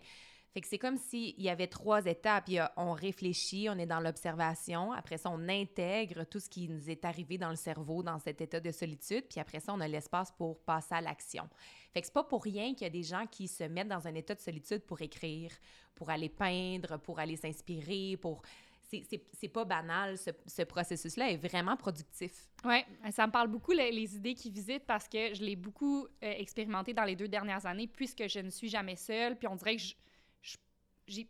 fait 0.54 0.62
que 0.62 0.68
c'est 0.68 0.78
comme 0.78 0.98
s'il 0.98 1.40
y 1.42 1.50
avait 1.50 1.68
trois 1.68 2.06
étapes. 2.06 2.50
Il 2.50 2.68
on 2.76 2.92
réfléchit, 2.92 3.70
on 3.70 3.78
est 3.78 3.86
dans 3.86 4.02
l'observation. 4.02 4.92
Après 4.92 5.18
ça, 5.18 5.30
on 5.30 5.48
intègre 5.48 6.26
tout 6.26 6.40
ce 6.42 6.50
qui 6.50 6.68
nous 6.68 6.90
est 6.90 7.06
arrivé 7.06 7.38
dans 7.38 7.50
le 7.50 7.56
cerveau, 7.56 8.04
dans 8.04 8.20
cet 8.20 8.42
état 8.42 8.60
de 8.60 8.72
solitude. 8.72 9.24
Puis 9.30 9.40
après 9.40 9.62
ça, 9.62 9.74
on 9.74 9.80
a 9.80 9.88
l'espace 9.88 10.32
pour 10.32 10.60
passer 10.60 10.94
à 10.96 11.02
l'action. 11.02 11.48
Fait 11.94 12.02
que 12.02 12.08
c'est 12.08 12.14
pas 12.14 12.26
pour 12.26 12.44
rien 12.44 12.74
qu'il 12.74 12.82
y 12.84 12.86
a 12.86 12.90
des 12.90 13.04
gens 13.04 13.26
qui 13.28 13.48
se 13.48 13.64
mettent 13.64 13.88
dans 13.88 14.08
un 14.08 14.16
état 14.16 14.36
de 14.36 14.42
solitude 14.42 14.82
pour 14.86 15.02
écrire, 15.02 15.52
pour 15.96 16.10
aller 16.10 16.30
peindre, 16.30 16.98
pour 17.00 17.20
aller 17.20 17.38
s'inspirer, 17.38 18.18
pour... 18.18 18.42
C'est- 18.90 19.48
pas 19.48 19.64
banal, 19.64 20.18
ce, 20.18 20.32
ce 20.46 20.64
processus-là 20.64 21.32
est 21.32 21.38
vraiment 21.38 21.78
productif. 21.78 22.50
Oui, 22.66 22.84
ça 23.12 23.26
me 23.26 23.32
parle 23.32 23.48
beaucoup 23.48 23.72
les, 23.72 24.16
idées 24.18 24.34
qui 24.34 24.52
visitent 24.52 24.86
parce 24.86 25.08
que 25.08 25.34
je 25.34 25.42
l'ai 25.46 25.56
beaucoup 25.56 26.04
euh, 26.06 26.08
expérimenté 26.38 26.94
dans 26.94 27.06
les 27.06 27.16
deux 27.16 27.30
dernières 27.30 27.66
années 27.66 27.88
puisque 27.88 28.28
je 28.28 28.40
ne 28.40 28.50
suis 28.50 28.68
jamais 28.68 28.98
seule. 28.98 29.38
Puis 29.38 29.48
on 29.48 29.56
dirait 29.56 29.78
que 29.78 29.82
je- 29.82 29.96
j'ai. 31.08 31.28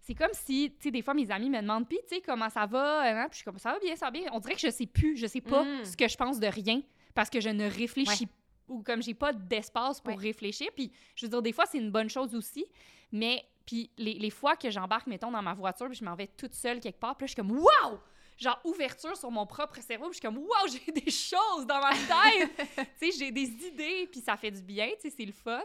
C'est 0.00 0.14
comme 0.14 0.32
si, 0.32 0.70
tu 0.78 0.82
sais, 0.84 0.90
des 0.90 1.00
fois 1.00 1.14
mes 1.14 1.30
amis 1.30 1.48
me 1.48 1.60
demandent, 1.62 1.88
puis 1.88 1.98
tu 2.08 2.16
sais, 2.16 2.20
comment 2.20 2.50
ça 2.50 2.66
va? 2.66 3.00
hein? 3.02 3.26
Puis 3.30 3.32
je 3.32 3.36
suis 3.36 3.44
comme, 3.44 3.58
ça 3.58 3.72
va 3.72 3.78
bien, 3.78 3.96
ça 3.96 4.06
va 4.06 4.10
bien. 4.10 4.24
On 4.32 4.38
dirait 4.38 4.54
que 4.54 4.60
je 4.60 4.70
sais 4.70 4.84
plus, 4.86 5.16
je 5.16 5.26
sais 5.26 5.40
pas 5.40 5.64
Mm. 5.64 5.84
ce 5.86 5.96
que 5.96 6.06
je 6.06 6.16
pense 6.16 6.38
de 6.38 6.46
rien 6.46 6.82
parce 7.14 7.30
que 7.30 7.40
je 7.40 7.48
ne 7.48 7.64
réfléchis 7.70 8.24
Ouais. 8.24 8.30
ou 8.68 8.82
comme 8.82 9.02
j'ai 9.02 9.14
pas 9.14 9.32
d'espace 9.32 10.02
pour 10.02 10.14
Ouais. 10.14 10.20
réfléchir. 10.20 10.68
Puis 10.76 10.92
je 11.16 11.24
veux 11.24 11.30
dire, 11.30 11.40
des 11.40 11.52
fois, 11.52 11.64
c'est 11.64 11.78
une 11.78 11.90
bonne 11.90 12.10
chose 12.10 12.34
aussi, 12.34 12.66
mais 13.12 13.42
puis 13.64 13.90
les, 13.96 14.12
les 14.14 14.28
fois 14.28 14.56
que 14.56 14.68
j'embarque, 14.70 15.06
mettons, 15.06 15.30
dans 15.30 15.40
ma 15.40 15.54
voiture, 15.54 15.86
puis 15.86 15.96
je 15.96 16.04
m'en 16.04 16.14
vais 16.14 16.26
toute 16.26 16.52
seule 16.52 16.80
quelque 16.80 17.00
part, 17.00 17.16
puis 17.16 17.24
là, 17.24 17.26
je 17.28 17.32
suis 17.32 17.36
comme, 17.36 17.52
waouh! 17.58 17.98
Genre, 18.36 18.60
ouverture 18.64 19.16
sur 19.16 19.30
mon 19.30 19.46
propre 19.46 19.80
cerveau, 19.80 20.10
puis 20.10 20.14
je 20.14 20.18
suis 20.18 20.26
comme, 20.28 20.36
waouh, 20.36 20.66
j'ai 20.86 20.92
des 20.92 21.10
choses 21.10 21.66
dans 21.66 21.80
ma 21.80 21.92
tête! 21.92 22.50
tu 23.00 23.10
sais, 23.10 23.18
j'ai 23.18 23.30
des 23.30 23.44
idées, 23.48 24.06
puis 24.12 24.20
ça 24.20 24.36
fait 24.36 24.50
du 24.50 24.60
bien, 24.60 24.88
tu 25.00 25.08
sais, 25.08 25.14
c'est 25.16 25.24
le 25.24 25.32
fun. 25.32 25.62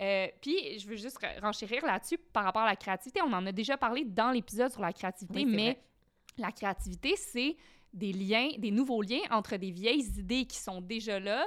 Euh, 0.00 0.28
puis, 0.40 0.78
je 0.78 0.86
veux 0.88 0.96
juste 0.96 1.18
re- 1.20 1.40
renchérir 1.40 1.84
là-dessus 1.84 2.16
par 2.32 2.44
rapport 2.44 2.62
à 2.62 2.66
la 2.66 2.76
créativité. 2.76 3.20
On 3.22 3.32
en 3.32 3.44
a 3.46 3.52
déjà 3.52 3.76
parlé 3.76 4.04
dans 4.04 4.30
l'épisode 4.30 4.70
sur 4.72 4.80
la 4.80 4.92
créativité, 4.92 5.44
Oui, 5.44 5.46
mais 5.46 5.72
vrai. 5.72 5.80
la 6.38 6.52
créativité, 6.52 7.16
c'est 7.16 7.56
des 7.92 8.12
liens, 8.12 8.50
des 8.58 8.70
nouveaux 8.70 9.02
liens 9.02 9.20
entre 9.30 9.56
des 9.56 9.70
vieilles 9.70 10.06
idées 10.18 10.46
qui 10.46 10.56
sont 10.58 10.80
déjà 10.80 11.18
là, 11.20 11.46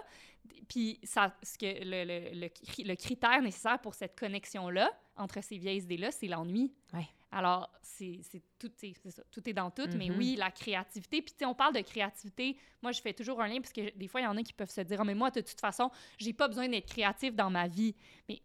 puis 0.67 0.99
ça, 1.03 1.33
ce 1.41 1.57
que 1.57 1.65
le, 1.65 2.03
le, 2.03 2.39
le, 2.41 2.47
cri- 2.47 2.83
le 2.85 2.95
critère 2.95 3.41
nécessaire 3.41 3.79
pour 3.79 3.95
cette 3.95 4.17
connexion-là, 4.19 4.91
entre 5.15 5.41
ces 5.41 5.57
vieilles 5.57 5.81
idées-là, 5.83 6.11
c'est 6.11 6.27
l'ennui. 6.27 6.73
Ouais. 6.93 7.07
Alors, 7.35 7.69
c'est 7.81 8.21
tout, 8.59 8.71
c'est 8.77 8.93
c'est 9.01 9.09
ça, 9.11 9.23
tout 9.31 9.49
est 9.49 9.53
dans 9.53 9.71
tout, 9.71 9.87
mais 9.95 10.09
Mhm. 10.09 10.17
oui, 10.17 10.35
la 10.37 10.51
créativité. 10.51 11.21
Puis, 11.21 11.31
tu 11.33 11.39
sais, 11.39 11.45
on 11.45 11.55
parle 11.55 11.73
de 11.73 11.81
créativité. 11.81 12.57
Moi, 12.81 12.91
je 12.91 13.01
fais 13.01 13.13
toujours 13.13 13.41
un 13.41 13.47
lien 13.47 13.59
parce 13.59 13.73
que 13.73 13.89
des 13.97 14.07
fois, 14.07 14.21
il 14.21 14.25
y 14.25 14.27
en 14.27 14.37
a 14.37 14.43
qui 14.43 14.53
peuvent 14.53 14.69
se 14.69 14.81
dire, 14.81 15.01
Ah, 15.01 15.03
mais 15.03 15.15
moi, 15.15 15.31
de 15.31 15.41
toute 15.41 15.59
façon, 15.59 15.89
j'ai 16.19 16.31
pas 16.33 16.47
besoin 16.47 16.69
d'être 16.69 16.85
créatif 16.87 17.33
dans 17.35 17.49
ma 17.49 17.67
vie. 17.67 17.95
Mais 18.29 18.41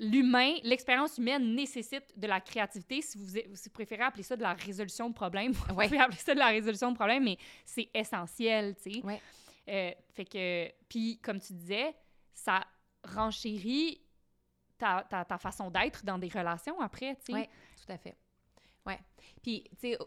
l'humain, 0.00 0.54
l'expérience 0.64 1.16
humaine 1.18 1.54
nécessite 1.54 2.04
de 2.16 2.26
la 2.26 2.40
créativité. 2.40 3.00
Si 3.00 3.16
vous, 3.16 3.26
si 3.26 3.68
vous 3.68 3.70
préférez 3.72 4.02
appeler 4.02 4.22
ça 4.22 4.36
de 4.36 4.42
la 4.42 4.52
résolution 4.52 5.08
de 5.08 5.14
problèmes, 5.14 5.52
vous 5.52 5.74
Ouais. 5.74 5.86
pouvez 5.86 5.98
appeler 6.00 6.18
ça 6.18 6.34
de 6.34 6.38
la 6.38 6.48
résolution 6.48 6.90
de 6.90 6.96
problèmes, 6.96 7.24
mais 7.24 7.38
c'est 7.64 7.88
essentiel, 7.94 8.76
tu 8.76 8.92
sais. 8.92 9.02
Ouais. 9.04 9.20
Euh, 9.68 9.90
fait 10.12 10.24
que, 10.26 10.70
puis 10.88 11.18
comme 11.22 11.40
tu 11.40 11.52
disais, 11.54 11.94
ça 12.34 12.64
renchérit 13.02 14.00
ta, 14.78 15.06
ta, 15.08 15.24
ta 15.24 15.38
façon 15.38 15.70
d'être 15.70 16.04
dans 16.04 16.18
des 16.18 16.28
relations 16.28 16.78
après, 16.80 17.16
tu 17.16 17.22
sais. 17.26 17.32
Ouais. 17.32 17.48
Tout 17.84 17.92
à 17.92 17.98
fait. 17.98 18.16
Ouais. 18.86 18.98
Puis, 19.42 19.64
tu 19.80 19.92
sais, 19.92 19.98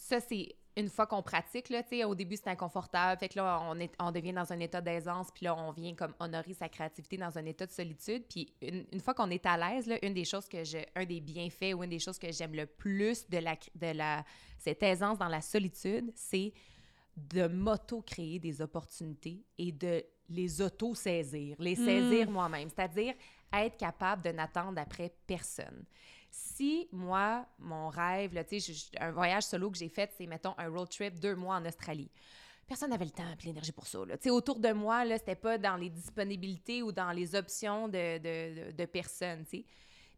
ça, 0.00 0.20
c'est 0.20 0.54
une 0.76 0.88
fois 0.88 1.06
qu'on 1.06 1.22
pratique, 1.22 1.68
là, 1.68 1.82
tu 1.82 1.90
sais, 1.90 2.04
au 2.04 2.14
début, 2.14 2.36
c'est 2.36 2.48
inconfortable. 2.48 3.18
Fait 3.20 3.28
que 3.28 3.36
là, 3.38 3.60
on, 3.62 3.78
est, 3.78 3.92
on 4.00 4.10
devient 4.10 4.32
dans 4.32 4.52
un 4.52 4.58
état 4.58 4.80
d'aisance, 4.80 5.28
puis 5.32 5.44
là, 5.44 5.56
on 5.56 5.70
vient 5.70 5.94
comme 5.94 6.14
honorer 6.18 6.52
sa 6.52 6.68
créativité 6.68 7.16
dans 7.16 7.38
un 7.38 7.44
état 7.44 7.64
de 7.64 7.70
solitude. 7.70 8.24
Puis 8.28 8.52
une, 8.60 8.84
une 8.92 9.00
fois 9.00 9.14
qu'on 9.14 9.30
est 9.30 9.46
à 9.46 9.56
l'aise, 9.56 9.86
là, 9.86 10.04
une 10.04 10.14
des 10.14 10.24
choses 10.24 10.48
que 10.48 10.64
je... 10.64 10.78
Un 10.96 11.04
des 11.04 11.20
bienfaits 11.20 11.74
ou 11.74 11.84
une 11.84 11.90
des 11.90 12.00
choses 12.00 12.18
que 12.18 12.32
j'aime 12.32 12.54
le 12.54 12.66
plus 12.66 13.28
de 13.28 13.38
la, 13.38 13.56
de 13.74 13.96
la... 13.96 14.24
Cette 14.58 14.82
aisance 14.82 15.18
dans 15.18 15.28
la 15.28 15.40
solitude, 15.40 16.10
c'est 16.16 16.52
de 17.16 17.46
m'auto-créer 17.46 18.40
des 18.40 18.60
opportunités 18.60 19.44
et 19.56 19.70
de 19.70 20.04
les 20.28 20.60
auto-saisir, 20.60 21.54
les 21.60 21.76
saisir 21.76 22.28
moi-même. 22.30 22.68
C'est-à-dire 22.68 23.14
être 23.52 23.76
capable 23.76 24.22
de 24.22 24.30
n'attendre 24.30 24.80
après 24.80 25.14
personne. 25.26 25.84
Si 26.36 26.88
moi, 26.90 27.46
mon 27.60 27.88
rêve, 27.90 28.34
là, 28.34 28.42
un 28.98 29.12
voyage 29.12 29.44
solo 29.44 29.70
que 29.70 29.78
j'ai 29.78 29.88
fait, 29.88 30.10
c'est, 30.18 30.26
mettons, 30.26 30.54
un 30.58 30.68
road 30.68 30.88
trip 30.88 31.20
deux 31.20 31.36
mois 31.36 31.54
en 31.54 31.64
Australie. 31.64 32.10
Personne 32.66 32.90
n'avait 32.90 33.04
le 33.04 33.12
temps 33.12 33.22
et 33.22 33.46
l'énergie 33.46 33.70
pour 33.70 33.86
ça. 33.86 34.00
Là. 34.04 34.16
Autour 34.32 34.58
de 34.58 34.72
moi, 34.72 35.04
là, 35.04 35.16
c'était 35.16 35.36
pas 35.36 35.58
dans 35.58 35.76
les 35.76 35.90
disponibilités 35.90 36.82
ou 36.82 36.90
dans 36.90 37.12
les 37.12 37.36
options 37.36 37.86
de, 37.86 38.18
de, 38.18 38.72
de, 38.72 38.84
personnes. 38.84 39.44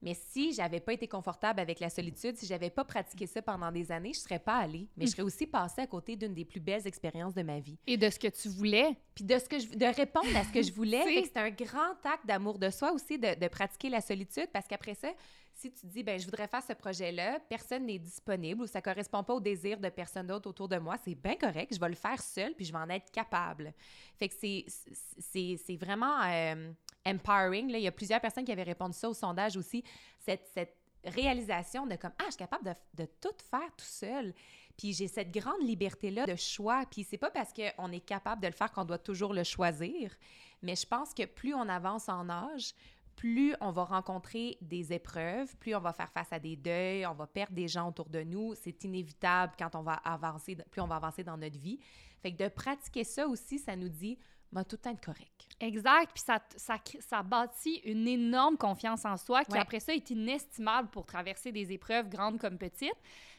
Mais 0.01 0.15
si 0.15 0.55
j'avais 0.55 0.81
pas 0.81 0.95
été 0.95 1.07
confortable 1.07 1.61
avec 1.61 1.81
la 1.81 1.91
solitude, 1.91 2.37
si 2.39 2.47
j'avais 2.47 2.71
pas 2.71 2.85
pratiqué 2.85 3.27
ça 3.27 3.43
pendant 3.43 3.71
des 3.71 3.93
années, 3.93 4.15
je 4.15 4.21
serais 4.21 4.39
pas 4.39 4.57
allée. 4.57 4.89
Mais 4.97 5.05
je 5.05 5.11
serais 5.11 5.23
aussi 5.23 5.47
passée 5.47 5.83
à 5.83 5.87
côté 5.87 6.17
d'une 6.17 6.33
des 6.33 6.47
plus 6.47 6.61
belles 6.61 6.87
expériences 6.87 7.35
de 7.35 7.43
ma 7.43 7.61
vie. 7.61 7.77
Et 7.87 7.99
de 7.99 8.09
ce 8.09 8.19
que 8.19 8.29
tu 8.29 8.49
voulais. 8.49 8.97
Puis 9.15 9.25
de, 9.25 9.39
ce 9.39 9.49
que 9.49 9.59
je, 9.59 9.69
de 9.69 9.87
répondre 9.87 10.35
à 10.35 10.45
ce 10.45 10.53
que 10.53 10.63
je 10.63 10.73
voulais. 10.73 11.03
C'est- 11.25 11.37
un 11.37 11.51
grand 11.51 11.97
acte 12.05 12.25
d'amour 12.25 12.59
de 12.59 12.71
soi 12.71 12.93
aussi 12.93 13.19
de, 13.19 13.39
de 13.39 13.49
pratiquer 13.49 13.91
la 13.91 14.01
solitude 14.01 14.49
parce 14.53 14.67
qu'après 14.67 14.95
ça, 14.95 15.09
si 15.57 15.73
tu 15.73 15.87
dis, 15.87 16.03
ben 16.03 16.21
je 16.21 16.27
voudrais 16.27 16.47
faire 16.47 16.63
ce 16.63 16.75
projet-là, 16.75 17.41
personne 17.49 17.87
n'est 17.87 17.99
disponible 17.99 18.63
ou 18.63 18.67
ça 18.67 18.83
correspond 18.83 19.25
pas 19.25 19.35
au 19.35 19.41
désir 19.41 19.81
de 19.81 19.89
personne 19.89 20.27
d'autre 20.27 20.51
autour 20.51 20.69
de 20.69 20.77
moi, 20.77 20.97
c'est 21.03 21.15
bien 21.15 21.35
correct, 21.35 21.75
je 21.75 21.81
vais 21.81 21.89
le 21.89 21.95
faire 21.95 22.21
seul 22.21 22.55
puis 22.55 22.67
je 22.67 22.73
vais 22.73 22.79
en 22.79 22.91
être 22.91 23.11
capable. 23.11 23.73
Fait 24.19 24.29
que 24.29 24.35
c'est, 24.39 25.77
vraiment 25.77 26.21
euh, 26.25 26.71
empowering. 27.07 27.73
Là. 27.73 27.79
Il 27.79 27.85
y 27.85 27.89
a 27.89 27.93
plusieurs 27.93 28.21
personnes 28.21 28.45
qui 28.45 28.53
avaient 28.53 28.63
répondu 28.65 28.97
ça 28.97 29.09
au 29.09 29.15
sondage 29.15 29.57
aussi, 29.57 29.83
cette, 30.19 30.47
cette 30.53 30.77
réalisation 31.05 31.87
de 31.87 31.97
comme, 31.97 32.13
ah, 32.19 32.25
je 32.27 32.33
suis 32.33 32.39
capable 32.39 32.65
de, 32.65 33.05
de 33.05 33.09
tout 33.21 33.35
faire 33.51 33.75
tout 33.77 33.85
seul. 33.87 34.35
Puis 34.77 34.93
j'ai 34.93 35.09
cette 35.09 35.31
grande 35.31 35.63
liberté-là 35.63 36.27
de 36.27 36.37
choix. 36.37 36.85
Puis 36.91 37.05
c'est 37.05 37.17
pas 37.17 37.31
parce 37.31 37.53
qu'on 37.55 37.91
est 37.93 38.01
capable 38.01 38.43
de 38.43 38.47
le 38.49 38.53
faire 38.53 38.71
qu'on 38.71 38.85
doit 38.85 38.99
toujours 38.99 39.33
le 39.33 39.43
choisir. 39.43 40.15
Mais 40.63 40.77
je 40.77 40.87
pense 40.87 41.15
que 41.15 41.25
plus 41.25 41.55
on 41.55 41.69
avance 41.69 42.09
en 42.09 42.29
âge, 42.29 42.75
plus 43.17 43.55
on 43.61 43.71
va 43.73 43.85
rencontrer 43.85 44.59
des 44.61 44.93
épreuves, 44.93 45.57
plus 45.57 45.75
on 45.75 45.81
va 45.81 45.93
faire 45.93 46.13
face 46.13 46.33
à 46.33 46.39
des 46.39 46.55
deuils, 46.55 47.07
on 47.07 47.15
va 47.15 47.27
perdre 47.27 47.55
des 47.55 47.67
gens 47.67 47.89
autour 47.89 48.09
de 48.09 48.23
nous. 48.23 48.55
C'est 48.55 48.85
inévitable 48.85 49.55
quand 49.59 49.75
on 49.75 49.83
va 49.83 49.95
avancer, 49.95 50.57
plus 50.71 50.81
on 50.83 50.87
va 50.87 50.97
avancer 50.97 51.25
dans 51.25 51.37
notre 51.37 51.59
vie. 51.59 51.79
Fait 52.23 52.33
que 52.33 52.45
de 52.45 52.49
pratiquer 52.49 53.05
ça 53.05 53.27
aussi, 53.27 53.59
ça 53.59 53.75
nous 53.75 53.89
dit, 53.89 54.19
va 54.53 54.65
tout 54.65 54.77
le 54.77 54.83
temps 54.83 54.91
être 54.91 55.05
correct. 55.05 55.49
Exact. 55.61 56.13
Puis 56.15 56.23
ça, 56.25 56.41
ça, 56.57 56.79
ça 57.01 57.23
bâtit 57.23 57.77
une 57.85 58.07
énorme 58.07 58.57
confiance 58.57 59.05
en 59.05 59.17
soi 59.17 59.45
qui, 59.45 59.53
Ouais. 59.53 59.59
après 59.59 59.81
ça, 59.81 59.95
est 59.95 60.11
inestimable 60.11 60.89
pour 60.91 61.07
traverser 61.07 61.53
des 61.53 61.73
épreuves 61.73 62.09
grandes 62.09 62.39
comme 62.39 62.59
petites. 62.59 62.93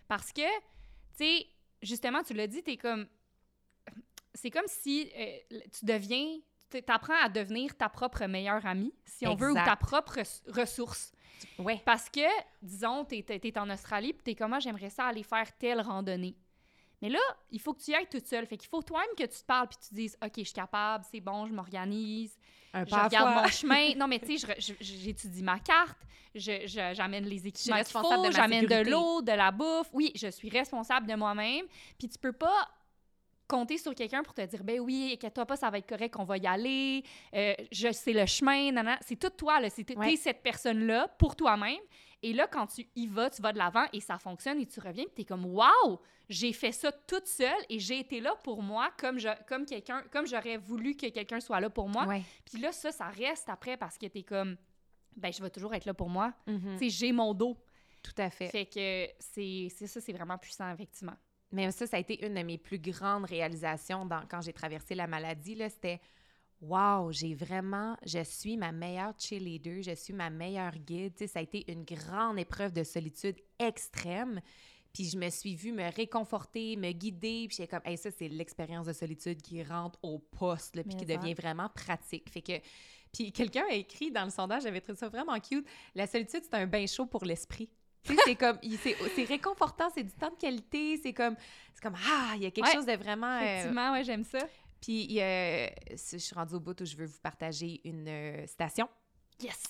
Parce 0.07 0.31
que, 0.31 0.41
tu 0.41 1.25
sais, 1.25 1.47
justement, 1.81 2.23
tu 2.23 2.33
l'as 2.33 2.47
dit, 2.47 2.63
t'es 2.63 2.77
comme. 2.77 3.07
C'est 4.33 4.51
comme 4.51 4.67
si 4.67 5.11
euh, 5.17 5.59
tu 5.71 5.85
deviens. 5.85 6.39
Tu 6.69 6.83
apprends 6.87 7.15
à 7.23 7.29
devenir 7.29 7.75
ta 7.77 7.87
propre 7.89 8.25
meilleure 8.25 8.65
amie, 8.65 8.93
si 9.05 9.25
on 9.27 9.35
veut, 9.35 9.51
ou 9.51 9.55
ta 9.55 9.75
propre 9.75 10.15
res- 10.17 10.41
ressource. 10.51 11.11
Ouais. 11.59 11.81
Parce 11.85 12.09
que, 12.09 12.27
disons, 12.61 13.05
t'es 13.05 13.23
es, 13.29 13.57
en 13.59 13.69
Australie, 13.69 14.13
puis 14.13 14.23
t'es 14.23 14.35
comme, 14.35 14.53
Ah, 14.53 14.59
j'aimerais 14.59 14.89
ça 14.89 15.05
aller 15.05 15.23
faire 15.23 15.55
telle 15.57 15.81
randonnée. 15.81 16.35
Mais 17.01 17.09
là, 17.09 17.19
il 17.51 17.61
faut 17.61 17.73
que 17.75 17.81
tu 17.81 17.91
y 17.91 17.95
ailles 17.95 18.07
toute 18.09 18.25
seule. 18.25 18.47
Fait 18.47 18.57
qu'il 18.57 18.69
faut 18.69 18.81
toi-même 18.81 19.07
que 19.15 19.23
tu 19.23 19.39
te 19.39 19.45
parles, 19.45 19.67
puis 19.67 19.77
tu 19.81 19.89
te 19.89 19.93
dises, 19.95 20.17
OK, 20.23 20.31
je 20.37 20.43
suis 20.45 20.53
capable, 20.53 21.05
c'est 21.11 21.19
bon, 21.21 21.45
je 21.45 21.53
m'organise, 21.53 22.35
je 22.73 22.79
regarde 23.05 23.33
fois. 23.33 23.41
mon 23.43 23.47
chemin. 23.49 23.93
Non, 23.97 24.07
mais 24.07 24.19
tu 24.19 24.37
sais, 24.39 24.55
je- 24.59 24.73
je- 24.73 24.83
j'étudie 24.83 25.43
ma 25.43 25.59
carte, 25.59 25.99
je- 26.33 26.65
je- 26.65 26.93
j'amène 26.95 27.25
les 27.25 27.45
équipements 27.47 27.77
qu'il 27.77 27.85
faut, 28.01 28.31
j'amène 28.31 28.65
de 28.65 28.89
l'eau, 28.89 29.21
de 29.21 29.31
la 29.31 29.51
bouffe. 29.51 29.89
Oui, 29.93 30.11
je 30.15 30.27
suis 30.27 30.49
responsable 30.49 31.05
de 31.07 31.13
moi-même. 31.13 31.65
Puis 31.99 32.09
tu 32.09 32.17
peux 32.17 32.33
pas 32.33 32.67
compter 33.47 33.77
sur 33.77 33.95
quelqu'un 33.95 34.23
pour 34.23 34.33
te 34.33 34.45
dire, 34.45 34.63
ben 34.63 34.79
oui, 34.79 35.11
inquiète-toi 35.13 35.45
pas, 35.45 35.55
ça 35.55 35.69
va 35.69 35.77
être 35.77 35.87
correct, 35.87 36.15
on 36.19 36.23
va 36.25 36.37
y 36.37 36.45
aller, 36.47 37.03
euh, 37.33 37.53
je 37.71 37.91
sais 37.91 38.13
le 38.13 38.25
chemin, 38.25 38.71
nanana. 38.71 38.97
C'est 39.01 39.15
tout 39.17 39.29
toi, 39.29 39.59
là. 39.61 39.69
C'est 39.69 39.95
Ouais. 39.97 40.15
cette 40.17 40.43
personne-là 40.43 41.07
pour 41.17 41.35
toi-même. 41.35 41.79
Et 42.23 42.33
là, 42.33 42.47
quand 42.47 42.65
tu 42.67 42.87
y 42.95 43.05
vas, 43.07 43.29
tu 43.29 43.41
vas 43.41 43.53
de 43.53 43.57
l'avant 43.59 43.85
et 43.93 43.99
ça 44.01 44.17
fonctionne 44.17 44.59
et 44.59 44.65
tu 44.65 44.79
reviens, 44.79 45.05
puis 45.05 45.13
t'es 45.17 45.23
comme, 45.25 45.45
waouh, 45.45 45.99
j'ai 46.29 46.51
fait 46.51 46.71
ça 46.71 46.91
toute 46.91 47.27
seule 47.27 47.53
et 47.69 47.79
j'ai 47.79 47.99
été 47.99 48.19
là 48.19 48.35
pour 48.43 48.61
moi 48.63 48.89
comme, 48.99 49.19
je, 49.19 49.29
comme 49.47 49.65
quelqu'un, 49.65 50.03
comme 50.11 50.25
j'aurais 50.25 50.57
voulu 50.57 50.95
que 50.95 51.07
quelqu'un 51.09 51.39
soit 51.39 51.59
là 51.59 51.69
pour 51.69 51.87
moi. 51.89 52.05
Ouais. 52.07 52.23
Puis 52.51 52.59
là, 52.59 52.71
ça, 52.71 52.91
ça 52.91 53.07
reste 53.09 53.47
après 53.49 53.77
parce 53.77 53.97
que 53.99 54.07
t'es 54.07 54.23
comme, 54.23 54.57
ben, 55.15 55.31
je 55.31 55.41
vais 55.43 55.49
toujours 55.51 55.73
être 55.75 55.85
là 55.85 55.93
pour 55.93 56.09
moi. 56.09 56.33
Mhm. 56.47 56.77
Tu 56.79 56.89
sais, 56.89 56.89
j'ai 56.89 57.11
mon 57.11 57.33
dos. 57.35 57.55
Tout 58.03 58.13
à 58.21 58.29
fait. 58.29 58.47
Fait 58.47 58.65
que 58.65 59.07
c'est 59.19 59.69
ça, 59.87 60.01
c'est 60.01 60.13
vraiment 60.13 60.37
puissant, 60.37 60.71
effectivement. 60.73 61.15
Mais 61.51 61.71
ça, 61.71 61.87
ça 61.87 61.97
a 61.97 61.99
été 61.99 62.25
une 62.25 62.33
de 62.33 62.41
mes 62.41 62.57
plus 62.57 62.79
grandes 62.79 63.25
réalisations 63.25 64.05
dans, 64.05 64.21
quand 64.29 64.41
j'ai 64.41 64.53
traversé 64.53 64.95
la 64.95 65.07
maladie. 65.07 65.57
C'était 65.69 65.99
Wow, 66.59 67.11
j'ai 67.11 67.35
vraiment, 67.35 67.95
je 68.03 68.23
suis 68.23 68.57
ma 68.57 68.71
meilleure 68.71 69.13
cheerleader, 69.19 69.83
je 69.83 69.93
suis 69.93 70.13
ma 70.13 70.31
meilleure 70.31 70.75
guide. 70.75 71.13
Ça 71.27 71.39
a 71.39 71.41
été 71.43 71.71
une 71.71 71.83
grande 71.83 72.39
épreuve 72.39 72.73
de 72.73 72.83
solitude 72.83 73.35
extrême. 73.59 74.41
Puis 74.91 75.05
je 75.05 75.17
me 75.17 75.29
suis 75.29 75.53
vue 75.53 75.71
me 75.71 75.93
réconforter, 75.95 76.75
me 76.75 76.91
guider. 76.91 77.45
Puis 77.47 77.57
j'étais 77.57 77.67
comme, 77.67 77.85
hey, 77.85 77.97
ça, 77.97 78.09
c'est 78.09 78.27
l'expérience 78.27 78.87
de 78.87 78.93
solitude 78.93 79.39
qui 79.39 79.61
rentre 79.61 79.99
au 80.01 80.17
poste, 80.17 80.75
là, 80.75 80.83
puis 80.83 80.95
qui 80.95 81.05
ça. 81.05 81.15
devient 81.15 81.35
vraiment 81.35 81.69
pratique. 81.69 82.27
Fait 82.31 82.41
que, 82.41 82.53
puis 83.13 83.31
quelqu'un 83.31 83.65
a 83.69 83.73
écrit 83.75 84.11
dans 84.11 84.23
le 84.23 84.31
sondage, 84.31 84.63
j'avais 84.63 84.81
trouvé 84.81 84.97
ça 84.97 85.09
vraiment 85.09 85.39
cute. 85.39 85.67
La 85.93 86.07
solitude, 86.07 86.41
c'est 86.43 86.55
un 86.55 86.65
bain 86.65 86.87
chaud 86.87 87.05
pour 87.05 87.23
l'esprit. 87.23 87.69
Tu 88.07 88.15
sais, 88.15 88.21
c'est 88.25 88.35
comme, 88.35 88.57
c'est 89.15 89.23
réconfortant, 89.25 89.89
c'est 89.93 90.03
du 90.03 90.11
temps 90.13 90.29
de 90.31 90.35
qualité, 90.37 90.97
c'est 91.03 91.13
comme, 91.13 91.35
c'est 91.73 91.81
comme, 91.81 91.95
ah, 92.09 92.33
il 92.35 92.43
y 92.43 92.45
a 92.45 92.51
quelque 92.51 92.65
Ouais, 92.65 92.73
chose 92.73 92.85
de 92.85 92.93
vraiment. 92.93 93.27
euh, 93.39 93.41
Effectivement, 93.43 93.91
ouais, 93.91 94.03
j'aime 94.03 94.23
ça. 94.23 94.39
puis, 94.81 95.19
a- 95.21 95.69
je 95.91 96.17
suis 96.17 96.33
rendue 96.35 96.55
au 96.55 96.59
bout 96.59 96.79
où 96.81 96.85
je 96.85 96.95
veux 96.95 97.05
vous 97.05 97.19
partager 97.21 97.81
une 97.83 98.07
euh, 98.07 98.47
citation 98.47 98.87
Yes! 99.41 99.61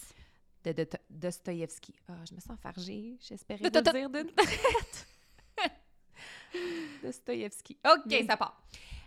de, 0.63 0.71
de, 0.73 0.87
Dostoïevski. 1.09 1.93
Ah, 2.09 2.13
je 2.29 2.35
me 2.35 2.39
sens 2.39 2.57
fargée. 2.61 3.17
J'espérais 3.21 3.63
le 3.63 3.69
dire 3.69 3.81
d'une 3.83 4.31
traite. 4.35 5.07
Dostoïevski. 7.03 7.77
OK, 7.85 8.07
Bien 8.07 8.25
ça 8.25 8.37
part. 8.37 8.61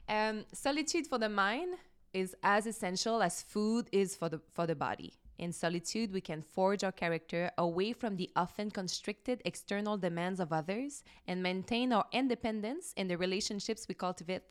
Um, 0.08 0.44
solitude 0.52 1.06
for 1.06 1.18
the 1.18 1.28
mind 1.28 1.68
is 2.12 2.34
as 2.42 2.66
essential 2.66 3.22
as 3.22 3.42
food 3.42 3.88
is 3.92 4.16
for 4.16 4.28
the, 4.28 4.40
for 4.54 4.66
the 4.66 4.74
body. 4.74 5.12
In 5.40 5.52
solitude, 5.52 6.12
we 6.12 6.20
can 6.20 6.42
forge 6.42 6.84
our 6.84 6.92
character 6.92 7.50
away 7.56 7.94
from 7.94 8.16
the 8.16 8.28
often 8.36 8.70
constricted 8.70 9.40
external 9.46 9.96
demands 9.96 10.38
of 10.38 10.52
others 10.52 11.02
and 11.26 11.36
maintain 11.36 11.94
our 11.94 12.04
independence 12.12 12.92
in 12.98 13.08
the 13.08 13.16
relationships 13.16 13.86
we 13.88 13.94
cultivate, 13.94 14.42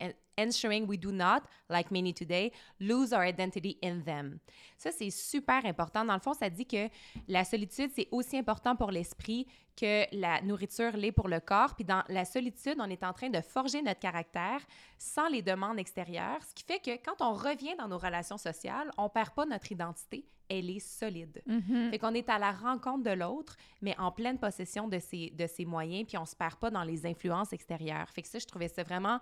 en- 0.00 0.12
ensuring 0.36 0.86
we 0.86 0.98
do 0.98 1.10
not, 1.12 1.44
like 1.70 1.90
many 1.90 2.12
today, 2.12 2.52
lose 2.78 3.14
our 3.14 3.24
identity 3.24 3.78
in 3.80 4.02
them. 4.04 4.38
Ça, 4.76 4.90
c'est 4.92 5.08
super 5.08 5.64
important. 5.64 6.04
Dans 6.04 6.12
le 6.12 6.20
fond, 6.20 6.34
ça 6.34 6.50
dit 6.50 6.66
que 6.66 6.90
la 7.26 7.44
solitude, 7.44 7.90
c'est 7.96 8.08
aussi 8.10 8.36
important 8.36 8.76
pour 8.76 8.90
l'esprit 8.90 9.46
que 9.74 10.04
la 10.12 10.42
nourriture 10.42 10.94
l'est 10.94 11.12
pour 11.12 11.28
le 11.28 11.40
corps. 11.40 11.74
Puis 11.74 11.86
dans 11.86 12.02
la 12.08 12.26
solitude, 12.26 12.76
on 12.78 12.90
est 12.90 13.02
en 13.02 13.14
train 13.14 13.30
de 13.30 13.40
forger 13.40 13.80
notre 13.80 14.00
caractère 14.00 14.60
sans 14.98 15.28
les 15.28 15.40
demandes 15.40 15.78
extérieures, 15.78 16.42
ce 16.42 16.54
qui 16.54 16.64
fait 16.64 16.80
que 16.80 17.02
quand 17.02 17.20
on 17.20 17.32
revient 17.32 17.74
dans 17.78 17.88
nos 17.88 17.98
relations 17.98 18.36
sociales, 18.36 18.90
on 18.98 19.08
perd 19.08 19.30
pas 19.30 19.46
notre 19.46 19.72
identité, 19.72 20.26
elle 20.48 20.70
est 20.70 20.80
solide. 20.80 21.42
Mhm. 21.46 21.90
Fait 21.90 21.98
qu'on 21.98 22.14
est 22.14 22.28
à 22.28 22.38
la 22.38 22.52
rencontre 22.52 23.02
de 23.04 23.10
l'autre, 23.10 23.56
mais 23.82 23.98
en 23.98 24.12
pleine 24.12 24.38
possession 24.38 24.88
de 24.88 24.98
ses, 24.98 25.30
de 25.30 25.46
ses 25.46 25.64
moyens, 25.64 26.06
puis 26.06 26.18
on 26.18 26.26
se 26.26 26.36
perd 26.36 26.56
pas 26.56 26.70
dans 26.70 26.82
les 26.84 27.06
influences 27.06 27.52
extérieures. 27.52 28.08
Fait 28.10 28.22
que 28.22 28.28
ça, 28.28 28.38
je 28.38 28.46
trouvais 28.46 28.68
ça 28.68 28.82
vraiment 28.82 29.18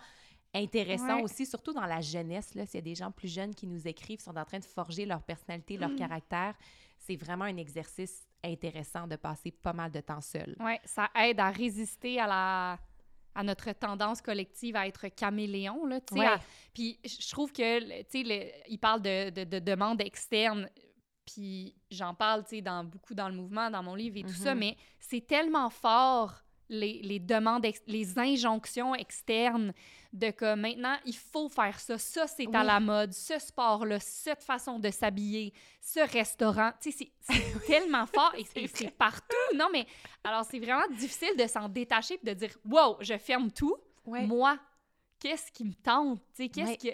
intéressant 0.55 1.17
Ouais. 1.17 1.23
aussi, 1.23 1.47
surtout 1.47 1.73
dans 1.73 1.87
la 1.87 2.01
jeunesse. 2.01 2.49
S'il 2.51 2.75
y 2.75 2.79
a 2.79 2.81
des 2.81 2.95
gens 2.95 3.11
plus 3.11 3.33
jeunes 3.33 3.55
qui 3.55 3.67
nous 3.67 3.87
écrivent, 3.89 4.21
sont 4.21 4.37
en 4.37 4.45
train 4.45 4.59
de 4.59 4.65
forger 4.65 5.07
leur 5.07 5.23
personnalité, 5.23 5.77
leur 5.77 5.95
caractère, 5.97 6.55
c'est 6.99 7.17
vraiment 7.17 7.45
un 7.47 7.57
exercice 7.57 8.27
intéressant 8.45 9.07
de 9.07 9.17
passer 9.17 9.51
pas 9.51 9.73
mal 9.73 9.91
de 9.91 10.01
temps 10.01 10.21
seul. 10.21 10.55
Ouais, 10.61 10.81
ça 10.85 11.09
aide 11.15 11.41
à 11.41 11.51
résister 11.51 12.21
à 12.21 12.27
la 12.27 12.79
à 13.35 13.43
notre 13.43 13.73
tendance 13.73 14.21
collective 14.21 14.77
à 14.77 14.87
être 14.87 15.09
caméléon, 15.09 15.87
là. 15.87 16.01
Ouais. 16.13 16.27
Puis 16.75 16.99
je 17.03 17.31
trouve 17.31 17.51
que, 17.51 18.03
tu 18.03 18.23
sais, 18.27 18.53
il 18.69 18.77
parle 18.79 19.01
de, 19.01 19.31
de, 19.31 19.45
de 19.45 19.59
demandes 19.59 20.03
externes, 20.03 20.69
puis 21.27 21.75
j'en 21.91 22.15
parle, 22.15 22.43
tu 22.45 22.57
sais, 22.57 22.63
dans, 22.63 22.85
beaucoup 22.85 23.15
dans 23.15 23.29
le 23.29 23.35
mouvement, 23.35 23.71
dans 23.71 23.83
mon 23.83 23.95
livre 23.95 24.17
et 24.19 24.23
tout 24.23 24.29
ça, 24.35 24.55
Mhm. 24.55 24.61
mais 24.61 24.77
c'est 24.99 25.27
tellement 25.27 25.71
fort 25.71 26.35
les, 26.69 27.01
les 27.03 27.19
demandes, 27.21 27.67
les 27.87 28.19
injonctions 28.19 28.95
externes 28.95 29.75
de 30.15 30.31
que 30.31 30.55
maintenant, 30.55 30.97
il 31.05 31.15
faut 31.17 31.49
faire 31.51 31.79
ça, 31.79 31.99
ça 31.99 32.27
c'est 32.27 32.55
à 32.55 32.65
la 32.65 32.81
mode, 32.81 33.13
ce 33.13 33.39
sport-là, 33.39 34.01
cette 34.01 34.43
façon 34.43 34.79
de 34.79 34.91
s'habiller, 34.91 35.53
ce 35.83 36.01
restaurant, 36.01 36.71
tu 36.81 36.91
sais, 36.93 37.13
c'est- 37.21 37.29
tellement 37.67 38.07
fort 38.07 38.33
et 38.39 38.45
c'est- 38.55 38.67
c'est 38.75 38.91
partout. 38.91 39.37
Non, 39.55 39.69
mais 39.73 39.87
alors 40.25 40.45
c'est 40.45 40.59
vraiment 40.61 40.87
difficile 40.97 41.37
de 41.39 41.47
s'en 41.47 41.69
détacher 41.69 42.19
et 42.23 42.27
de 42.27 42.33
dire, 42.35 42.57
wow, 42.65 42.97
je 43.01 43.19
ferme 43.19 43.51
tout. 43.51 43.77
Ouais. 44.07 44.27
Moi, 44.27 44.59
qu'est-ce 45.21 45.53
qui 45.53 45.65
me 45.65 45.75
tente? 45.75 46.21
Tu 46.35 46.45
sais, 46.45 46.49
qu'est-ce 46.49 46.71
Ouais. 46.71 46.77
que. 46.79 46.89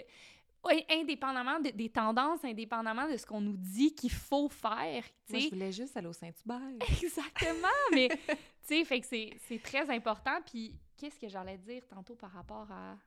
Indépendamment 0.89 1.59
de- 1.59 1.69
des 1.71 1.89
tendances, 1.89 2.43
indépendamment 2.43 3.07
de 3.09 3.15
ce 3.17 3.25
qu'on 3.25 3.41
nous 3.41 3.55
dit 3.57 3.95
qu'il 3.95 4.11
faut 4.11 4.49
faire, 4.49 5.03
Moi, 5.29 5.39
je 5.39 5.49
voulais 5.49 5.71
juste 5.71 5.95
aller 5.95 6.07
au 6.07 6.13
Saint-Hubert. 6.13 6.61
Exactement, 7.01 7.67
mais 7.93 8.09
tu 8.09 8.35
sais, 8.63 8.83
fait 8.85 8.99
que 8.99 9.07
c'est 9.07 9.61
très 9.63 9.89
important. 9.89 10.37
Puis 10.45 10.75
qu'est-ce 10.97 11.17
que 11.19 11.29
j'allais 11.29 11.57
dire 11.57 11.87
tantôt 11.87 12.15
par 12.15 12.31
rapport 12.31 12.67
à 12.71 12.97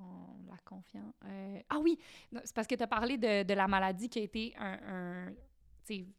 oh, 0.00 0.36
la 0.48 0.56
confiance? 0.64 1.14
Euh, 1.26 1.60
ah 1.68 1.78
oui, 1.80 1.98
c'est 2.44 2.54
parce 2.54 2.66
que 2.66 2.74
tu 2.74 2.82
as 2.82 2.86
parlé 2.88 3.18
de, 3.18 3.42
de 3.42 3.54
la 3.54 3.68
maladie 3.68 4.08
qui 4.08 4.20
a 4.20 4.22
été 4.22 4.54
un, 4.58 5.30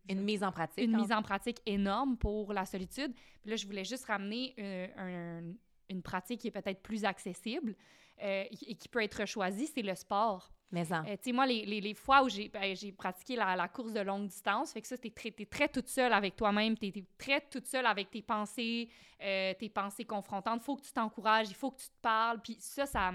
Une 0.07 0.21
mise 0.21 0.43
en 0.43 0.51
pratique. 0.51 0.83
une 0.83 0.95
en- 0.95 1.01
mise 1.01 1.11
en 1.11 1.23
pratique 1.23 1.57
énorme 1.65 2.17
pour 2.17 2.53
la 2.53 2.65
solitude. 2.65 3.13
Puis 3.41 3.49
là, 3.49 3.55
je 3.55 3.65
voulais 3.65 3.83
juste 3.83 4.05
ramener 4.05 4.53
euh, 4.59 4.87
un- 4.95 5.53
une 5.89 6.01
pratique 6.03 6.41
qui 6.41 6.47
est 6.47 6.51
peut-être 6.51 6.81
plus 6.83 7.03
accessible 7.03 7.75
euh, 8.22 8.43
et 8.49 8.76
qui 8.76 8.88
peut 8.89 9.03
être 9.03 9.26
choisie, 9.26 9.68
c'est 9.68 9.82
le 9.82 9.95
sport. 9.95 10.51
Mais 10.72 10.91
en. 10.91 11.05
Euh, 11.05 11.16
tu 11.18 11.26
sais, 11.26 11.32
moi, 11.32 11.45
les, 11.45 11.66
les- 11.66 11.80
les 11.82 11.93
fois 11.93 12.24
où 12.24 12.30
j'ai 12.30 12.49
ben, 12.49 12.76
pratiqué 12.97 13.36
la, 13.36 13.55
la 13.55 13.68
course 13.68 13.93
de 13.93 13.99
longue 14.01 14.28
distance, 14.28 14.74
fait 14.74 14.82
que 14.82 14.88
ça, 14.88 14.97
t'es 14.97 15.11
très, 15.11 15.32
très 15.32 15.68
toute 15.70 15.88
seule 15.88 16.11
avec 16.11 16.36
toi-même, 16.36 16.78
t'es 16.78 16.88
es 16.88 17.05
très 17.18 17.41
toute 17.41 17.68
seule 17.68 17.86
avec 17.86 18.09
tes 18.09 18.22
pensées, 18.22 18.89
euh, 19.22 19.53
tes 19.53 19.70
pensées 19.70 20.05
confrontantes. 20.05 20.61
Il 20.61 20.66
faut 20.66 20.76
que 20.76 20.82
tu 20.84 20.91
t'encourages, 20.91 21.49
il 21.49 21.55
faut 21.55 21.72
que 21.72 21.80
tu 21.82 21.88
te 21.88 22.01
parles. 22.01 22.41
Puis 22.41 22.57
ça, 22.59 22.86
ça, 22.86 23.11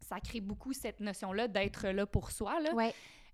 ça 0.00 0.20
crée 0.20 0.40
beaucoup 0.40 0.72
cette 0.72 1.00
notion-là 1.00 1.48
d'être 1.48 1.88
là 1.88 2.06
pour 2.06 2.30
soi. 2.32 2.60
Là. 2.60 2.74
Ouais. 2.74 2.92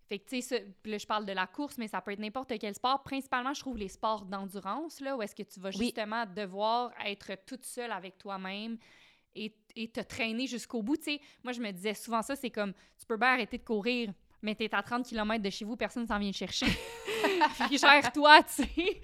Fait 0.08 0.18
que, 0.18 0.28
tu 0.28 0.42
sais, 0.42 0.66
là, 0.84 0.98
je 0.98 1.06
parle 1.06 1.24
de 1.24 1.32
la 1.32 1.46
course, 1.46 1.78
mais 1.78 1.86
ça 1.88 2.00
peut 2.00 2.10
être 2.10 2.18
n'importe 2.18 2.52
quel 2.58 2.74
sport. 2.74 3.02
Principalement, 3.04 3.54
je 3.54 3.60
trouve 3.60 3.78
les 3.78 3.88
sports 3.88 4.24
d'endurance, 4.24 5.00
là, 5.00 5.16
où 5.16 5.22
est-ce 5.22 5.34
que 5.36 5.44
tu 5.44 5.60
vas 5.60 5.70
Oui. 5.70 5.86
justement 5.86 6.26
devoir 6.26 6.90
être 7.06 7.32
toute 7.46 7.64
seule 7.64 7.92
avec 7.92 8.18
toi-même 8.18 8.76
et, 9.34 9.54
et 9.76 9.88
te 9.88 10.00
traîner 10.00 10.46
jusqu'au 10.46 10.82
bout. 10.82 10.96
Tu 10.96 11.04
sais, 11.04 11.20
moi, 11.42 11.52
je 11.52 11.60
me 11.60 11.70
disais 11.70 11.94
souvent 11.94 12.22
ça, 12.22 12.36
c'est 12.36 12.50
comme, 12.50 12.72
tu 12.98 13.06
peux 13.06 13.16
bien 13.16 13.28
arrêter 13.28 13.58
de 13.58 13.64
courir, 13.64 14.12
mais 14.42 14.54
t'es 14.54 14.72
à 14.74 14.82
30 14.82 15.06
km 15.06 15.42
de 15.42 15.50
chez 15.50 15.64
vous, 15.64 15.76
personne 15.76 16.06
s'en 16.06 16.18
vient 16.18 16.30
te 16.30 16.36
chercher. 16.36 16.66
Puis 17.68 17.78
gère-toi, 17.78 18.42
tu 18.42 18.64
sais. 18.64 19.00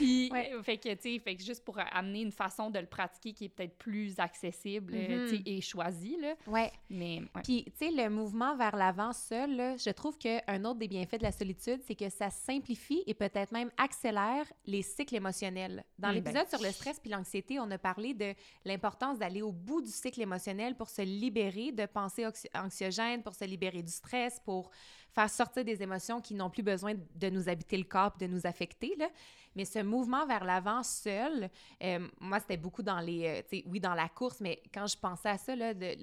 Puis, 0.00 0.30
Ouais. 0.32 0.50
euh, 0.54 0.62
fait 0.62 0.78
que, 0.78 0.92
tu 0.94 1.00
sais, 1.14 1.18
fait 1.18 1.36
que 1.36 1.42
juste 1.42 1.64
pour 1.64 1.78
amener 1.78 2.22
une 2.22 2.32
façon 2.32 2.70
de 2.70 2.78
le 2.78 2.86
pratiquer 2.86 3.32
qui 3.32 3.44
est 3.44 3.48
peut-être 3.48 3.76
plus 3.76 4.18
accessible, 4.18 4.94
euh, 4.96 5.18
Mhm. 5.24 5.28
tu 5.28 5.36
sais, 5.36 5.42
et 5.46 5.60
choisie, 5.60 6.16
là. 6.20 6.34
Ouais. 6.46 6.72
Mais, 6.88 7.20
ouais. 7.34 7.42
Puis, 7.44 7.64
tu 7.78 7.86
sais, 7.86 7.90
le 7.90 8.08
mouvement 8.08 8.56
vers 8.56 8.74
l'avant 8.76 9.12
seul, 9.12 9.54
là, 9.56 9.76
je 9.76 9.90
trouve 9.90 10.16
qu'un 10.18 10.64
autre 10.64 10.78
des 10.78 10.88
bienfaits 10.88 11.18
de 11.18 11.22
la 11.24 11.32
solitude, 11.32 11.80
c'est 11.86 11.94
que 11.94 12.08
ça 12.08 12.30
simplifie 12.30 13.02
et 13.06 13.14
peut-être 13.14 13.52
même 13.52 13.70
accélère 13.76 14.44
les 14.66 14.82
cycles 14.82 15.16
émotionnels. 15.16 15.84
Dans 15.98 16.08
Mm, 16.10 16.14
l'épisode 16.14 16.46
ben. 16.50 16.58
sur 16.58 16.62
le 16.66 16.72
stress 16.72 16.98
puis 16.98 17.10
l'anxiété, 17.10 17.60
on 17.60 17.70
a 17.70 17.78
parlé 17.78 18.14
de 18.14 18.34
l'importance 18.64 19.18
d'aller 19.18 19.42
au 19.42 19.52
bout 19.52 19.82
du 19.82 19.90
cycle 19.90 20.20
émotionnel 20.22 20.74
pour 20.76 20.88
se 20.88 21.02
libérer 21.02 21.72
de 21.72 21.86
pensées 21.86 22.26
anxiogènes, 22.54 23.22
pour 23.22 23.34
se 23.34 23.44
libérer 23.44 23.82
du 23.82 23.92
stress, 23.92 24.40
pour 24.44 24.70
faire 25.12 25.28
sortir 25.30 25.64
des 25.64 25.82
émotions 25.82 26.20
qui 26.20 26.34
n'ont 26.34 26.50
plus 26.50 26.62
besoin 26.62 26.94
de 26.94 27.30
nous 27.30 27.48
habiter 27.48 27.76
le 27.76 27.84
corps 27.84 28.16
de 28.18 28.26
nous 28.26 28.46
affecter. 28.46 28.94
Là. 28.96 29.08
Mais 29.56 29.64
ce 29.64 29.80
mouvement 29.80 30.26
vers 30.26 30.44
l'avant 30.44 30.82
seul, 30.82 31.50
euh, 31.82 32.08
moi, 32.20 32.38
c'était 32.40 32.56
beaucoup 32.56 32.82
dans 32.82 33.00
les... 33.00 33.42
euh, 33.52 33.60
oui, 33.66 33.80
dans 33.80 33.94
la 33.94 34.08
course, 34.08 34.40
mais 34.40 34.62
quand 34.72 34.86
je 34.86 34.96
pensais 34.96 35.28
à 35.30 35.38
ça, 35.38 35.56
là, 35.56 35.74
de- 35.74 35.96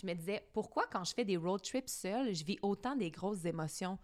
je 0.00 0.06
me 0.06 0.14
disais, 0.14 0.42
pourquoi 0.52 0.84
quand 0.90 1.04
je 1.04 1.14
fais 1.14 1.24
des 1.24 1.36
road 1.36 1.62
trips 1.62 1.88
seule, 1.88 2.34
je 2.34 2.44
vis 2.44 2.58
autant 2.62 2.96
des 2.96 3.10
grosses 3.10 3.44
émotions? 3.44 3.98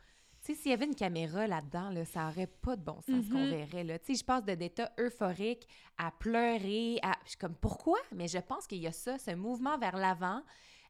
Tu 0.44 0.54
sais, 0.54 0.60
s'il 0.60 0.70
y 0.72 0.74
avait 0.74 0.86
une 0.86 0.94
caméra 0.94 1.46
là-dedans, 1.46 1.90
là, 1.90 2.04
ça 2.04 2.26
aurait 2.28 2.48
pas 2.48 2.74
de 2.76 2.82
bon 2.82 3.00
sens 3.00 3.28
qu'on 3.30 3.44
Mhm. 3.44 3.50
verrait. 3.50 3.84
Là. 3.84 3.98
Tu 4.00 4.06
sais, 4.06 4.20
je 4.20 4.24
passe 4.24 4.44
de 4.44 4.54
d'état 4.54 4.90
euphorique 4.98 5.68
à 5.96 6.10
pleurer, 6.10 6.98
à... 7.02 7.12
Je 7.24 7.30
suis 7.30 7.38
comme, 7.38 7.54
pourquoi? 7.54 7.98
Mais 8.12 8.26
je 8.26 8.38
pense 8.38 8.66
qu'il 8.66 8.78
y 8.78 8.86
a 8.88 8.92
ça, 8.92 9.18
ce 9.18 9.30
mouvement 9.36 9.78
vers 9.78 9.96
l'avant, 9.96 10.42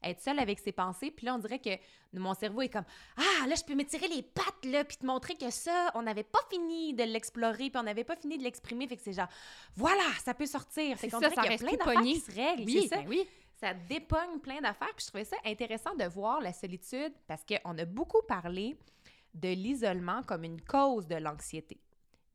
être 0.03 0.21
seule 0.21 0.39
avec 0.39 0.59
ses 0.59 0.73
pensées. 0.73 1.11
Puis 1.11 1.27
là, 1.27 1.35
on 1.35 1.39
dirait 1.39 1.59
que 1.59 1.71
mon 2.13 2.35
cerveau 2.35 2.63
est 2.63 2.69
comme, 2.69 2.85
ah, 3.17 3.47
là, 3.47 3.55
je 3.55 3.65
peux 3.65 3.75
m'étirer 3.75 4.09
les 4.09 4.23
pattes, 4.23 4.65
là, 4.65 4.85
puis 4.85 4.97
te 4.97 5.07
montrer 5.07 5.35
que 5.37 5.51
ça, 5.51 5.91
on 5.95 6.03
n'avait 6.03 6.23
pas 6.23 6.41
fini 6.51 6.95
de 6.95 7.05
l'explorer, 7.05 7.71
puis 7.71 7.77
on 7.77 7.83
n'avait 7.83 8.05
pas 8.05 8.17
fini 8.17 8.39
de 8.39 8.43
l'exprimer. 8.43 8.87
Fait 8.89 8.97
que 8.97 9.03
c'est 9.03 9.13
genre, 9.13 9.29
voilà, 9.77 10.05
ça 10.25 10.35
peut 10.35 10.47
sortir. 10.47 10.97
C'est 10.99 11.11
ça, 11.11 11.21
ça 11.21 11.31
qu'il 11.31 11.51
y 11.51 11.55
a 11.55 11.59
plein 11.59 11.73
d'affaires 11.73 12.03
qui 12.03 12.21
se 12.21 12.33
règlent. 12.33 12.65
Oui, 12.65 12.89
ça 12.89 12.97
ben 12.97 13.09
oui. 13.09 13.29
ça 13.61 13.75
dépogne 13.75 14.39
plein 14.41 14.61
d'affaires. 14.61 14.93
Puis 14.95 15.05
je 15.05 15.09
trouvais 15.09 15.25
ça 15.25 15.37
intéressant 15.45 15.95
de 15.95 16.05
voir 16.05 16.41
la 16.41 16.53
solitude 16.53 17.13
parce 17.27 17.45
qu'on 17.45 17.79
a 17.79 17.85
beaucoup 17.85 18.23
parlé 18.27 18.77
de 19.35 19.49
l'isolement 19.49 20.23
comme 20.23 20.45
une 20.45 20.61
cause 20.61 21.07
de 21.07 21.17
l'anxiété. 21.17 21.81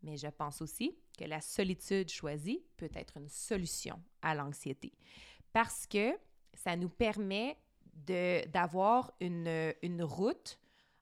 Mais 0.03 0.17
je 0.17 0.27
pense 0.27 0.61
aussi 0.61 0.95
que 1.17 1.25
la 1.25 1.41
solitude 1.41 2.09
choisie 2.09 2.63
peut 2.77 2.89
être 2.95 3.17
une 3.17 3.29
solution 3.29 4.01
à 4.21 4.35
l'anxiété 4.35 4.93
parce 5.53 5.87
que 5.87 6.15
ça 6.57 6.75
nous 6.75 6.89
permet 6.89 7.57
de- 8.07 8.45
d'avoir 8.49 9.11
une, 9.19 9.73
une 9.81 10.03
route, 10.03 10.59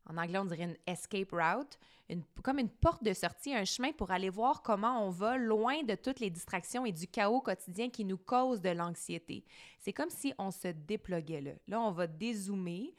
en 0.09 0.17
anglais 0.17 0.37
on 0.39 0.45
dirait 0.45 0.63
une 0.65 0.77
escape 0.87 1.31
route, 1.31 1.77
une- 2.09 2.23
comme 2.43 2.59
une 2.59 2.69
porte 2.69 3.03
de 3.03 3.13
sortie, 3.13 3.53
un 3.55 3.65
chemin 3.65 3.91
pour 3.91 4.11
aller 4.11 4.29
voir 4.29 4.61
comment 4.61 5.03
on 5.05 5.09
va 5.09 5.37
loin 5.37 5.81
de 5.83 5.95
toutes 5.95 6.19
les 6.19 6.29
distractions 6.29 6.85
et 6.85 6.91
du 6.91 7.07
chaos 7.07 7.41
quotidien 7.41 7.89
qui 7.89 8.05
nous 8.05 8.17
cause 8.17 8.61
de 8.61 8.69
l'anxiété. 8.69 9.43
C'est 9.79 9.93
comme 9.93 10.09
si 10.11 10.33
on 10.37 10.51
se 10.51 10.67
déploguait 10.67 11.41
là. 11.41 11.51
Là, 11.67 11.81
on 11.81 11.91
va 11.91 12.05
dézoomer, 12.07 12.93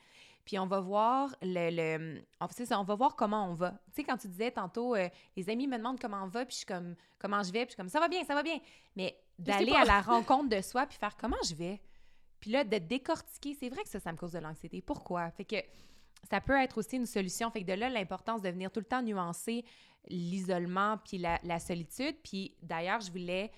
puis 0.44 0.58
on 0.58 0.66
va 0.66 0.80
voir 0.80 1.34
le, 1.42 1.70
le 1.70 2.22
on, 2.40 2.46
c'est 2.50 2.66
ça, 2.66 2.78
on 2.80 2.84
va 2.84 2.94
voir 2.96 3.14
comment 3.16 3.48
on 3.48 3.54
va. 3.54 3.70
Tu 3.86 3.96
sais, 3.96 4.04
quand 4.04 4.16
tu 4.16 4.28
disais 4.28 4.50
tantôt, 4.50 4.94
euh, 4.96 5.08
les 5.36 5.48
amis 5.50 5.66
me 5.68 5.76
demandent 5.76 6.00
comment 6.00 6.22
on 6.24 6.28
va, 6.28 6.44
puis 6.44 6.52
je 6.54 6.58
suis 6.58 6.66
comme, 6.66 6.94
comment 7.18 7.42
je 7.42 7.52
vais, 7.52 7.60
puis 7.60 7.68
je 7.68 7.70
suis 7.70 7.76
comme, 7.76 7.88
ça 7.88 8.00
va 8.00 8.08
bien, 8.08 8.24
ça 8.24 8.34
va 8.34 8.42
bien. 8.42 8.58
Mais 8.96 9.16
d'aller 9.38 9.72
à 9.72 9.84
la 9.84 10.00
rencontre 10.00 10.48
de 10.48 10.60
soi, 10.60 10.86
puis 10.86 10.98
faire 10.98 11.16
comment 11.16 11.36
je 11.48 11.54
vais? 11.54 11.80
Puis 12.46 12.52
là, 12.52 12.62
de 12.62 12.78
décortiquer, 12.78 13.56
c'est 13.58 13.68
vrai 13.68 13.82
que 13.82 13.88
ça, 13.88 13.98
ça 13.98 14.12
me 14.12 14.16
cause 14.16 14.30
de 14.30 14.38
l'anxiété. 14.38 14.80
Pourquoi? 14.80 15.32
Fait 15.32 15.44
que 15.44 15.56
ça 16.30 16.40
peut 16.40 16.56
être 16.62 16.78
aussi 16.78 16.94
une 16.94 17.04
solution. 17.04 17.50
Fait 17.50 17.62
que 17.62 17.66
de 17.66 17.72
là, 17.72 17.90
l'importance 17.90 18.40
de 18.40 18.48
venir 18.48 18.70
tout 18.70 18.78
le 18.78 18.86
temps 18.86 19.02
nuancer 19.02 19.64
l'isolement 20.06 20.96
puis 20.98 21.18
la, 21.18 21.40
la 21.42 21.58
solitude. 21.58 22.14
Puis 22.22 22.54
d'ailleurs, 22.62 23.00
je 23.00 23.10
voulais 23.10 23.50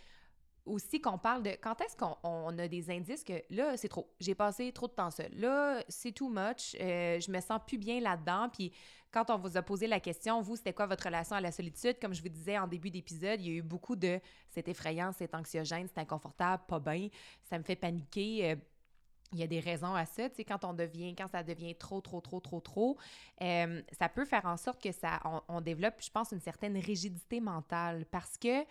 aussi 0.65 1.03
qu'on 1.03 1.19
parle 1.19 1.43
de 1.43 1.51
quand 1.61 1.79
est-ce 1.83 1.97
qu'on 1.99 2.17
on 2.23 2.59
a 2.59 2.67
des 2.67 2.91
indices 2.91 3.25
que 3.25 3.43
là, 3.51 3.77
c'est 3.77 3.89
trop. 3.89 4.09
J'ai 4.21 4.35
passé 4.35 4.73
trop 4.73 4.87
de 4.87 4.93
temps 4.93 5.11
seul. 5.11 5.33
Là, 5.35 5.85
c'est 5.89 6.13
too 6.13 6.31
much. 6.31 6.75
Euh, 6.81 7.21
je 7.21 7.31
me 7.31 7.41
sens 7.41 7.61
plus 7.67 7.77
bien 7.77 8.01
là-dedans. 8.01 8.49
Puis 8.51 8.73
quand 9.11 9.31
on 9.31 9.39
vous 9.39 9.57
a 9.57 9.63
posé 9.63 9.87
la 9.87 10.01
question, 10.01 10.41
vous, 10.41 10.57
c'était 10.57 10.73
quoi 10.73 10.87
votre 10.87 11.05
relation 11.05 11.37
à 11.37 11.41
la 11.41 11.53
solitude? 11.53 11.99
Comme 12.01 12.15
je 12.15 12.23
vous 12.23 12.29
disais 12.29 12.59
en 12.59 12.67
début 12.67 12.91
d'épisode, 12.91 13.41
il 13.41 13.49
y 13.49 13.51
a 13.51 13.59
eu 13.59 13.63
beaucoup 13.63 13.97
de 13.97 14.21
c'est 14.49 14.69
effrayant, 14.69 15.13
c'est 15.13 15.35
anxiogène, 15.35 15.89
c'est 15.89 16.01
inconfortable, 16.01 16.63
pas 16.67 16.81
bien, 16.81 17.09
ça 17.43 17.59
me 17.59 17.65
fait 17.65 17.77
paniquer. 17.77 18.51
Euh, 18.51 18.57
il 19.33 19.39
y 19.39 19.43
a 19.43 19.47
des 19.47 19.61
raisons 19.61 19.95
à 19.95 20.07
ça, 20.07 20.29
tu 20.31 20.37
sais, 20.37 20.45
quand 20.45 20.65
on 20.65 20.73
devient, 20.73 21.15
quand 21.15 21.29
ça 21.29 21.43
devient 21.43 21.75
trop, 21.75 22.01
trop, 22.01 22.21
trop, 22.21 22.41
trop, 22.41 22.61
trop, 22.61 22.99
euh, 23.43 23.83
ça 23.99 24.09
peut 24.09 24.25
faire 24.25 24.47
en 24.47 24.57
sorte 24.57 24.83
que 24.83 24.93
ça, 24.93 25.21
on, 25.49 25.61
développe, 25.61 25.95
je 26.01 26.11
pense, 26.11 26.33
une 26.33 26.41
certaine 26.41 26.77
rigidité 26.79 27.41
mentale 27.41 28.07
parce 28.11 28.37
que, 28.39 28.65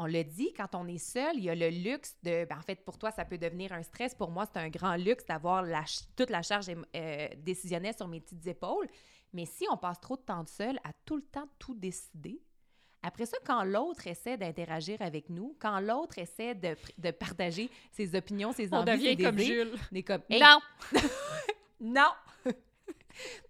on 0.00 0.06
le 0.06 0.22
dit, 0.22 0.52
quand 0.56 0.76
on 0.76 0.86
est 0.86 0.98
seul, 0.98 1.36
il 1.36 1.44
y 1.44 1.50
a 1.50 1.56
le 1.56 1.70
luxe 1.70 2.16
de, 2.22 2.44
ben, 2.44 2.56
en 2.56 2.62
fait, 2.62 2.84
pour 2.84 2.98
toi, 2.98 3.10
ça 3.10 3.24
peut 3.24 3.36
devenir 3.36 3.72
un 3.72 3.82
stress. 3.82 4.14
Pour 4.14 4.30
moi, 4.30 4.46
c'est 4.46 4.60
un 4.60 4.68
grand 4.68 4.94
luxe 4.94 5.26
d'avoir 5.26 5.64
la 5.64 5.82
toute 6.14 6.30
la 6.30 6.42
charge 6.42 6.66
euh, 6.94 7.28
décisionnelle 7.38 7.96
sur 7.96 8.06
mes 8.06 8.20
petites 8.20 8.46
épaules. 8.46 8.86
Mais 9.32 9.44
si 9.44 9.66
on 9.72 9.76
passe 9.76 10.00
trop 10.00 10.16
de 10.16 10.22
temps 10.22 10.46
seul 10.46 10.78
à 10.84 10.92
tout 11.04 11.16
le 11.16 11.22
temps 11.22 11.48
tout 11.58 11.74
décider, 11.74 12.40
après 13.02 13.26
ça, 13.26 13.36
quand 13.44 13.62
l'autre 13.64 14.06
essaie 14.06 14.36
d'interagir 14.36 15.00
avec 15.00 15.30
nous, 15.30 15.56
quand 15.58 15.78
l'autre 15.80 16.18
essaie 16.18 16.54
de, 16.54 16.76
de 16.98 17.10
partager 17.10 17.70
ses 17.92 18.14
opinions, 18.16 18.52
ses 18.52 18.72
On 18.72 18.78
envies, 18.78 19.00
ses 19.00 19.14
devient 19.14 19.24
comme 19.24 19.36
désirs, 19.36 19.66
Jules. 19.66 19.78
on 19.92 19.96
est 19.96 20.02
comme 20.02 20.22
Hey, 20.28 20.40
Non! 20.40 20.60
non! 21.80 22.10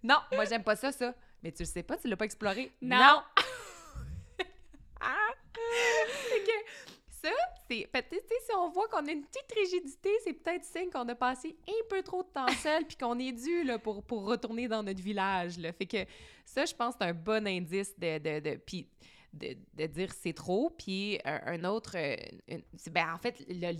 non, 0.03 0.17
moi 0.33 0.45
j'aime 0.45 0.63
pas 0.63 0.75
ça, 0.75 0.91
ça. 0.91 1.13
Mais 1.41 1.51
tu 1.51 1.63
le 1.63 1.67
sais 1.67 1.83
pas, 1.83 1.97
tu 1.97 2.07
l'as 2.07 2.17
pas 2.17 2.25
exploré. 2.25 2.71
Non. 2.81 3.21
ah! 5.01 5.29
Fait 6.29 6.43
que 6.43 6.51
ça, 7.09 7.29
c'est. 7.69 7.87
Peut-être, 7.91 8.09
tu 8.09 8.15
sais, 8.17 8.35
si 8.45 8.55
on 8.55 8.69
voit 8.69 8.87
qu'on 8.87 9.05
a 9.05 9.11
une 9.11 9.23
petite 9.23 9.51
rigidité, 9.53 10.09
c'est 10.23 10.33
peut-être 10.33 10.63
signe 10.63 10.89
qu'on 10.89 11.07
a 11.07 11.15
passé 11.15 11.55
un 11.67 11.87
peu 11.89 12.01
trop 12.01 12.23
de 12.23 12.29
temps 12.29 12.47
seul 12.61 12.85
puis 12.85 12.97
qu'on 12.97 13.17
est 13.19 13.31
dû 13.31 13.63
là, 13.63 13.77
pour, 13.79 14.03
pour 14.03 14.25
retourner 14.25 14.67
dans 14.67 14.83
notre 14.83 15.01
village. 15.01 15.57
Là. 15.57 15.73
Fait 15.73 15.85
que 15.85 16.05
ça, 16.45 16.65
je 16.65 16.73
pense 16.73 16.95
que 16.95 16.99
c'est 17.01 17.09
un 17.09 17.13
bon 17.13 17.45
indice 17.47 17.97
de. 17.97 18.17
de, 18.19 18.39
de 18.51 18.55
puis 18.57 18.87
de, 19.33 19.85
dire 19.87 20.11
c'est 20.13 20.33
trop. 20.33 20.69
Puis 20.77 21.19
un, 21.25 21.41
un 21.45 21.63
autre. 21.65 21.95
euh, 21.95 22.15
ben, 22.91 23.13
en 23.13 23.17
fait, 23.17 23.43
le 23.47 23.71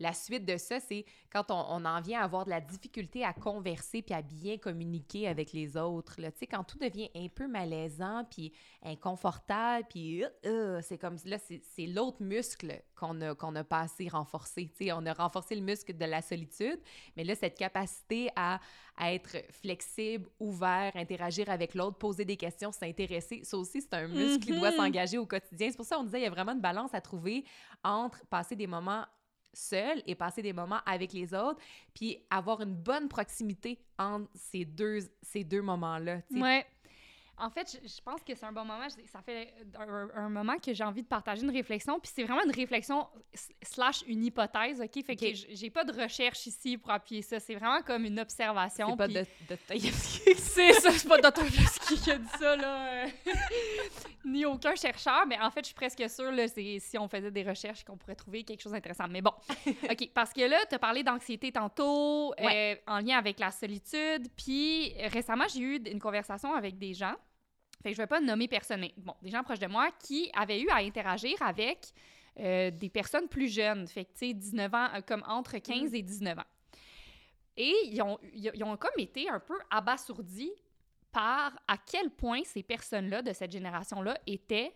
la 0.00 0.12
suite 0.12 0.44
de 0.44 0.56
ça, 0.56 0.80
c'est 0.80 1.04
quand 1.30 1.50
on, 1.50 1.64
on 1.68 1.84
en 1.84 2.00
vient 2.00 2.20
à 2.20 2.24
avoir 2.24 2.44
de 2.44 2.50
la 2.50 2.60
difficulté 2.60 3.24
à 3.24 3.32
converser 3.32 4.02
puis 4.02 4.14
à 4.14 4.22
bien 4.22 4.58
communiquer 4.58 5.28
avec 5.28 5.52
les 5.52 5.76
autres. 5.76 6.20
Là. 6.20 6.32
Tu 6.32 6.38
sais, 6.40 6.46
quand 6.46 6.64
tout 6.64 6.78
devient 6.78 7.10
un 7.14 7.28
peu 7.28 7.46
malaisant 7.46 8.24
puis 8.30 8.52
inconfortable, 8.82 9.86
puis 9.88 10.24
euh, 10.24 10.28
euh, 10.46 10.80
c'est 10.82 10.98
comme 10.98 11.16
là, 11.24 11.36
c'est 11.38 11.86
l'autre 11.86 12.22
muscle 12.22 12.82
qu'on 12.94 13.20
a, 13.20 13.34
qu'on 13.34 13.54
a 13.56 13.64
pas 13.64 13.80
assez 13.80 14.08
renforcé. 14.08 14.68
Tu 14.76 14.86
sais, 14.86 14.92
on 14.92 15.04
a 15.06 15.12
renforcé 15.12 15.54
le 15.54 15.62
muscle 15.62 15.96
de 15.96 16.04
la 16.04 16.22
solitude, 16.22 16.80
mais 17.16 17.24
là, 17.24 17.34
cette 17.34 17.56
capacité 17.56 18.30
à, 18.36 18.60
à 18.96 19.12
être 19.12 19.36
flexible, 19.50 20.28
ouvert, 20.38 20.92
interagir 20.94 21.48
avec 21.50 21.74
l'autre, 21.74 21.98
poser 21.98 22.24
des 22.24 22.36
questions, 22.36 22.72
s'intéresser, 22.72 23.42
ça 23.44 23.56
aussi, 23.56 23.80
c'est 23.82 23.94
un 23.94 24.08
muscle 24.08 24.40
qui 24.44 24.58
doit 24.58 24.70
Mhm. 24.70 24.76
s'engager 24.76 25.18
au 25.18 25.26
quotidien. 25.26 25.68
C'est 25.70 25.76
pour 25.76 25.86
ça 25.86 25.96
qu'on 25.96 26.04
disait 26.04 26.20
il 26.20 26.24
y 26.24 26.26
a 26.26 26.30
vraiment 26.30 26.52
une 26.52 26.60
balance 26.60 26.94
à 26.94 27.00
trouver 27.00 27.44
entre 27.82 28.24
passer 28.26 28.56
des 28.56 28.66
moments 28.66 29.04
seul 29.52 30.02
et 30.06 30.14
passer 30.14 30.42
des 30.42 30.52
moments 30.52 30.80
avec 30.86 31.12
les 31.12 31.34
autres, 31.34 31.60
puis 31.94 32.18
avoir 32.30 32.60
une 32.60 32.74
bonne 32.74 33.08
proximité 33.08 33.78
entre 33.98 34.28
ces 34.34 34.64
deux, 34.64 35.00
ces 35.22 35.44
deux 35.44 35.62
moments-là. 35.62 36.20
En 37.40 37.50
fait, 37.50 37.78
je, 37.82 37.88
je 37.88 38.00
pense 38.02 38.22
que 38.22 38.34
c'est 38.34 38.44
un 38.46 38.52
bon 38.52 38.64
moment. 38.64 38.86
Ça 39.10 39.22
fait 39.22 39.52
un, 39.78 40.08
un 40.14 40.28
moment 40.28 40.56
que 40.58 40.72
j'ai 40.72 40.84
envie 40.84 41.02
de 41.02 41.08
partager 41.08 41.42
une 41.42 41.50
réflexion. 41.50 41.98
Puis 41.98 42.12
c'est 42.14 42.24
vraiment 42.24 42.42
une 42.44 42.50
réflexion 42.54 43.08
slash 43.62 44.02
une 44.06 44.24
hypothèse, 44.24 44.80
OK? 44.80 45.04
Fait 45.04 45.16
que 45.16 45.26
j'ai 45.32 45.70
pas 45.70 45.84
de 45.84 45.92
recherche 46.00 46.46
ici 46.46 46.76
pour 46.78 46.90
appuyer 46.90 47.22
ça. 47.22 47.40
C'est 47.40 47.54
vraiment 47.54 47.82
comme 47.82 48.04
une 48.04 48.20
observation. 48.20 48.88
C'est 48.90 48.96
pas 48.96 49.06
puis- 49.06 49.14
de. 49.14 49.26
C'est 50.36 50.72
ça, 50.74 50.90
c'est 50.90 51.08
pas 51.08 51.18
Dostoevsky 51.18 51.96
qui 52.00 52.10
a 52.10 52.18
dit 52.18 52.28
ça, 52.38 52.56
là. 52.56 53.04
euh, 53.04 53.08
Ni 54.24 54.44
aucun 54.44 54.74
chercheur, 54.74 55.24
mais 55.26 55.38
en 55.40 55.50
fait, 55.50 55.60
je 55.60 55.66
suis 55.66 55.74
presque 55.74 56.08
sûre, 56.10 56.30
là, 56.32 56.46
si 56.48 56.98
on 56.98 57.08
faisait 57.08 57.30
des 57.30 57.42
recherches, 57.42 57.84
qu'on 57.84 57.96
pourrait 57.96 58.14
trouver 58.14 58.44
quelque 58.44 58.60
chose 58.60 58.72
d'intéressant. 58.72 59.06
Mais 59.08 59.22
bon, 59.22 59.32
OK, 59.66 60.10
parce 60.12 60.32
que 60.32 60.42
là, 60.42 60.58
tu 60.68 60.74
as 60.74 60.78
parlé 60.78 61.02
d'anxiété 61.02 61.50
tantôt, 61.52 62.32
euh, 62.40 62.74
en 62.86 62.98
lien 63.00 63.16
avec 63.18 63.38
la 63.40 63.50
solitude, 63.50 64.28
puis 64.36 64.92
récemment, 65.08 65.46
j'ai 65.48 65.60
eu 65.60 65.76
une 65.90 66.00
conversation 66.00 66.54
avec 66.54 66.78
des 66.78 66.92
gens, 66.94 67.14
fait 67.82 67.90
que 67.90 67.96
je 67.96 68.02
vais 68.02 68.06
pas 68.06 68.20
nommer 68.20 68.48
personne, 68.48 68.80
mais 68.80 68.92
bon, 68.96 69.14
des 69.22 69.30
gens 69.30 69.42
proches 69.42 69.58
de 69.58 69.66
moi 69.66 69.90
qui 70.02 70.30
avaient 70.34 70.60
eu 70.60 70.68
à 70.70 70.76
interagir 70.76 71.40
avec 71.42 71.92
euh, 72.38 72.70
des 72.70 72.88
personnes 72.90 73.28
plus 73.28 73.48
jeunes, 73.52 73.86
fait 73.88 74.04
que, 74.04 74.12
tu 74.12 74.28
sais, 74.28 74.34
19 74.34 74.74
ans, 74.74 74.88
euh, 74.94 75.00
comme 75.00 75.24
entre 75.26 75.58
15 75.58 75.94
et 75.94 76.02
19 76.02 76.38
ans. 76.38 76.44
Et 77.56 77.74
ils 77.86 78.00
ont, 78.02 78.18
ils 78.32 78.64
ont 78.64 78.76
comme 78.76 78.90
été 78.98 79.28
un 79.28 79.40
peu 79.40 79.58
abasourdis 79.70 80.52
par 81.12 81.52
à 81.66 81.76
quel 81.76 82.10
point 82.10 82.42
ces 82.44 82.62
personnes-là 82.62 83.22
de 83.22 83.32
cette 83.32 83.50
génération-là 83.50 84.16
étaient 84.26 84.72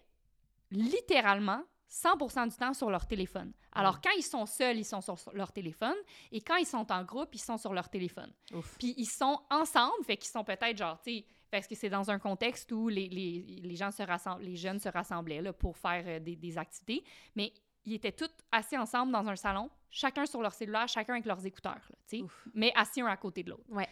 littéralement 0.71 1.63
100% 1.91 2.49
du 2.51 2.57
temps 2.57 2.75
sur 2.75 2.91
leur 2.91 3.07
téléphone. 3.07 3.53
Alors, 3.73 3.97
Mm. 3.97 4.01
quand 4.03 4.11
ils 4.19 4.23
sont 4.23 4.47
seuls, 4.47 4.79
ils 4.79 4.85
sont 4.85 5.01
sur 5.01 5.17
leur 5.33 5.53
téléphone, 5.53 5.95
et 6.33 6.41
quand 6.41 6.57
ils 6.57 6.67
sont 6.67 6.91
en 6.91 7.05
groupe, 7.05 7.35
ils 7.35 7.41
sont 7.41 7.57
sur 7.57 7.73
leur 7.73 7.89
téléphone. 7.89 8.33
Ouf. 8.53 8.77
Puis 8.79 8.95
ils 8.97 9.07
sont 9.09 9.41
ensemble, 9.51 10.05
fait 10.05 10.17
qu'ils 10.17 10.31
sont 10.31 10.43
peut-être 10.45 10.77
genre, 10.77 11.01
tu 11.03 11.19
sais, 11.19 11.25
parce 11.55 11.69
que 11.69 11.77
c'est 11.77 11.89
dans 11.89 12.11
un 12.11 12.19
contexte 12.19 12.73
où 12.73 12.89
les, 12.89 13.09
les, 13.09 13.61
les 13.63 13.77
gens 13.77 13.93
se 13.93 14.03
rassemblent, 14.03 14.43
les 14.43 14.57
jeunes 14.57 14.81
se 14.81 14.89
rassemblaient 14.89 15.41
là, 15.41 15.53
pour 15.53 15.77
faire 15.77 16.03
euh, 16.05 16.19
des, 16.19 16.35
des 16.35 16.59
activités, 16.59 17.05
mais 17.37 17.53
ils 17.85 17.95
étaient 17.95 18.11
tous 18.11 18.29
assis 18.51 18.77
ensemble 18.77 19.13
dans 19.13 19.29
un 19.29 19.37
salon, 19.37 19.71
chacun 19.89 20.27
sur 20.27 20.43
leur 20.43 20.53
cellulaire, 20.53 20.89
chacun 20.89 21.13
avec 21.13 21.27
leurs 21.27 21.47
écouteurs, 21.47 21.81
là, 21.89 22.19
mais 22.55 22.73
assis 22.75 23.03
un 23.03 23.07
à 23.07 23.17
côté 23.17 23.45
de 23.45 23.51
l'autre. 23.51 23.63
Ouais. 23.69 23.89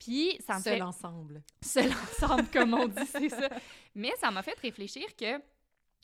Puis 0.00 0.36
ça 0.44 0.56
me 0.56 0.62
Seul 0.62 0.78
fait 0.78 0.82
ensemble. 0.82 1.44
seul 1.62 1.92
ensemble, 2.22 2.50
comme 2.50 2.74
on 2.74 2.88
dit, 2.88 3.06
c'est 3.06 3.28
ça. 3.28 3.50
Mais 3.94 4.10
ça 4.16 4.32
m'a 4.32 4.42
fait 4.42 4.58
réfléchir 4.58 5.06
que 5.14 5.40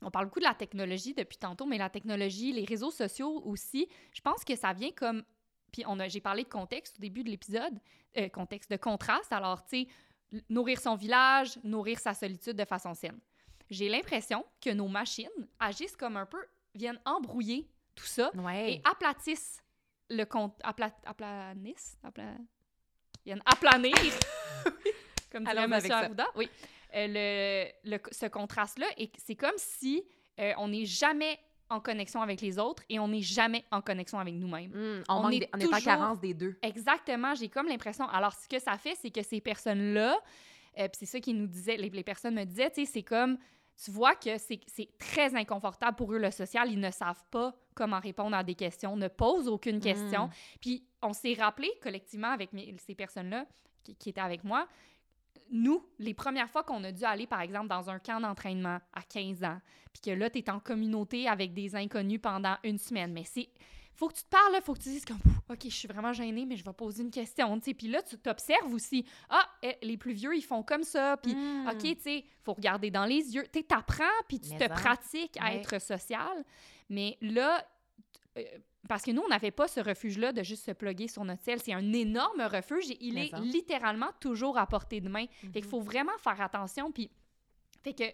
on 0.03 0.11
parle 0.13 0.27
beaucoup 0.27 0.39
de 0.39 0.45
la 0.45 0.55
technologie 0.55 1.15
depuis 1.15 1.37
tantôt, 1.37 1.67
mais 1.67 1.79
la 1.79 1.91
technologie, 1.91 2.53
les 2.53 2.65
réseaux 2.65 2.93
sociaux 2.93 3.43
aussi, 3.45 3.89
je 4.13 4.21
pense 4.21 4.45
que 4.45 4.55
ça 4.55 4.73
vient 4.73 4.93
comme. 4.93 5.25
Puis 5.73 5.83
on 5.89 5.99
a, 5.99 6.07
j'ai 6.07 6.21
parlé 6.21 6.45
de 6.45 6.49
contexte 6.49 6.99
au 6.99 7.01
début 7.01 7.25
de 7.25 7.31
l'épisode, 7.31 7.81
euh, 8.19 8.29
contexte 8.29 8.71
de 8.71 8.77
contraste. 8.77 9.33
Alors, 9.33 9.65
tu 9.65 9.85
sais, 9.85 9.89
nourrir 10.49 10.81
son 10.81 10.95
village, 10.97 11.59
nourrir 11.65 11.99
sa 11.99 12.15
solitude 12.15 12.57
de 12.57 12.65
façon 12.65 12.95
saine. 12.95 13.19
J'ai 13.71 13.89
l'impression 13.89 14.45
que 14.61 14.71
nos 14.71 14.89
machines 14.89 15.29
agissent 15.59 15.97
comme 15.97 16.17
un 16.17 16.27
peu, 16.27 16.45
viennent 16.75 17.01
embrouiller 17.05 17.69
tout 17.95 18.05
ça 18.07 18.31
Ouais. 18.37 18.75
et 18.75 18.83
aplatissent 18.85 19.63
le 20.11 20.25
compte. 20.25 20.55
Apla, 20.63 20.91
aplanissent? 21.07 21.97
Apla, 22.03 22.25
viennent 23.25 23.43
aplanir. 23.47 23.95
comme 25.31 25.45
dirait 25.45 25.65
M. 25.65 25.73
Arruda. 25.91 26.27
Oui. 26.37 26.49
Euh, 26.95 27.07
le, 27.85 27.91
le- 27.97 28.03
ce 28.11 28.27
contraste-là, 28.27 28.87
et 28.99 29.11
c'est 29.17 29.37
comme 29.37 29.57
si 29.57 30.03
euh, 30.39 30.53
on 30.59 30.69
n'est 30.69 30.85
jamais 30.85 31.39
en 31.73 31.81
connexion 31.81 32.21
avec 32.23 32.41
les 32.41 32.59
autres 32.59 32.83
et 32.89 32.99
on 32.99 33.09
n'est 33.09 33.23
jamais 33.23 33.65
en 33.71 33.81
connexion 33.81 34.19
avec 34.19 34.35
nous-mêmes. 34.35 34.71
Mm, 34.71 35.03
on, 35.09 35.15
on 35.15 35.29
est 35.31 35.41
des- 35.41 35.49
on 35.55 35.59
est 35.59 35.67
en 35.75 35.81
carence 35.81 36.21
des 36.21 36.35
deux. 36.35 36.57
Exactement, 36.63 37.35
j'ai 37.35 37.49
comme 37.49 37.67
l'impression. 37.69 38.09
Alors, 38.09 38.33
ce 38.35 38.49
que 38.49 38.59
ça 38.59 38.77
fait, 38.79 38.95
c'est 39.01 39.11
que 39.11 39.23
ces 39.23 39.41
personnes-là, 39.41 40.17
euh, 40.79 40.89
c'est 40.93 41.07
ça 41.07 41.21
qu'ils 41.21 41.37
nous 41.37 41.47
disaient, 41.47 41.77
les, 41.77 41.91
les 41.91 42.05
personnes 42.05 42.35
me 42.35 42.45
disaient, 42.45 42.71
tu 42.71 42.85
sais, 42.85 42.93
c'est 42.93 43.03
comme, 43.03 43.39
tu 43.83 43.91
vois 43.91 44.15
que 44.15 44.37
c'est 44.39 44.61
très 44.99 45.35
inconfortable 45.35 45.97
pour 45.97 46.13
eux 46.13 46.19
le 46.19 46.31
social, 46.31 46.71
ils 46.71 46.79
ne 46.81 46.91
savent 46.91 47.25
pas 47.31 47.55
comment 47.75 47.99
répondre 48.01 48.37
à 48.37 48.45
des 48.45 48.55
questions, 48.55 48.97
ne 48.97 49.09
posent 49.09 49.49
aucune 49.49 49.81
question. 49.81 50.27
Mm. 50.27 50.31
Puis 50.61 50.87
on 51.03 51.13
s'est 51.13 51.35
rappelé 51.39 51.71
collectivement 51.83 52.29
avec 52.31 52.53
mes- 52.53 52.77
ces 52.79 52.95
personnes-là 52.95 53.47
qui, 53.83 53.97
qui 53.97 54.11
étaient 54.11 54.21
avec 54.21 54.45
moi, 54.45 54.69
nous, 55.53 55.85
les 55.99 56.15
premières 56.15 56.51
fois 56.51 56.65
qu'on 56.65 56.83
a 56.83 56.91
dû 56.91 57.05
aller, 57.05 57.27
par 57.27 57.41
exemple, 57.43 57.69
dans 57.69 57.89
un 57.91 57.99
camp 57.99 58.21
d'entraînement 58.21 58.79
à 58.93 59.03
15 59.03 59.45
ans, 59.45 59.61
puis 59.93 60.01
que 60.03 60.11
là, 60.11 60.29
tu 60.31 60.39
es 60.39 60.51
en 60.51 60.59
communauté 60.59 61.29
avec 61.29 61.53
des 61.55 61.77
inconnus 61.77 62.21
pendant 62.21 62.57
une 62.65 62.79
semaine, 62.79 63.13
mais 63.13 63.25
c'est 63.25 63.49
faut 63.95 64.09
que 64.09 64.15
tu 64.15 64.23
te 64.25 64.31
parles, 64.31 64.55
il 64.57 64.63
faut 64.63 64.73
que 64.73 64.79
tu 64.81 64.89
dises 64.89 65.05
comme 65.05 65.21
OK, 65.51 65.59
je 65.65 65.69
suis 65.69 65.87
vraiment 65.87 66.15
gênée, 66.15 66.47
mais 66.47 66.57
je 66.57 66.65
vais 66.65 66.73
poser 66.73 67.03
une 67.03 67.11
question, 67.11 67.59
tu 67.59 67.67
sais. 67.67 67.75
Puis 67.75 67.89
là, 67.89 68.03
tu 68.03 68.17
t'observes 68.17 68.73
aussi. 68.73 69.05
Ah, 69.29 69.47
eh, 69.63 69.77
les 69.83 69.99
plus 69.99 70.15
vieux, 70.15 70.35
ils 70.35 70.41
font 70.43 70.63
comme 70.63 70.83
ça, 70.83 71.19
puis 71.19 71.35
Mm. 71.35 71.69
OK, 71.69 71.79
tu 71.83 71.97
sais, 72.01 72.25
faut 72.43 72.55
regarder 72.55 72.91
dans 72.91 73.05
les 73.05 73.35
yeux. 73.35 73.45
Tu 73.53 73.63
t'apprends, 73.63 74.05
puis 74.27 74.41
tu 74.41 74.49
Mais 74.55 74.59
te 74.67 74.73
en. 74.73 74.75
pratiques 74.75 75.37
à 75.39 75.55
être 75.55 75.79
social. 75.79 76.43
Mais 76.89 77.19
là, 77.21 77.63
parce 78.89 79.03
que 79.03 79.11
nous, 79.11 79.23
on 79.23 79.29
n'avait 79.29 79.51
pas 79.51 79.69
ce 79.69 79.81
refuge-là 79.81 80.33
de 80.33 80.43
juste 80.43 80.65
se 80.65 80.71
plugger 80.73 81.09
sur 81.09 81.25
notre 81.25 81.43
ciel. 81.43 81.61
C'est 81.61 81.73
un 81.75 81.93
énorme 81.93 82.41
refuge 82.43 82.91
et 82.91 82.99
il 83.05 83.19
est 83.19 83.35
en. 83.35 83.41
littéralement 83.41 84.11
toujours 84.21 84.59
à 84.59 84.67
portée 84.67 85.01
de 85.01 85.09
main. 85.09 85.27
Fait 85.27 85.49
qu'il 85.61 85.65
Mhm. 85.65 85.71
faut 85.71 85.81
vraiment 85.81 86.17
faire 86.19 86.41
attention. 86.41 86.91
Puis, 86.93 87.11
fait 87.83 87.93
que, 87.95 88.05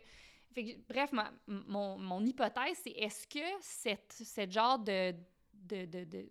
fait 0.55 0.64
que- 0.64 0.93
bref, 0.93 1.12
ma- 1.12 1.33
mon, 1.47 1.97
mon 1.99 2.25
hypothèse, 2.25 2.79
c'est 2.83 2.91
est-ce 2.91 3.27
que 3.27 3.45
cette, 3.61 4.12
cette 4.12 4.53
genre 4.53 4.79
de, 4.79 5.12
de, 5.55 5.85
de, 5.87 6.05
de- 6.05 6.29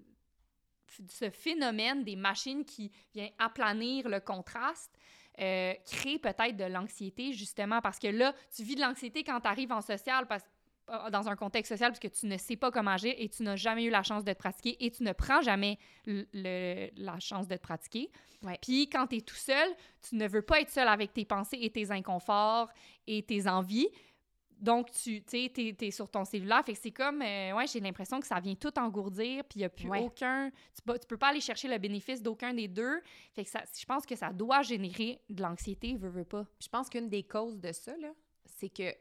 ce 1.09 1.29
phénomène 1.29 2.03
des 2.03 2.15
machines 2.15 2.63
qui 2.65 2.91
vient 3.13 3.29
aplanir 3.37 4.07
le 4.09 4.19
contraste 4.19 4.91
euh, 5.39 5.73
crée 5.85 6.17
peut-être 6.17 6.57
de 6.57 6.63
l'anxiété, 6.63 7.31
justement, 7.33 7.79
parce 7.79 7.99
que 7.99 8.07
là, 8.07 8.33
tu 8.55 8.63
vis 8.63 8.73
de 8.75 8.81
l'anxiété 8.81 9.23
quand 9.23 9.39
tu 9.39 9.47
arrives 9.47 9.71
en 9.71 9.81
social, 9.81 10.25
parce, 10.27 10.41
euh, 10.43 10.47
dans 11.11 11.27
un 11.27 11.35
contexte 11.35 11.71
social, 11.73 11.91
parce 11.91 11.99
que 11.99 12.07
tu 12.07 12.25
ne 12.27 12.37
sais 12.37 12.55
pas 12.55 12.71
comment 12.71 12.91
agir 12.91 13.13
et 13.17 13.27
tu 13.29 13.43
n'as 13.43 13.55
jamais 13.55 13.83
eu 13.83 13.89
la 13.89 14.03
chance 14.03 14.23
de 14.23 14.31
te 14.31 14.37
pratiquer 14.37 14.77
et 14.85 14.89
tu 14.91 15.03
ne 15.03 15.11
prends 15.11 15.41
jamais 15.41 15.77
le- 16.05 16.25
le- 16.33 16.89
la 16.95 17.19
chance 17.19 17.47
de 17.47 17.55
te 17.55 17.61
pratiquer. 17.61 18.09
Ouais. 18.43 18.57
Puis 18.61 18.89
quand 18.89 19.07
tu 19.07 19.17
es 19.17 19.21
tout 19.21 19.35
seul, 19.35 19.67
tu 20.07 20.15
ne 20.15 20.27
veux 20.27 20.41
pas 20.41 20.61
être 20.61 20.69
seul 20.69 20.87
avec 20.87 21.13
tes 21.13 21.25
pensées 21.25 21.57
et 21.61 21.69
tes 21.69 21.91
inconforts 21.91 22.69
et 23.05 23.21
tes 23.23 23.47
envies. 23.47 23.89
Donc, 24.59 24.89
tu 24.91 25.21
sais, 25.27 25.51
t'es, 25.53 25.75
t'es 25.77 25.91
sur 25.91 26.09
ton 26.09 26.25
cellulaire. 26.25 26.63
Fait 26.65 26.73
que 26.73 26.79
c'est 26.81 26.89
comme, 26.91 27.21
euh, 27.21 27.51
ouais, 27.53 27.67
j'ai 27.67 27.79
l'impression 27.79 28.19
que 28.19 28.25
ça 28.25 28.39
vient 28.39 28.55
tout 28.55 28.71
engourdir, 28.79 29.43
puis 29.43 29.57
il 29.57 29.59
n'y 29.59 29.65
a 29.65 29.69
plus 29.69 29.87
Ouais. 29.87 29.99
aucun... 29.99 30.49
Tu, 30.73 30.81
tu 30.99 31.05
peux 31.07 31.17
pas 31.17 31.27
aller 31.27 31.41
chercher 31.41 31.67
le 31.67 31.77
bénéfice 31.77 32.23
d'aucun 32.23 32.55
des 32.55 32.67
deux. 32.67 32.99
Fait 33.33 33.43
que 33.43 33.49
ça, 33.51 33.61
je 33.79 33.85
pense 33.85 34.03
que 34.05 34.15
ça 34.15 34.33
doit 34.33 34.63
générer 34.63 35.19
de 35.29 35.43
l'anxiété, 35.43 35.95
veux, 35.95 36.09
veux 36.09 36.25
pas. 36.25 36.45
Je 36.59 36.67
pense 36.69 36.89
qu'une 36.89 37.07
des 37.07 37.21
causes 37.21 37.59
de 37.59 37.71
ça, 37.71 37.95
là, 37.97 38.09
c'est 38.45 38.69
que 38.69 38.91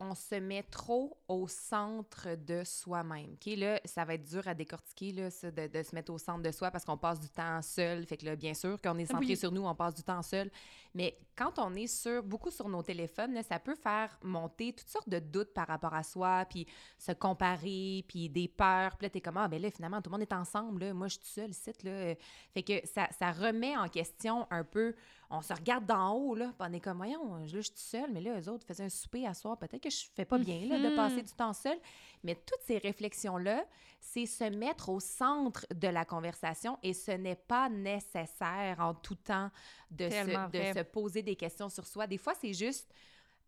on 0.00 0.14
se 0.14 0.34
met 0.36 0.62
trop 0.62 1.18
au 1.28 1.46
centre 1.46 2.34
de 2.34 2.64
soi-même. 2.64 3.34
OK, 3.34 3.54
là, 3.56 3.80
ça 3.84 4.04
va 4.04 4.14
être 4.14 4.24
dur 4.24 4.48
à 4.48 4.54
décortiquer, 4.54 5.12
là, 5.12 5.30
ça, 5.30 5.50
de, 5.50 5.66
de 5.66 5.82
se 5.82 5.94
mettre 5.94 6.12
au 6.12 6.18
centre 6.18 6.42
de 6.42 6.50
soi 6.50 6.70
parce 6.70 6.84
qu'on 6.84 6.96
passe 6.96 7.20
du 7.20 7.28
temps 7.28 7.60
seul. 7.60 8.06
Fait 8.06 8.16
que 8.16 8.24
là, 8.24 8.34
bien 8.34 8.54
sûr, 8.54 8.78
quand 8.82 8.94
on 8.96 8.98
est 8.98 9.06
centré 9.06 9.26
Oui. 9.26 9.36
sur 9.36 9.52
nous, 9.52 9.62
on 9.64 9.74
passe 9.74 9.94
du 9.94 10.02
temps 10.02 10.22
seul. 10.22 10.50
Mais 10.94 11.18
quand 11.36 11.58
on 11.58 11.74
est 11.74 11.86
sur, 11.86 12.22
beaucoup 12.22 12.50
sur 12.50 12.68
nos 12.68 12.82
téléphones, 12.82 13.34
là, 13.34 13.42
ça 13.42 13.58
peut 13.58 13.74
faire 13.76 14.18
monter 14.22 14.72
toutes 14.72 14.88
sortes 14.88 15.08
de 15.08 15.18
doutes 15.18 15.52
par 15.52 15.68
rapport 15.68 15.94
à 15.94 16.02
soi, 16.02 16.46
puis 16.48 16.66
se 16.98 17.12
comparer, 17.12 18.04
puis 18.08 18.28
des 18.28 18.48
peurs. 18.48 18.96
Puis 18.96 19.06
là, 19.06 19.10
t'es 19.10 19.20
comme, 19.20 19.36
ah, 19.36 19.48
ben 19.48 19.60
là, 19.60 19.70
finalement, 19.70 20.00
tout 20.00 20.10
le 20.10 20.16
monde 20.16 20.22
est 20.22 20.32
ensemble, 20.32 20.84
là. 20.84 20.94
Moi, 20.94 21.08
je 21.08 21.18
suis 21.18 21.26
seule 21.26 21.50
ici, 21.50 21.70
là. 21.84 22.14
Fait 22.54 22.62
que 22.62 22.86
ça, 22.86 23.08
ça 23.18 23.32
remet 23.32 23.76
en 23.76 23.88
question 23.88 24.46
un 24.50 24.64
peu 24.64 24.94
on 25.32 25.42
se 25.42 25.52
regarde 25.54 25.86
d'en 25.86 26.12
haut, 26.14 26.34
là, 26.34 26.46
puis 26.58 26.68
on 26.68 26.72
est 26.72 26.80
comme, 26.80 26.96
voyons, 26.96 27.36
là, 27.36 27.46
je 27.46 27.60
suis 27.60 27.72
seule, 27.76 28.10
mais 28.12 28.20
là, 28.20 28.40
eux 28.40 28.48
autres 28.48 28.66
faisaient 28.66 28.84
un 28.84 28.88
souper 28.88 29.26
à 29.26 29.34
soir, 29.34 29.56
peut-être 29.56 29.82
que 29.82 29.90
je 29.90 30.06
fais 30.14 30.24
pas 30.24 30.38
bien, 30.38 30.66
là, 30.66 30.78
de 30.78 30.88
Mhm. 30.88 30.96
passer 30.96 31.22
du 31.22 31.32
temps 31.32 31.52
seul. 31.52 31.78
Mais 32.24 32.34
toutes 32.34 32.60
ces 32.66 32.78
réflexions-là, 32.78 33.64
c'est 34.00 34.26
se 34.26 34.44
mettre 34.44 34.88
au 34.88 34.98
centre 34.98 35.66
de 35.72 35.86
la 35.88 36.04
conversation 36.04 36.78
et 36.82 36.92
ce 36.94 37.12
n'est 37.12 37.36
pas 37.36 37.68
nécessaire 37.68 38.76
en 38.80 38.94
tout 38.94 39.14
temps 39.14 39.50
de, 39.90 40.08
se, 40.10 40.50
de 40.50 40.78
se 40.78 40.82
poser 40.84 41.22
des 41.22 41.36
questions 41.36 41.68
sur 41.68 41.86
soi. 41.86 42.06
Des 42.06 42.18
fois, 42.18 42.34
c'est 42.40 42.52
juste 42.52 42.92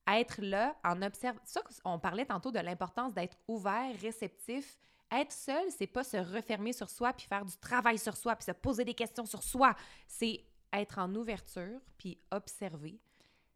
être 0.07 0.41
là 0.43 0.77
en 0.85 1.01
observant. 1.03 1.41
Ça, 1.45 1.63
on 1.85 1.99
parlait 1.99 2.27
tantôt 2.27 2.51
de 2.51 2.59
l'importance 2.59 3.13
d'être 3.15 3.37
ouvert, 3.49 3.95
réceptif 4.01 4.79
être 5.15 5.33
seul, 5.33 5.65
c'est 5.77 5.87
pas 5.87 6.05
se 6.05 6.17
refermer 6.17 6.73
sur 6.73 6.89
soi 6.89 7.13
puis 7.13 7.27
faire 7.27 7.45
du 7.45 7.55
travail 7.59 7.99
sur 7.99 8.17
soi 8.17 8.35
puis 8.35 8.47
se 8.47 8.53
poser 8.53 8.83
des 8.85 8.95
questions 8.95 9.27
sur 9.27 9.43
soi. 9.43 9.75
C'est 10.09 10.43
être 10.73 10.99
en 10.99 11.15
ouverture 11.15 11.81
puis 11.99 12.19
observer 12.31 12.99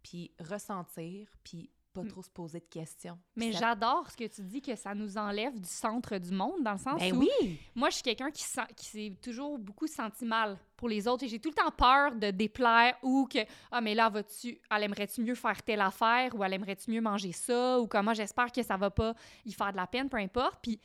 puis 0.03 0.31
ressentir 0.41 1.29
puis 1.43 1.71
pas 1.93 2.05
trop 2.05 2.23
se 2.23 2.29
poser 2.29 2.61
de 2.61 2.67
questions. 2.67 3.19
Mais 3.37 3.53
Ça- 3.55 3.59
j'adore 3.61 4.11
ce 4.11 4.19
que 4.19 4.27
tu 4.27 4.43
dis, 4.43 4.61
que 4.61 4.77
ça 4.77 4.95
nous 4.95 5.17
enlève 5.17 5.59
du 5.59 5.67
centre 5.67 6.19
du 6.19 6.31
monde, 6.31 6.63
dans 6.63 6.73
le 6.73 6.79
sens 6.79 7.01
Ben 7.01 7.17
où 7.17 7.21
oui! 7.21 7.59
moi, 7.75 7.89
je 7.89 7.95
suis 7.95 8.03
quelqu'un 8.03 8.31
qui, 8.31 8.43
sent- 8.43 8.67
qui 8.77 8.85
s'est 8.85 9.17
toujours 9.23 9.59
beaucoup 9.59 9.87
senti 9.87 10.27
mal 10.27 10.59
pour 10.77 10.91
les 10.91 11.09
autres 11.09 11.25
et 11.25 11.29
j'ai 11.29 11.39
tout 11.41 11.49
le 11.49 11.55
temps 11.55 11.71
peur 11.71 12.15
de 12.15 12.31
déplaire 12.33 12.99
ou 13.03 13.27
que 13.27 13.39
ah 13.73 13.81
mais 13.81 13.95
là 13.95 14.11
vas-tu 14.11 14.61
elle 14.71 14.83
aimerait-tu 14.83 15.23
mieux 15.23 15.35
faire 15.35 15.63
telle 15.63 15.81
affaire 15.81 16.35
ou 16.35 16.45
elle 16.45 16.53
aimerait-tu 16.53 16.91
mieux 16.91 17.01
manger 17.01 17.33
ça 17.33 17.81
ou 17.81 17.87
comment 17.87 18.13
j'espère 18.13 18.53
que 18.53 18.63
ça 18.63 18.77
va 18.77 18.91
pas 18.91 19.15
y 19.47 19.53
faire 19.55 19.73
de 19.73 19.77
la 19.79 19.87
peine 19.87 20.11
peu 20.11 20.19
importe 20.19 20.59
puis 20.61 20.79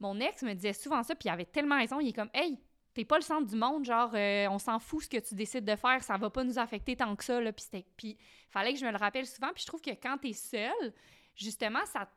mon 0.00 0.18
ex 0.18 0.42
me 0.42 0.54
disait 0.54 0.72
souvent 0.72 1.02
ça 1.02 1.14
puis 1.14 1.28
il 1.28 1.30
avait 1.32 1.44
tellement 1.44 1.76
raison 1.76 2.00
il 2.00 2.08
est 2.08 2.12
comme 2.14 2.30
hey 2.32 2.58
t'es 2.94 3.04
pas 3.04 3.16
le 3.16 3.22
centre 3.22 3.46
du 3.46 3.56
monde 3.56 3.84
genre 3.84 4.10
euh, 4.14 4.46
on 4.48 4.58
s'en 4.58 4.78
fout 4.78 5.02
ce 5.04 5.08
que 5.08 5.18
tu 5.18 5.34
décides 5.34 5.64
de 5.64 5.76
faire 5.76 6.02
ça 6.02 6.16
va 6.16 6.30
pas 6.30 6.44
nous 6.44 6.58
affecter 6.58 6.96
tant 6.96 7.14
que 7.16 7.24
ça 7.24 7.40
là 7.40 7.52
puis 7.52 8.16
fallait 8.50 8.72
que 8.72 8.78
je 8.78 8.86
me 8.86 8.90
le 8.92 8.96
rappelle 8.96 9.26
souvent 9.26 9.52
puis 9.52 9.62
je 9.62 9.66
trouve 9.66 9.80
que 9.80 9.90
quand 9.90 10.16
t'es 10.18 10.32
seule 10.32 10.92
justement 11.34 11.84
ça 11.86 12.08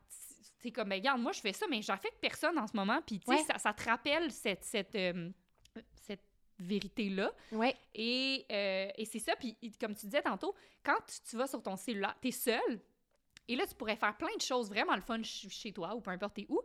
c'est 0.60 0.72
comme 0.72 0.90
ben, 0.90 0.96
regarde 0.96 1.20
moi 1.22 1.32
je 1.32 1.40
fais 1.42 1.54
ça 1.54 1.66
mais 1.70 1.82
j'affecte 1.82 2.18
personne 2.22 2.58
en 2.60 2.68
ce 2.68 2.76
moment 2.76 3.02
puis 3.06 3.20
tu 3.20 3.26
sais 3.26 3.32
Ouais. 3.38 3.44
ça, 3.44 3.58
ça 3.58 3.74
te 3.74 3.84
rappelle 3.84 4.32
cette 4.32 4.64
cette 4.64 4.96
euh, 4.96 5.30
cette 5.96 6.24
vérité 6.60 7.10
là 7.10 7.32
Ouais. 7.52 7.76
et, 7.94 8.46
euh, 8.52 8.90
et 8.98 9.06
c'est 9.06 9.20
ça. 9.20 9.36
Puis, 9.36 9.56
comme 9.80 9.94
tu 9.96 10.08
disais 10.08 10.24
tantôt, 10.24 10.56
quand 10.84 10.98
tu, 11.08 11.30
tu 11.30 11.36
vas 11.38 11.46
sur 11.46 11.62
ton 11.62 11.76
cellulaire, 11.76 12.16
tu 12.20 12.30
es 12.30 12.32
seul. 12.32 12.82
Et 13.48 13.56
là, 13.56 13.68
tu 13.68 13.76
pourrais 13.76 13.96
faire 13.96 14.18
plein 14.18 14.36
de 14.36 14.42
choses 14.42 14.68
vraiment 14.68 14.96
le 14.96 15.02
fun 15.02 15.18
ch- 15.24 15.48
chez 15.52 15.72
toi 15.72 15.94
ou 15.94 16.02
peu 16.02 16.10
importe 16.10 16.34
t'es 16.34 16.48
où. 16.50 16.60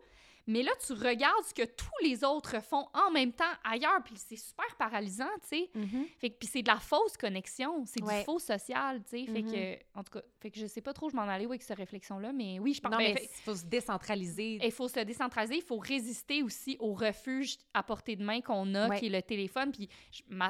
Mais 0.47 0.63
là, 0.63 0.73
tu 0.85 0.93
regardes 0.93 1.45
ce 1.45 1.55
que 1.55 1.65
tous 1.65 1.87
les 2.03 2.25
autres 2.25 2.61
font 2.63 2.87
en 2.95 3.11
même 3.13 3.33
temps 3.33 3.45
ailleurs. 3.65 4.03
Puis 4.05 4.15
c'est 4.17 4.37
super 4.37 4.75
paralysant, 4.77 5.29
tu 5.43 5.49
sais. 5.49 5.71
Mhm. 5.75 6.07
Fait 6.19 6.31
que 6.31 6.37
puis 6.39 6.49
c'est 6.49 6.63
de 6.63 6.69
la 6.69 6.79
fausse 6.81 7.17
connexion, 7.17 7.85
c'est 7.87 8.03
Ouais. 8.03 8.19
du 8.21 8.25
faux 8.25 8.39
social, 8.41 9.03
tu 9.05 9.11
sais. 9.25 9.27
Fait 9.33 9.43
Mhm. 9.43 9.53
que, 9.53 9.99
en 9.99 10.03
tout 10.03 10.13
cas, 10.13 10.23
fait 10.41 10.51
que 10.51 10.59
je 10.59 10.67
sais 10.67 10.81
pas 10.81 10.93
trop 10.93 11.07
où 11.07 11.11
je 11.11 11.17
m'en 11.17 11.23
allais 11.23 11.45
avec 11.45 11.63
cette 11.63 11.79
réflexion-là, 11.79 12.33
mais 12.33 12.59
oui, 12.59 12.75
je 12.75 12.81
pense 12.81 12.91
Non, 12.93 12.99
mais 12.99 13.15
il 13.21 13.29
faut 13.45 13.55
se 13.55 13.65
décentraliser. 13.67 14.59
il 14.65 14.73
faut 14.73 14.89
se 14.89 14.99
décentraliser, 15.01 15.57
il 15.57 15.63
faut 15.63 15.79
résister 15.79 16.43
aussi 16.43 16.77
au 16.81 16.93
refuge 16.95 17.57
à 17.73 17.83
portée 17.83 18.17
de 18.17 18.25
main 18.25 18.41
qu'on 18.41 18.75
a, 18.75 18.89
Ouais. 18.89 18.99
qui 18.99 19.07
est 19.07 19.11
le 19.11 19.23
téléphone. 19.23 19.71
Puis 19.71 19.89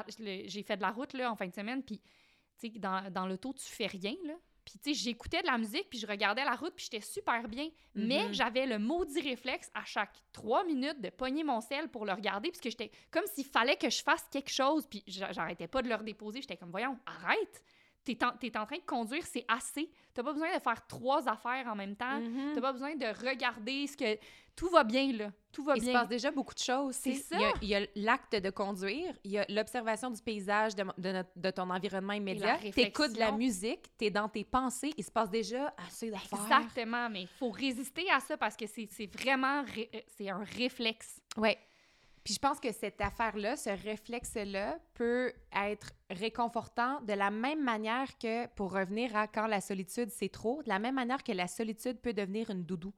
j'ai 0.07 0.63
fait 0.63 0.77
de 0.77 0.81
la 0.81 0.91
route 0.91 1.13
là, 1.13 1.31
en 1.31 1.35
fin 1.35 1.47
de 1.47 1.53
semaine, 1.53 1.83
puis 1.83 1.99
tu 2.59 2.71
sais, 2.71 2.79
dans, 2.79 3.11
dans 3.11 3.27
l'auto, 3.27 3.53
tu 3.53 3.65
fais 3.65 3.87
rien, 3.87 4.15
là. 4.25 4.33
Puis 4.65 4.79
tu 4.79 4.93
sais, 4.93 5.03
j'écoutais 5.03 5.41
de 5.41 5.47
la 5.47 5.57
musique, 5.57 5.89
puis 5.89 5.99
je 5.99 6.07
regardais 6.07 6.45
la 6.45 6.55
route, 6.55 6.73
puis 6.75 6.85
j'étais 6.89 7.05
super 7.05 7.47
bien. 7.47 7.69
Mais 7.95 8.23
Mhm. 8.27 8.33
j'avais 8.33 8.65
le 8.65 8.79
maudit 8.79 9.21
réflexe 9.21 9.69
à 9.73 9.83
chaque 9.85 10.15
trois 10.31 10.63
minutes 10.63 11.01
de 11.01 11.09
pogner 11.09 11.43
mon 11.43 11.59
sel 11.61 11.89
pour 11.89 12.05
le 12.05 12.13
regarder, 12.13 12.49
puisque 12.49 12.69
j'étais 12.69 12.91
comme 13.11 13.25
s'il 13.27 13.45
fallait 13.45 13.75
que 13.75 13.89
je 13.89 14.01
fasse 14.01 14.23
quelque 14.31 14.51
chose, 14.51 14.87
puis 14.87 15.03
j'a- 15.07 15.31
j'arrêtais 15.31 15.67
pas 15.67 15.81
de 15.81 15.89
le 15.89 15.95
redéposer. 15.95 16.41
J'étais 16.41 16.57
comme, 16.57 16.71
voyons, 16.71 16.97
arrête! 17.05 17.63
T'es 18.03 18.21
en, 18.23 18.31
t'es 18.31 18.55
en 18.57 18.65
train 18.65 18.77
de 18.77 18.85
conduire, 18.85 19.25
c'est 19.25 19.45
assez. 19.47 19.89
T'as 20.13 20.23
pas 20.23 20.33
besoin 20.33 20.53
de 20.53 20.61
faire 20.61 20.85
trois 20.87 21.27
affaires 21.29 21.67
en 21.67 21.75
même 21.75 21.95
temps. 21.95 22.19
Mhm. 22.19 22.51
T'as 22.53 22.61
pas 22.61 22.73
besoin 22.73 22.95
de 22.95 23.05
regarder 23.27 23.87
ce 23.87 23.95
que. 23.97 24.17
Tout 24.55 24.69
va 24.69 24.83
bien, 24.83 25.11
là. 25.13 25.31
Tout 25.51 25.63
va 25.63 25.73
Il 25.75 25.81
se 25.81 25.85
bien. 25.89 25.99
passe 25.99 26.09
déjà 26.09 26.29
beaucoup 26.29 26.53
de 26.53 26.59
choses. 26.59 26.93
C'est 26.95 27.15
ça. 27.15 27.37
Il 27.61 27.69
y 27.69 27.75
a- 27.75 27.87
l'acte 27.95 28.35
de 28.35 28.51
conduire, 28.51 29.15
il 29.23 29.31
y 29.31 29.39
a 29.39 29.45
l'observation 29.49 30.11
du 30.11 30.21
paysage, 30.21 30.75
de, 30.75 30.83
de 30.95 31.11
notre- 31.11 31.31
de 31.35 31.49
ton 31.49 31.67
environnement 31.71 32.13
immédiat. 32.13 32.59
T'écoutes 32.71 33.13
de 33.13 33.19
la 33.19 33.31
musique, 33.31 33.85
t'es 33.97 34.11
dans 34.11 34.29
tes 34.29 34.43
pensées, 34.43 34.93
il 34.95 35.03
se 35.03 35.09
passe 35.09 35.31
déjà 35.31 35.73
assez 35.87 36.11
d'affaires. 36.11 36.39
Exactement, 36.43 37.09
mais 37.09 37.21
il 37.23 37.27
faut 37.27 37.49
résister 37.49 38.07
à 38.11 38.19
ça 38.19 38.37
parce 38.37 38.55
que 38.55 38.67
c'est 38.67 38.87
c'est 38.91 39.07
vraiment. 39.07 39.63
ré- 39.63 39.89
euh, 39.95 39.99
C'est 40.15 40.29
un 40.29 40.43
réflexe. 40.43 41.19
Ouais. 41.35 41.57
Puis 42.23 42.35
je 42.35 42.39
pense 42.39 42.59
que 42.59 42.71
cette 42.71 43.01
affaire-là, 43.01 43.57
ce 43.57 43.69
réflexe-là, 43.69 44.79
peut 44.93 45.33
être 45.53 45.91
réconfortant 46.09 47.01
de 47.01 47.13
la 47.13 47.31
même 47.31 47.63
manière 47.63 48.17
que, 48.17 48.47
pour 48.55 48.71
revenir 48.73 49.15
à 49.15 49.27
quand 49.27 49.47
la 49.47 49.59
solitude 49.59 50.09
c'est 50.09 50.29
trop, 50.29 50.63
de 50.63 50.69
la 50.69 50.79
même 50.79 50.95
manière 50.95 51.23
que 51.23 51.33
la 51.33 51.47
solitude 51.47 51.99
peut 51.99 52.13
devenir 52.13 52.49
une 52.49 52.63
doudou, 52.63 52.93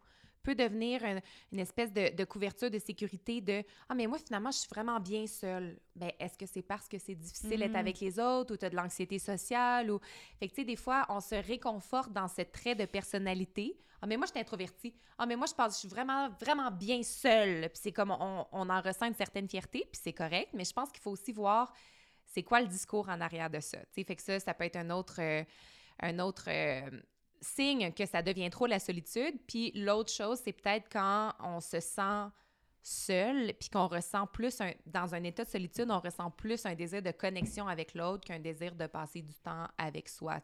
peut 0.46 0.56
devenir 0.56 1.04
une, 1.04 1.22
une 1.52 1.60
espèce 1.60 1.92
de, 1.92 2.16
de 2.16 2.24
couverture 2.24 2.70
de 2.72 2.80
sécurité 2.80 3.42
de 3.42 3.64
Ah, 3.90 3.96
mais 3.96 4.08
moi, 4.08 4.18
finalement, 4.20 4.52
je 4.52 4.60
suis 4.60 4.70
vraiment 4.70 5.00
bien 5.00 5.26
seule. 5.28 5.78
Ben, 5.96 6.12
est-ce 6.20 6.38
que 6.38 6.46
c'est 6.46 6.62
parce 6.62 6.88
que 6.88 6.98
c'est 6.98 7.16
difficile 7.16 7.60
d'être 7.60 7.72
Mhm. 7.72 7.76
avec 7.76 8.00
les 8.00 8.20
autres 8.20 8.54
ou 8.54 8.58
tu 8.58 8.66
as 8.66 8.70
de 8.70 8.76
l'anxiété 8.76 9.20
sociale 9.20 9.92
ou. 9.92 10.00
Fait 10.40 10.48
que, 10.48 10.54
tu 10.54 10.62
sais, 10.62 10.66
des 10.66 10.76
fois, 10.76 11.06
on 11.10 11.20
se 11.20 11.36
réconforte 11.36 12.14
dans 12.14 12.28
ce 12.28 12.44
trait 12.44 12.76
de 12.76 12.86
personnalité. 12.86 13.78
Ah, 14.02 14.08
mais 14.08 14.18
moi, 14.18 14.26
je 14.28 14.32
suis 14.32 14.40
introvertie. 14.40 14.94
Ah, 15.18 15.26
mais 15.26 15.36
moi, 15.36 15.48
je 15.48 15.54
pense, 15.54 15.74
je 15.74 15.80
suis 15.80 15.88
vraiment, 15.88 16.30
vraiment 16.40 16.70
bien 16.70 17.02
seule. 17.02 17.62
Puis 17.70 17.80
c'est 17.82 17.92
comme, 17.92 18.12
on, 18.12 18.46
on 18.52 18.70
en 18.70 18.82
ressent 18.82 19.08
une 19.08 19.16
certaine 19.16 19.50
fierté, 19.50 19.88
puis 19.92 20.00
c'est 20.04 20.14
correct. 20.14 20.50
Mais 20.54 20.64
je 20.66 20.74
pense 20.74 20.92
qu'il 20.92 21.02
faut 21.02 21.12
aussi 21.12 21.32
voir 21.32 21.74
c'est 22.26 22.44
quoi 22.44 22.60
le 22.62 22.68
discours 22.68 23.08
en 23.10 23.20
arrière 23.22 23.50
de 23.50 23.60
ça. 23.62 23.78
Tu 23.80 23.86
sais, 23.96 24.04
fait 24.04 24.16
que 24.16 24.22
ça, 24.22 24.40
ça 24.40 24.54
peut 24.54 24.66
être 24.66 24.76
un 24.76 24.90
autre, 24.90 25.16
euh, 25.22 25.44
un 26.02 26.20
autre 26.20 26.46
euh, 26.50 26.90
signe 27.46 27.92
que 27.92 28.06
ça 28.06 28.22
devient 28.22 28.50
trop 28.50 28.66
la 28.66 28.80
solitude. 28.80 29.36
Puis 29.48 29.72
l'autre 29.76 30.12
chose, 30.12 30.40
c'est 30.44 30.54
peut-être 30.54 30.88
quand 30.92 31.34
on 31.40 31.60
se 31.60 31.80
sent 31.80 32.30
seul, 32.86 33.52
puis 33.60 33.70
qu'on 33.70 33.88
ressent 33.88 34.28
plus, 34.28 34.60
dans 34.86 35.16
un 35.16 35.24
état 35.24 35.44
de 35.44 35.50
solitude, 35.50 35.88
on 35.90 36.00
ressent 36.00 36.30
plus 36.30 36.68
un 36.68 36.76
désir 36.76 37.02
de 37.02 37.10
connexion 37.10 37.68
avec 37.68 37.96
l'autre 37.96 38.24
qu'un 38.26 38.40
désir 38.40 38.76
de 38.76 38.86
passer 38.86 39.24
du 39.24 39.34
temps 39.34 39.68
avec 39.76 40.08
soi. 40.08 40.40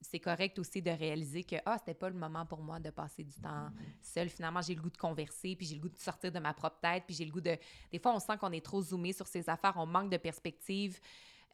C'est 0.00 0.20
correct 0.20 0.60
aussi 0.60 0.80
de 0.80 0.90
réaliser 0.90 1.42
que 1.42 1.56
ah 1.66 1.76
c'était 1.78 1.98
pas 1.98 2.08
le 2.08 2.14
moment 2.14 2.46
pour 2.46 2.60
moi 2.60 2.78
de 2.78 2.90
passer 2.90 3.24
du 3.24 3.34
temps 3.40 3.68
seul 4.00 4.28
finalement 4.28 4.62
j'ai 4.62 4.74
le 4.74 4.80
goût 4.80 4.90
de 4.90 4.96
converser 4.96 5.56
puis 5.56 5.66
j'ai 5.66 5.74
le 5.74 5.80
goût 5.80 5.88
de 5.88 5.98
sortir 5.98 6.30
de 6.30 6.38
ma 6.38 6.54
propre 6.54 6.78
tête 6.80 7.04
puis 7.06 7.16
j'ai 7.16 7.24
le 7.24 7.32
goût 7.32 7.40
de 7.40 7.56
des 7.90 7.98
fois 7.98 8.14
on 8.14 8.20
sent 8.20 8.36
qu'on 8.38 8.52
est 8.52 8.64
trop 8.64 8.80
zoomé 8.80 9.12
sur 9.12 9.26
ses 9.26 9.48
affaires 9.48 9.74
on 9.76 9.86
manque 9.86 10.10
de 10.10 10.16
perspective 10.16 11.00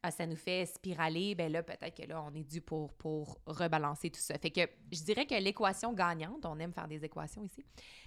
ah, 0.03 0.11
ça 0.11 0.27
nous 0.27 0.37
fait 0.37 0.67
spiraler 0.67 1.35
ben 1.35 1.51
là 1.53 1.63
peut-être 1.63 1.95
que 1.95 2.07
là 2.09 2.23
on 2.23 2.35
est 2.35 2.43
dû 2.43 2.61
pour 2.61 2.93
pour 2.95 3.39
rebalancer 3.47 4.11
tout 4.11 4.21
ça 4.21 4.37
fait 4.39 4.51
que 4.51 4.69
je 4.91 5.03
dirais 5.03 5.27
que 5.27 5.35
l'équation 5.35 5.93
gagnante 5.93 6.45
on 6.45 6.59
aime 6.59 6.73
faire 6.73 6.89
des 6.89 7.05
équations 7.05 7.45
ici 7.45 7.65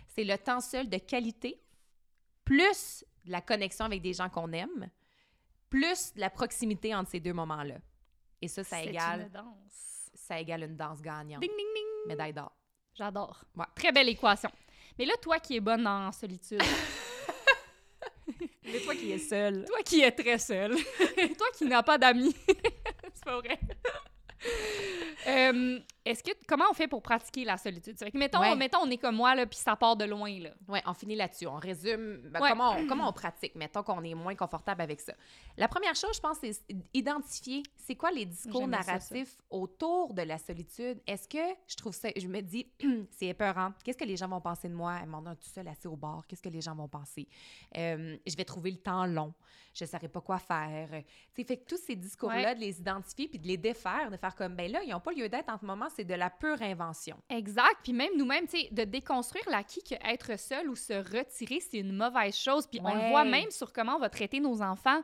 c'est 0.08 0.24
le 0.24 0.38
temps 0.38 0.62
seul 0.62 0.90
de 0.90 0.98
qualité 0.98 1.62
plus 2.44 3.06
la 3.26 3.42
connexion 3.42 3.86
avec 3.86 4.02
des 4.02 4.14
gens 4.14 4.30
qu'on 4.30 4.52
aime 4.52 4.90
plus 5.70 6.12
la 6.16 6.30
proximité 6.30 6.94
entre 6.94 7.12
ces 7.12 7.20
deux 7.20 7.34
moments 7.34 7.64
là 7.64 7.78
et 8.42 8.48
ça 8.48 8.64
ça 8.64 8.84
égale 8.84 9.22
une 9.22 9.30
danse. 9.30 10.12
ça 10.14 10.40
égale 10.40 10.64
une 10.64 10.76
danse 10.76 11.02
gagnante. 11.02 11.42
Ding, 11.42 11.52
ding, 11.52 11.68
ding. 11.74 12.08
Médaille 12.08 12.34
d'or. 12.34 12.56
J'adore. 12.94 13.44
Ouais. 13.56 13.66
Très 13.76 13.92
belle 13.92 14.10
équation. 14.10 14.52
Mais 14.98 15.06
là, 15.06 15.14
toi 15.22 15.40
qui 15.40 15.58
es 15.58 15.60
bonne 15.60 15.86
en 15.86 16.12
solitude, 16.12 16.62
qui 19.06 19.12
es 19.12 19.20
seule. 19.20 19.66
toi 19.66 19.78
qui 19.84 20.02
es 20.02 20.12
très 20.12 20.40
seule, 20.40 20.76
toi 21.38 21.48
qui 21.56 21.66
n'as 21.66 21.84
pas 21.84 21.98
d'amis, 21.98 22.36
c'est 22.48 23.26
pas 23.26 23.40
vrai. 23.40 23.60
Euh, 25.28 25.80
Est-ce 26.06 26.24
que 26.24 26.32
comment 26.48 26.66
on 26.70 26.74
fait 26.74 26.88
pour 26.88 27.02
pratiquer 27.02 27.44
la 27.46 27.58
solitude? 27.58 27.96
C'est 27.98 28.06
vrai 28.06 28.12
que 28.12 28.18
mettons, 28.18 28.40
Ouais. 28.40 28.56
mettons 28.56 28.80
on 28.84 28.90
est 28.92 28.98
comme 28.98 29.16
moi 29.16 29.34
là, 29.34 29.46
puis 29.48 29.58
ça 29.58 29.76
part 29.76 29.96
de 29.96 30.06
loin 30.06 30.30
là. 30.40 30.52
Ouais, 30.68 30.82
on 30.86 30.94
finit 30.94 31.16
là-dessus. 31.16 31.48
On 31.48 31.56
résume 31.56 32.18
ben, 32.30 32.40
Ouais. 32.42 32.50
comment, 32.50 32.72
on, 32.78 32.88
comment 32.88 33.10
on 33.10 33.14
pratique. 33.14 33.56
Mettons 33.56 33.82
qu'on 33.84 34.04
est 34.04 34.14
moins 34.14 34.36
confortable 34.36 34.82
avec 34.82 35.02
ça. 35.02 35.14
La 35.58 35.68
première 35.68 35.96
chose, 35.96 36.16
je 36.16 36.22
pense, 36.22 36.38
c'est 36.40 36.52
identifier 36.94 37.64
c'est 37.78 37.96
quoi 37.96 38.12
les 38.12 38.26
discours 38.26 38.62
ça, 38.62 38.68
narratifs 38.68 39.38
autour 39.50 40.14
de 40.14 40.22
la 40.22 40.38
solitude. 40.38 41.00
Est-ce 41.08 41.28
que 41.28 41.56
je 41.68 41.76
trouve 41.76 41.94
ça, 41.94 42.10
je 42.16 42.28
me 42.28 42.42
dis, 42.42 42.68
c'est 43.12 43.28
épeurant. 43.28 43.74
Qu'est-ce 43.84 43.98
que 43.98 44.06
les 44.06 44.18
gens 44.18 44.28
vont 44.28 44.42
penser 44.42 44.70
de 44.70 44.74
moi? 44.74 45.06
M'en 45.06 45.22
tout 45.36 45.48
seul 45.54 45.68
assis 45.68 45.88
au 45.88 45.96
bar. 45.96 46.26
Qu'est-ce 46.28 46.42
que 46.42 46.50
les 46.50 46.62
gens 46.62 46.76
vont 46.76 46.88
penser? 46.88 47.28
Euh, 47.78 48.18
je 48.26 48.36
vais 48.36 48.46
trouver 48.46 48.72
le 48.72 48.78
temps 48.78 49.06
long. 49.06 49.34
Je 49.74 49.84
ne 49.84 49.90
saurais 49.90 50.08
pas 50.08 50.22
quoi 50.22 50.40
faire. 50.40 50.90
Tu 51.34 51.44
fait 51.44 51.58
que 51.58 51.66
tous 51.66 51.78
ces 51.86 51.96
discours-là, 51.98 52.36
Ouais. 52.38 52.56
de 52.56 52.62
les 52.62 52.80
identifier 52.80 53.28
puis 53.28 53.40
de 53.40 53.46
les 53.48 53.58
défaire, 53.58 54.10
de 54.10 54.16
faire 54.16 54.34
comme, 54.34 54.56
ben 54.56 54.72
là, 54.72 54.82
ils 54.84 54.90
n'ont 54.92 55.02
pas 55.02 55.12
lieu 55.12 55.28
d'être 55.28 55.50
en 55.50 55.58
ce 55.58 55.66
moment, 55.66 55.90
c'est 55.96 56.04
de 56.04 56.14
la 56.14 56.30
pure 56.30 56.62
invention. 56.62 57.18
Exact. 57.30 57.78
Puis 57.84 57.94
même 57.94 58.12
nous-mêmes, 58.18 58.48
tu 58.48 58.60
sais, 58.60 58.70
de 58.72 58.84
déconstruire 58.84 59.46
l'acquis 59.50 59.84
que 59.84 59.96
être 60.12 60.38
seul 60.40 60.70
ou 60.70 60.76
se 60.76 60.94
retirer, 60.94 61.60
c'est 61.60 61.78
une 61.78 61.94
mauvaise 61.96 62.36
chose. 62.36 62.68
Puis 62.68 62.80
on 62.84 62.94
le 62.94 63.10
voit 63.10 63.26
même 63.26 63.52
sur 63.52 63.72
comment 63.74 63.96
on 63.96 64.00
va 64.00 64.10
traiter 64.10 64.40
nos 64.40 64.62
enfants. 64.62 65.02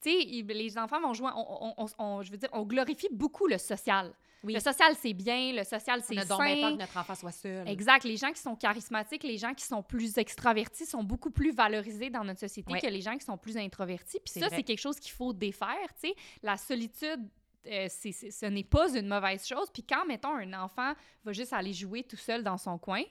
Tu 0.00 0.10
sais, 0.10 0.24
les 0.52 0.76
enfants 0.78 1.00
vont 1.00 1.14
jouer. 1.14 1.30
On, 1.34 1.64
on- 1.68 1.74
on- 1.84 2.04
on- 2.04 2.22
je 2.22 2.30
veux 2.30 2.36
dire, 2.36 2.50
on 2.52 2.62
glorifie 2.64 3.08
beaucoup 3.10 3.46
le 3.46 3.56
social. 3.58 4.12
Oui. 4.42 4.52
Le 4.52 4.60
social, 4.60 4.94
c'est 5.00 5.14
bien. 5.14 5.54
Le 5.54 5.64
social, 5.64 6.02
c'est 6.04 6.18
a 6.18 6.24
donc 6.26 6.42
bien 6.42 6.54
peur 6.56 6.62
sain. 6.68 6.74
que 6.76 6.80
notre 6.80 6.96
enfant 6.98 7.14
soit 7.14 7.32
seul. 7.32 7.66
Exact. 7.66 8.04
Les 8.04 8.18
gens 8.18 8.30
qui 8.30 8.40
sont 8.42 8.54
charismatiques, 8.54 9.22
les 9.22 9.38
gens 9.38 9.54
qui 9.54 9.64
sont 9.64 9.82
plus 9.82 10.18
extravertis 10.18 10.84
sont 10.84 11.02
beaucoup 11.02 11.30
plus 11.30 11.50
valorisés 11.50 12.10
dans 12.10 12.22
notre 12.24 12.40
société 12.40 12.70
Ouais. 12.74 12.80
que 12.82 12.86
les 12.88 13.00
gens 13.00 13.16
qui 13.16 13.24
sont 13.24 13.38
plus 13.38 13.56
introvertis. 13.56 14.18
Puis 14.22 14.38
ça, 14.40 14.50
c'est 14.50 14.62
quelque 14.62 14.80
chose 14.80 15.00
qu'il 15.00 15.12
faut 15.12 15.32
défaire. 15.32 15.88
Tu 15.98 16.08
sais, 16.10 16.14
la 16.42 16.58
solitude. 16.58 17.26
Euh, 17.66 17.88
ce 17.88 18.46
n'est 18.46 18.64
pas 18.64 18.94
une 18.96 19.06
mauvaise 19.08 19.46
chose. 19.46 19.68
Puis 19.72 19.82
quand, 19.82 20.04
mettons, 20.06 20.34
un 20.34 20.52
enfant 20.54 20.92
va 21.24 21.32
juste 21.32 21.52
aller 21.52 21.72
jouer 21.72 22.02
tout 22.02 22.16
seul 22.16 22.42
dans 22.42 22.58
son 22.58 22.78
coin, 22.78 23.02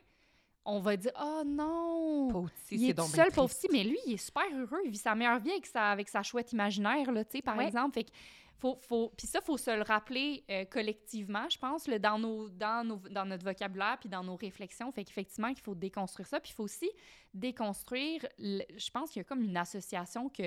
on 0.65 0.79
va 0.79 0.95
dire 0.95 1.11
Oh 1.21 1.41
non! 1.45 2.29
Pauvre 2.31 2.49
il 2.71 2.89
est 2.89 2.93
tout 2.93 3.03
seul, 3.03 3.31
pauvre 3.31 3.53
petit, 3.53 3.67
mais 3.71 3.83
lui, 3.83 3.97
il 4.07 4.13
est 4.13 4.17
super 4.17 4.43
heureux. 4.55 4.79
Il 4.85 4.91
vit 4.91 4.97
sa 4.97 5.13
meilleure 5.15 5.39
vie 5.39 5.51
avec 5.51 5.65
sa, 5.65 5.91
avec 5.91 6.07
sa 6.09 6.23
chouette 6.23 6.51
imaginaire, 6.53 7.11
là, 7.11 7.25
tu 7.25 7.37
sais, 7.37 7.41
par 7.41 7.57
Ouais. 7.57 7.67
exemple. 7.67 7.93
Fait 7.95 8.05
que 8.05 8.11
faut, 8.59 8.77
faut, 8.79 9.11
puis 9.17 9.27
ça, 9.27 9.41
faut 9.41 9.57
se 9.57 9.71
le 9.75 9.81
rappeler 9.81 10.45
euh, 10.49 10.63
collectivement, 10.63 11.49
je 11.49 11.57
pense, 11.57 11.89
dans, 11.89 12.17
nos, 12.17 12.47
dans, 12.47 12.87
nos, 12.87 12.95
dans 13.11 13.25
notre 13.25 13.43
vocabulaire 13.43 13.97
puis 13.99 14.07
dans 14.07 14.23
nos 14.23 14.37
réflexions. 14.37 14.89
Fait 14.93 15.03
qu'effectivement, 15.03 15.49
il 15.49 15.59
faut 15.59 15.75
déconstruire 15.75 16.27
ça. 16.27 16.39
Puis 16.39 16.51
il 16.53 16.55
faut 16.55 16.63
aussi 16.63 16.89
déconstruire, 17.33 18.25
je 18.39 18.89
pense 18.91 19.09
qu'il 19.11 19.19
y 19.19 19.21
a 19.21 19.23
comme 19.25 19.43
une 19.43 19.57
association 19.57 20.29
que, 20.29 20.43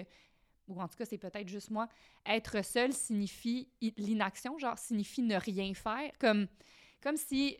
ou 0.69 0.81
en 0.81 0.89
tout 0.89 0.97
cas, 0.97 1.05
c'est 1.05 1.19
peut-être 1.19 1.49
juste 1.49 1.71
moi, 1.71 1.89
être 2.25 2.64
seul 2.64 2.93
signifie 2.93 3.69
l'inaction, 3.97 4.59
genre 4.59 4.79
signifie 4.79 5.23
ne 5.23 5.37
rien 5.37 5.73
faire. 5.75 6.11
Comme, 6.19 6.47
comme 7.03 7.17
si, 7.17 7.57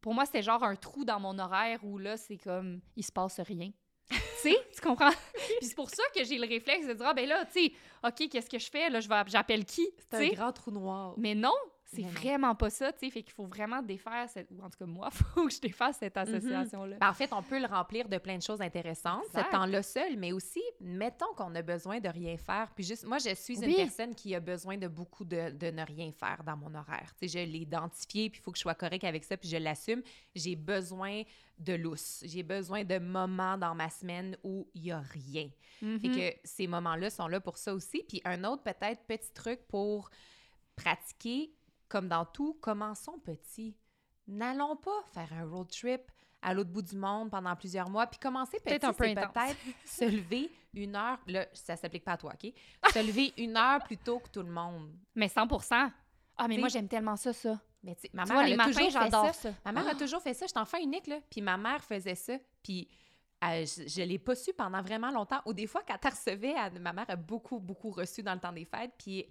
pour 0.00 0.14
moi, 0.14 0.26
c'était 0.26 0.42
genre 0.42 0.62
un 0.62 0.76
trou 0.76 1.04
dans 1.04 1.20
mon 1.20 1.38
horaire 1.38 1.84
où 1.84 1.98
là, 1.98 2.16
c'est 2.16 2.38
comme, 2.38 2.80
il 2.96 3.04
se 3.04 3.12
passe 3.12 3.40
rien 3.40 3.70
tu 4.10 4.50
sais, 4.50 4.56
tu 4.74 4.80
comprends? 4.80 5.12
Puis 5.60 5.68
c'est 5.68 5.76
pour 5.76 5.88
ça 5.88 6.02
que 6.12 6.24
j'ai 6.24 6.36
le 6.36 6.46
réflexe 6.46 6.84
de 6.86 6.94
dire, 6.94 7.06
ah 7.06 7.14
ben 7.14 7.28
là, 7.28 7.44
tu 7.44 7.66
sais, 7.66 7.72
OK, 8.04 8.28
qu'est-ce 8.28 8.50
que 8.50 8.58
je 8.58 8.68
fais? 8.68 8.90
Là, 8.90 8.98
j'appelle 9.26 9.64
qui? 9.64 9.88
C'est 10.10 10.32
un 10.32 10.34
grand 10.34 10.52
trou 10.52 10.72
noir. 10.72 11.14
Mais 11.16 11.36
non, 11.36 11.54
c'est 11.92 12.02
vraiment 12.02 12.54
pas 12.54 12.70
ça, 12.70 12.92
tu 12.92 13.00
sais. 13.00 13.10
Fait 13.10 13.22
qu'il 13.22 13.32
faut 13.32 13.46
vraiment 13.46 13.82
défaire 13.82 14.28
cette. 14.28 14.48
Ou 14.52 14.62
en 14.62 14.70
tout 14.70 14.78
cas, 14.78 14.86
moi, 14.86 15.08
il 15.12 15.16
faut 15.34 15.46
que 15.46 15.52
je 15.52 15.60
défasse 15.60 15.98
cette 15.98 16.16
mhm. 16.16 16.22
association-là. 16.22 16.96
Ben, 17.00 17.08
en 17.08 17.14
fait, 17.14 17.32
on 17.32 17.42
peut 17.42 17.58
le 17.58 17.66
remplir 17.66 18.08
de 18.08 18.18
plein 18.18 18.36
de 18.36 18.42
choses 18.42 18.60
intéressantes, 18.60 19.24
ce 19.34 19.50
temps-là 19.50 19.82
seul, 19.82 20.16
mais 20.16 20.32
aussi, 20.32 20.62
mettons 20.80 21.32
qu'on 21.36 21.54
a 21.54 21.62
besoin 21.62 21.98
de 21.98 22.08
rien 22.08 22.36
faire. 22.36 22.70
Puis 22.74 22.84
juste, 22.84 23.04
moi, 23.06 23.18
je 23.18 23.34
suis 23.34 23.62
une 23.62 23.74
personne 23.74 24.14
qui 24.14 24.34
a 24.34 24.40
besoin 24.40 24.76
de 24.76 24.86
beaucoup 24.86 25.24
de, 25.24 25.50
de 25.50 25.70
ne 25.70 25.84
rien 25.84 26.12
faire 26.12 26.42
dans 26.44 26.56
mon 26.56 26.74
horaire. 26.74 27.12
Tu 27.20 27.28
sais, 27.28 27.40
je 27.40 27.50
l'ai 27.50 27.58
identifié, 27.58 28.30
puis 28.30 28.40
il 28.40 28.42
faut 28.42 28.52
que 28.52 28.58
je 28.58 28.62
sois 28.62 28.74
correcte 28.74 29.04
avec 29.04 29.24
ça, 29.24 29.36
puis 29.36 29.48
je 29.48 29.56
l'assume. 29.56 30.02
J'ai 30.34 30.56
besoin 30.56 31.22
de 31.58 31.74
lousse. 31.74 32.22
J'ai 32.24 32.42
besoin 32.42 32.84
de 32.84 32.98
moments 32.98 33.58
dans 33.58 33.74
ma 33.74 33.90
semaine 33.90 34.36
où 34.44 34.68
il 34.74 34.82
n'y 34.82 34.92
a 34.92 35.00
rien. 35.00 35.50
Fait 35.80 35.86
mhm. 35.86 36.14
que 36.14 36.36
ces 36.44 36.66
moments-là 36.66 37.10
sont 37.10 37.26
là 37.26 37.40
pour 37.40 37.56
ça 37.56 37.74
aussi. 37.74 38.04
Puis 38.06 38.20
un 38.24 38.44
autre, 38.44 38.62
peut-être, 38.62 39.02
petit 39.06 39.32
truc 39.32 39.60
pour 39.66 40.10
pratiquer 40.76 41.52
comme 41.90 42.08
dans 42.08 42.24
tout, 42.24 42.54
commençons 42.62 43.18
petit. 43.18 43.76
N'allons 44.26 44.76
pas 44.76 45.02
faire 45.12 45.30
un 45.32 45.44
road 45.44 45.68
trip 45.68 46.00
à 46.40 46.54
l'autre 46.54 46.70
bout 46.70 46.82
du 46.82 46.96
monde 46.96 47.30
pendant 47.30 47.54
plusieurs 47.56 47.90
mois. 47.90 48.06
Puis 48.06 48.18
commencer 48.18 48.58
petit, 48.60 48.78
c'est 48.80 48.96
peut-être 48.96 49.56
se 49.84 50.04
lever 50.04 50.50
une 50.72 50.96
heure. 50.96 51.18
Là, 51.26 51.46
ça 51.52 51.76
s'applique 51.76 52.04
pas 52.04 52.12
à 52.12 52.16
toi, 52.16 52.32
OK? 52.32 52.52
Se 52.92 53.06
lever 53.06 53.34
une 53.36 53.56
heure 53.56 53.82
plus 53.82 53.98
tôt 53.98 54.20
que 54.20 54.28
tout 54.28 54.42
le 54.42 54.50
monde. 54.50 54.90
Mais 55.14 55.26
100% 55.26 55.90
Ah, 56.36 56.48
mais 56.48 56.56
moi, 56.56 56.68
j'aime 56.68 56.88
tellement 56.88 57.16
ça, 57.16 57.32
ça. 57.32 57.60
Mais 57.82 57.96
tu 57.96 58.08
ma 58.12 58.24
mère, 58.24 58.60
a 58.60 58.66
toujours 58.66 58.82
fait 58.82 59.32
ça. 59.32 59.54
Ma 59.64 59.72
mère 59.72 59.86
a 59.86 59.90
ah! 59.92 59.94
toujours 59.94 60.22
fait 60.22 60.34
ça. 60.34 60.46
J'étais 60.46 60.60
enfant 60.60 60.78
unique, 60.78 61.06
là. 61.06 61.18
Puis 61.30 61.40
ma 61.40 61.56
mère 61.56 61.82
faisait 61.82 62.14
ça. 62.14 62.34
Puis 62.62 62.88
euh, 63.42 63.64
je 63.64 64.00
ne 64.00 64.06
l'ai 64.06 64.18
pas 64.18 64.34
su 64.34 64.52
pendant 64.52 64.82
vraiment 64.82 65.10
longtemps. 65.10 65.40
Ou 65.46 65.52
des 65.52 65.66
fois, 65.66 65.82
quand 65.86 65.96
tu 66.00 66.08
recevais, 66.08 66.54
ma 66.78 66.92
mère 66.92 67.08
a 67.08 67.16
beaucoup, 67.16 67.58
beaucoup 67.58 67.90
reçu 67.90 68.22
dans 68.22 68.34
le 68.34 68.40
temps 68.40 68.52
des 68.52 68.64
fêtes. 68.64 68.92
Puis 68.98 69.26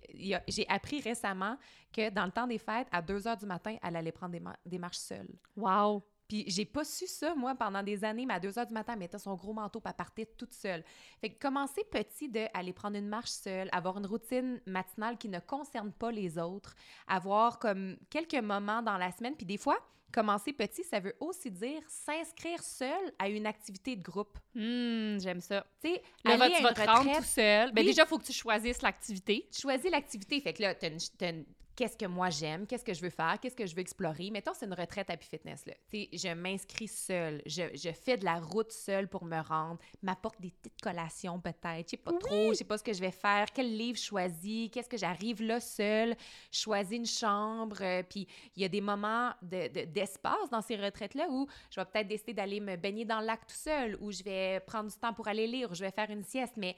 j'ai 0.48 0.68
appris 0.68 1.02
récemment 1.02 1.58
que 1.94 2.10
dans 2.10 2.26
le 2.26 2.32
temps 2.32 2.48
des 2.48 2.58
fêtes, 2.58 2.88
à 2.92 3.02
2 3.02 3.28
heures 3.28 3.38
du 3.38 3.46
matin, 3.46 3.78
elle 3.84 3.96
allait 3.96 4.12
prendre 4.12 4.32
des, 4.32 4.42
des 4.66 4.80
marches 4.80 4.98
seule. 4.98 5.30
Wow! 5.56 6.04
Puis 6.30 6.46
j'ai 6.48 6.66
pas 6.66 6.84
su 6.86 7.08
ça, 7.08 7.34
moi, 7.34 7.56
pendant 7.56 7.82
des 7.82 8.04
années, 8.04 8.26
mais 8.26 8.36
à 8.36 8.40
2 8.40 8.60
heures 8.60 8.68
du 8.68 8.74
matin, 8.74 8.94
elle 8.94 9.00
mettait 9.00 9.18
son 9.18 9.34
gros 9.34 9.52
manteau, 9.52 9.80
puis 9.80 9.90
elle 9.90 9.96
partait 9.96 10.26
toute 10.38 10.54
seule. 10.54 10.84
Fait 11.20 11.32
que 11.32 11.40
commencer 11.40 11.84
petit 11.92 12.30
de 12.30 12.46
aller 12.54 12.72
prendre 12.72 12.98
une 12.98 13.08
marche 13.08 13.32
seule, 13.32 13.68
avoir 13.72 13.98
une 13.98 14.06
routine 14.06 14.62
matinale 14.68 15.18
qui 15.18 15.28
ne 15.28 15.40
concerne 15.40 15.92
pas 15.92 16.12
les 16.12 16.38
autres, 16.38 16.76
avoir 17.08 17.58
comme 17.58 17.98
quelques 18.12 18.36
moments 18.36 18.84
dans 18.84 18.98
la 18.98 19.12
semaine, 19.12 19.36
puis 19.36 19.48
des 19.48 19.58
fois, 19.58 19.80
Commencer 20.12 20.54
petit, 20.54 20.84
ça 20.84 21.00
veut 21.00 21.16
aussi 21.20 21.52
dire 21.52 21.82
s'inscrire 21.88 22.64
seul 22.64 23.14
à 23.20 23.30
une 23.30 23.46
activité 23.46 23.96
de 23.96 24.02
groupe. 24.02 24.38
Hum, 24.56 25.20
j'aime 25.20 25.42
ça. 25.42 25.66
Tu 25.82 25.90
sais, 25.90 26.02
aller 26.26 26.56
tu 26.56 26.64
vas 26.64 26.74
te 26.74 26.82
rendre 26.82 27.18
tout 27.18 27.24
seul. 27.24 27.72
Ben 27.72 27.86
déjà, 27.86 28.04
il 28.04 28.08
faut 28.08 28.18
que 28.18 28.26
tu 28.26 28.34
choisisses 28.34 28.82
l'activité. 28.82 29.48
Tu 29.54 29.62
choisis 29.62 29.92
l'activité. 29.92 30.42
Fait 30.42 30.54
que 30.54 30.62
là, 30.62 30.76
tu 30.76 30.86
as, 30.86 31.32
qu'est-ce 31.80 31.96
que 31.96 32.08
moi 32.08 32.30
j'aime, 32.30 32.68
qu'est-ce 32.68 32.84
que 32.84 32.94
je 32.94 33.02
veux 33.02 33.10
faire, 33.10 33.40
qu'est-ce 33.42 33.56
que 33.56 33.66
je 33.66 33.74
veux 33.74 33.80
explorer. 33.80 34.32
Mettons, 34.32 34.52
c'est 34.54 34.66
une 34.66 34.74
retraite 34.74 35.10
à 35.10 35.16
Fitness. 35.16 35.66
Là. 35.66 35.74
je 35.94 36.34
m'inscris 36.34 36.90
seule, 36.90 37.42
je, 37.46 37.62
je, 37.74 37.90
fais 37.94 38.18
de 38.18 38.26
la 38.26 38.36
route 38.36 38.74
seule 38.74 39.08
pour 39.08 39.24
me 39.24 39.40
rendre, 39.40 39.80
m'apporte 40.02 40.42
des 40.42 40.52
petites 40.52 40.82
collations 40.82 41.40
peut-être, 41.40 41.86
je 41.86 41.92
sais 41.92 41.98
pas 41.98 42.12
trop, 42.12 42.52
je 42.52 42.58
sais 42.58 42.66
pas 42.66 42.78
ce 42.78 42.84
que 42.84 42.92
je 42.92 43.00
vais 43.00 43.12
faire, 43.12 43.48
quel 43.54 43.78
livre 43.78 43.98
choisir, 43.98 44.70
qu'est-ce 44.72 44.90
que 44.90 44.98
j'arrive 44.98 45.42
là 45.42 45.62
seule, 45.62 46.18
choisis 46.52 46.98
une 46.98 47.06
chambre, 47.06 47.78
euh, 47.80 48.04
puis 48.04 48.28
il 48.58 48.62
y 48.62 48.66
a 48.66 48.70
des 48.70 48.82
moments 48.82 49.32
de, 49.42 49.86
d'espace 49.86 50.50
dans 50.52 50.62
ces 50.62 50.76
retraites-là 50.76 51.28
où 51.30 51.48
je 51.72 51.80
vais 51.80 51.86
peut-être 51.86 52.10
décider 52.10 52.34
d'aller 52.34 52.60
me 52.60 52.76
baigner 52.76 53.06
dans 53.06 53.22
le 53.22 53.26
lac 53.26 53.48
tout 53.48 53.56
seul, 53.56 53.98
où 54.02 54.12
je 54.12 54.22
vais 54.22 54.60
prendre 54.68 54.92
du 54.92 54.98
temps 54.98 55.14
pour 55.14 55.30
aller 55.30 55.48
lire, 55.48 55.72
où 55.72 55.76
je 55.76 55.86
vais 55.86 55.92
faire 55.92 56.10
une 56.10 56.24
sieste, 56.24 56.56
mais 56.58 56.76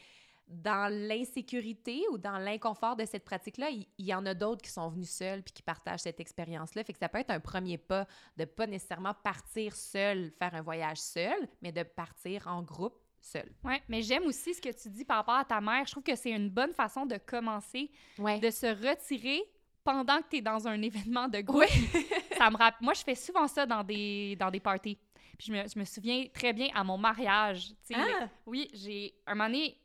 dans 0.51 0.91
l'insécurité 0.91 2.03
ou 2.11 2.17
dans 2.17 2.37
l'inconfort 2.37 2.95
de 2.95 3.05
cette 3.05 3.23
pratique-là, 3.23 3.69
il 3.69 3.87
y, 3.97 4.13
en 4.13 4.25
a 4.25 4.33
d'autres 4.33 4.61
qui 4.61 4.69
sont 4.69 4.89
venus 4.89 5.09
seuls 5.09 5.41
puis 5.43 5.53
qui 5.53 5.61
partagent 5.61 6.01
cette 6.01 6.19
expérience-là. 6.19 6.83
Fait 6.83 6.93
que 6.93 6.99
ça 6.99 7.09
peut 7.09 7.19
être 7.19 7.31
un 7.31 7.39
premier 7.39 7.77
pas 7.77 8.07
de 8.37 8.45
pas 8.45 8.67
nécessairement 8.67 9.13
partir 9.13 9.75
seul, 9.75 10.31
faire 10.37 10.53
un 10.53 10.61
voyage 10.61 10.97
seul, 10.97 11.47
mais 11.61 11.71
de 11.71 11.83
partir 11.83 12.47
en 12.47 12.61
groupe 12.61 12.99
seul. 13.21 13.49
Oui, 13.63 13.75
mais 13.87 14.01
j'aime 14.01 14.23
aussi 14.23 14.53
ce 14.53 14.61
que 14.61 14.69
tu 14.69 14.89
dis 14.89 15.05
par 15.05 15.17
rapport 15.17 15.35
à 15.35 15.45
ta 15.45 15.61
mère. 15.61 15.85
Je 15.85 15.91
trouve 15.91 16.03
que 16.03 16.15
c'est 16.15 16.31
une 16.31 16.49
bonne 16.49 16.73
façon 16.73 17.05
de 17.05 17.17
commencer, 17.17 17.89
de 18.17 18.49
se 18.49 18.67
retirer 18.67 19.43
pendant 19.83 20.17
que 20.21 20.29
tu 20.29 20.37
es 20.37 20.41
dans 20.41 20.67
un 20.67 20.81
événement 20.81 21.27
de 21.27 21.39
groupe. 21.39 21.63
ça 22.37 22.49
me 22.49 22.57
rappelle... 22.57 22.83
Moi, 22.83 22.93
je 22.93 23.03
fais 23.03 23.15
souvent 23.15 23.47
ça 23.47 23.65
dans 23.65 23.83
des, 23.83 24.35
dans 24.35 24.51
des 24.51 24.59
parties. 24.59 24.97
Puis 25.37 25.47
je 25.47 25.53
me, 25.53 25.67
je 25.67 25.79
me 25.79 25.85
souviens 25.85 26.25
très 26.33 26.53
bien 26.53 26.69
à 26.73 26.83
mon 26.83 26.97
mariage. 26.97 27.73
Ah! 27.93 28.27
oui, 28.45 28.69
j'ai... 28.73 29.13
Un 29.25 29.33
moment 29.33 29.45
donné, 29.45 29.77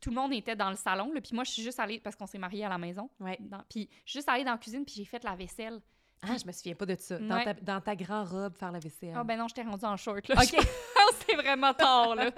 tout 0.00 0.10
le 0.10 0.16
monde 0.16 0.32
était 0.32 0.56
dans 0.56 0.70
le 0.70 0.76
salon, 0.76 1.12
puis 1.22 1.34
moi, 1.34 1.44
je 1.44 1.50
suis 1.50 1.62
juste 1.62 1.78
allée, 1.78 2.00
parce 2.00 2.16
qu'on 2.16 2.26
s'est 2.26 2.38
mariés 2.38 2.64
à 2.64 2.68
la 2.68 2.78
maison. 2.78 3.10
Ouais. 3.20 3.38
puis 3.68 3.88
je 4.04 4.10
suis 4.10 4.18
juste 4.18 4.28
allée 4.28 4.44
dans 4.44 4.52
la 4.52 4.58
cuisine, 4.58 4.84
puis 4.84 4.94
j'ai 4.96 5.04
fait 5.04 5.22
la 5.24 5.34
vaisselle. 5.34 5.80
Ah, 6.22 6.36
je 6.40 6.46
me 6.46 6.52
souviens 6.52 6.74
pas 6.74 6.86
de 6.86 6.96
ça. 6.98 7.18
Dans, 7.18 7.44
ta, 7.44 7.54
dans 7.54 7.80
ta 7.80 7.94
grande 7.94 8.28
robe, 8.28 8.56
faire 8.56 8.72
la 8.72 8.78
vaisselle. 8.78 9.12
Ah, 9.14 9.24
ben 9.24 9.38
non, 9.38 9.48
je 9.48 9.54
t'ai 9.54 9.62
rendue 9.62 9.84
en 9.84 9.96
short, 9.96 10.26
là. 10.28 10.36
OK. 10.42 10.56
C'est 11.26 11.36
vraiment 11.36 11.74
tard, 11.74 12.14
là. 12.14 12.30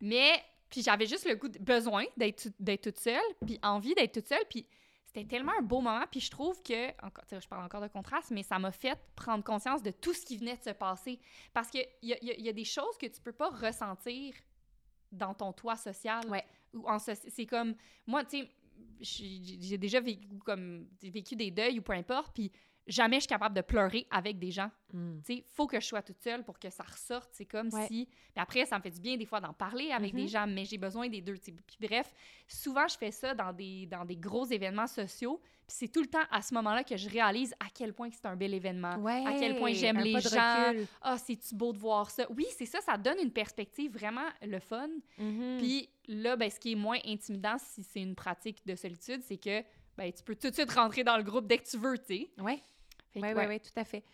Mais, 0.00 0.40
puis 0.70 0.82
j'avais 0.82 1.06
juste 1.06 1.28
le 1.28 1.34
goût, 1.34 1.48
de, 1.48 1.58
besoin 1.58 2.04
d'être 2.16 2.82
toute 2.82 2.98
seule, 2.98 3.20
puis 3.44 3.58
envie 3.62 3.94
d'être 3.94 4.14
toute 4.14 4.28
seule, 4.28 4.44
puis 4.48 4.66
c'était 5.04 5.24
tellement 5.24 5.52
un 5.58 5.62
beau 5.62 5.80
moment, 5.80 6.04
puis 6.10 6.20
je 6.20 6.30
trouve 6.30 6.62
que, 6.62 6.90
encore, 7.04 7.24
je 7.30 7.48
parle 7.48 7.64
encore 7.64 7.80
de 7.80 7.88
contraste, 7.88 8.30
mais 8.30 8.44
ça 8.44 8.58
m'a 8.58 8.70
fait 8.70 8.96
prendre 9.16 9.42
conscience 9.42 9.82
de 9.82 9.90
tout 9.90 10.14
ce 10.14 10.24
qui 10.24 10.36
venait 10.36 10.56
de 10.56 10.62
se 10.62 10.70
passer. 10.70 11.18
Parce 11.52 11.70
qu'il 11.70 11.86
y 12.02 12.12
a, 12.12 12.18
y 12.22 12.48
a 12.48 12.52
des 12.52 12.64
choses 12.64 12.96
que 12.98 13.06
tu 13.06 13.20
peux 13.20 13.32
pas 13.32 13.48
ressentir 13.48 14.34
dans 15.12 15.34
ton 15.34 15.52
toit 15.52 15.76
social. 15.76 16.26
Ouais. 16.28 16.44
Ou 16.74 16.88
en 16.88 16.98
c'est 16.98 17.46
comme 17.46 17.74
moi, 18.06 18.24
tu 18.24 18.40
sais, 18.40 18.50
j'ai 19.00 19.78
déjà 19.78 20.00
vécu 20.00 20.26
comme 20.44 20.86
vécu 21.02 21.36
des 21.36 21.50
deuils 21.50 21.78
ou 21.78 21.82
peu 21.82 21.92
importe, 21.92 22.32
puis 22.34 22.52
jamais 22.88 23.16
je 23.16 23.20
suis 23.20 23.28
capable 23.28 23.54
de 23.54 23.60
pleurer 23.60 24.06
avec 24.10 24.38
des 24.38 24.50
gens. 24.50 24.70
Mm. 24.92 25.20
Tu 25.24 25.36
sais, 25.36 25.44
faut 25.46 25.66
que 25.66 25.78
je 25.78 25.86
sois 25.86 26.02
toute 26.02 26.20
seule 26.20 26.42
pour 26.42 26.58
que 26.58 26.70
ça 26.70 26.82
ressorte. 26.82 27.28
C'est 27.32 27.44
comme 27.44 27.70
si. 27.70 28.08
Mais 28.34 28.42
après, 28.42 28.64
ça 28.64 28.78
me 28.78 28.82
fait 28.82 28.90
du 28.90 29.00
bien 29.00 29.16
des 29.16 29.26
fois 29.26 29.40
d'en 29.40 29.52
parler 29.52 29.92
avec 29.92 30.14
des 30.14 30.24
mm-hmm. 30.24 30.28
gens, 30.28 30.46
mais 30.46 30.64
j'ai 30.64 30.78
besoin 30.78 31.08
des 31.08 31.20
deux. 31.20 31.34
Puis 31.34 31.78
bref, 31.80 32.12
souvent 32.48 32.88
je 32.88 32.96
fais 32.96 33.10
ça 33.10 33.34
dans 33.34 33.52
des, 33.52 33.86
dans 33.86 34.04
des 34.04 34.16
gros 34.16 34.46
événements 34.46 34.86
sociaux. 34.86 35.40
Puis 35.66 35.76
c'est 35.80 35.88
tout 35.88 36.00
le 36.00 36.06
temps 36.06 36.24
à 36.30 36.40
ce 36.40 36.54
moment-là 36.54 36.82
que 36.82 36.96
je 36.96 37.10
réalise 37.10 37.52
à 37.60 37.66
quel 37.74 37.92
point 37.92 38.08
c'est 38.10 38.24
un 38.24 38.36
bel 38.36 38.54
événement, 38.54 39.04
à 39.06 39.34
quel 39.38 39.56
point 39.56 39.72
j'aime 39.74 39.98
les 39.98 40.18
gens. 40.18 40.72
Ah, 41.02 41.18
c'est-tu 41.18 41.54
beau 41.54 41.74
de 41.74 41.78
voir 41.78 42.10
ça? 42.10 42.26
Oui, 42.34 42.46
c'est 42.56 42.64
ça, 42.64 42.80
ça 42.80 42.96
donne 42.96 43.18
une 43.22 43.32
perspective 43.32 43.92
vraiment 43.92 44.26
le 44.40 44.60
fun. 44.60 44.88
Mm-hmm. 45.18 45.58
Puis 45.58 45.90
là, 46.06 46.36
ben, 46.36 46.50
ce 46.50 46.58
qui 46.58 46.72
est 46.72 46.76
moins 46.76 46.98
intimidant 47.04 47.56
si 47.58 47.82
c'est 47.82 48.00
une 48.00 48.14
pratique 48.14 48.66
de 48.66 48.74
solitude, 48.74 49.20
c'est 49.22 49.36
que 49.36 49.62
ben, 49.98 50.10
tu 50.12 50.22
peux 50.22 50.36
tout 50.36 50.48
de 50.48 50.54
suite 50.54 50.70
rentrer 50.72 51.04
dans 51.04 51.16
le 51.16 51.22
groupe 51.22 51.46
dès 51.46 51.58
que 51.58 51.68
tu 51.68 51.76
veux, 51.76 51.98
tu 51.98 52.04
sais. 52.06 52.30
Oui. 52.38 52.62
Oui, 53.16 53.28
oui, 53.34 53.44
oui, 53.48 53.60
tout 53.60 53.70
à 53.76 53.84
fait. 53.84 54.04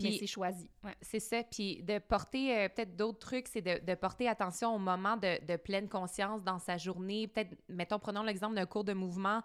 Puis 0.00 0.18
c'est 0.18 0.26
choisi. 0.26 0.70
C'est 1.00 1.20
ça. 1.20 1.42
Puis 1.42 1.82
de 1.82 1.98
porter, 1.98 2.56
euh, 2.56 2.68
peut-être 2.68 2.96
d'autres 2.96 3.18
trucs, 3.18 3.48
c'est 3.48 3.62
de, 3.62 3.84
de, 3.84 3.94
porter 3.94 4.28
attention 4.28 4.74
au 4.74 4.78
moment 4.78 5.16
de, 5.16 5.44
de, 5.46 5.56
pleine 5.56 5.88
conscience 5.88 6.42
dans 6.42 6.58
sa 6.58 6.76
journée. 6.76 7.28
Peut-être, 7.28 7.54
mettons, 7.68 7.98
prenons 7.98 8.22
l'exemple 8.22 8.54
d'un 8.54 8.66
cours 8.66 8.84
de 8.84 8.92
mouvement. 8.92 9.42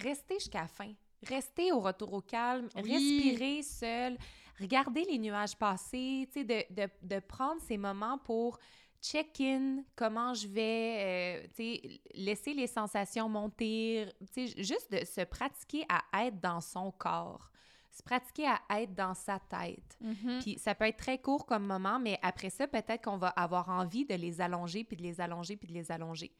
Rester 0.00 0.34
jusqu'à 0.34 0.62
la 0.62 0.68
fin. 0.68 0.92
Rester 1.26 1.72
au 1.72 1.80
retour 1.80 2.12
au 2.12 2.20
calme. 2.20 2.68
Respirer 2.74 3.62
seul. 3.62 4.16
Regarder 4.60 5.04
les 5.04 5.18
nuages 5.18 5.56
passer. 5.56 6.28
Tu 6.32 6.40
sais, 6.40 6.44
de, 6.44 6.74
de, 6.74 6.88
de, 7.02 7.20
prendre 7.20 7.60
ces 7.60 7.76
moments 7.76 8.18
pour 8.18 8.58
check-in, 9.00 9.84
comment 9.94 10.34
je 10.34 10.48
vais, 10.48 11.42
euh, 11.44 11.46
tu 11.54 11.76
sais, 11.76 12.00
laisser 12.14 12.52
les 12.52 12.66
sensations 12.66 13.28
monter, 13.28 14.08
tu 14.34 14.48
sais, 14.48 14.62
juste 14.62 14.90
de 14.90 15.04
se 15.04 15.20
pratiquer 15.20 15.84
à 15.88 16.26
être 16.26 16.40
dans 16.40 16.60
son 16.60 16.90
corps 16.90 17.52
se 17.90 18.02
pratiquer 18.02 18.46
à 18.46 18.80
être 18.80 18.94
dans 18.94 19.14
sa 19.14 19.38
tête. 19.38 19.96
Mm-hmm. 20.02 20.42
Puis 20.42 20.58
ça 20.58 20.74
peut 20.74 20.86
être 20.86 20.98
très 20.98 21.18
court 21.18 21.46
comme 21.46 21.66
moment, 21.66 21.98
mais 21.98 22.18
après 22.22 22.50
ça, 22.50 22.66
peut-être 22.66 23.04
qu'on 23.04 23.18
va 23.18 23.28
avoir 23.28 23.68
envie 23.68 24.04
de 24.04 24.14
les 24.14 24.40
allonger, 24.40 24.84
puis 24.84 24.96
de 24.96 25.02
les 25.02 25.20
allonger, 25.20 25.56
puis 25.56 25.68
de 25.68 25.74
les 25.74 25.90
allonger. 25.90 26.32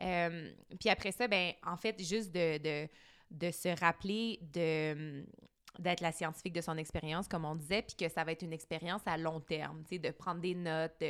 Euh, 0.00 0.52
puis 0.80 0.88
après 0.88 1.12
ça, 1.12 1.28
ben 1.28 1.52
en 1.66 1.76
fait, 1.76 2.02
juste 2.02 2.32
de, 2.32 2.58
de, 2.58 2.88
de 3.30 3.50
se 3.50 3.68
rappeler 3.80 4.38
de 4.42 5.24
d'être 5.78 6.00
la 6.00 6.12
scientifique 6.12 6.52
de 6.52 6.60
son 6.60 6.76
expérience, 6.76 7.28
comme 7.28 7.44
on 7.44 7.54
disait, 7.54 7.82
puis 7.82 7.96
que 7.96 8.08
ça 8.08 8.24
va 8.24 8.32
être 8.32 8.42
une 8.42 8.52
expérience 8.52 9.00
à 9.06 9.16
long 9.16 9.40
terme, 9.40 9.82
tu 9.84 9.96
sais, 9.96 9.98
de 9.98 10.10
prendre 10.10 10.40
des 10.40 10.54
notes, 10.54 11.02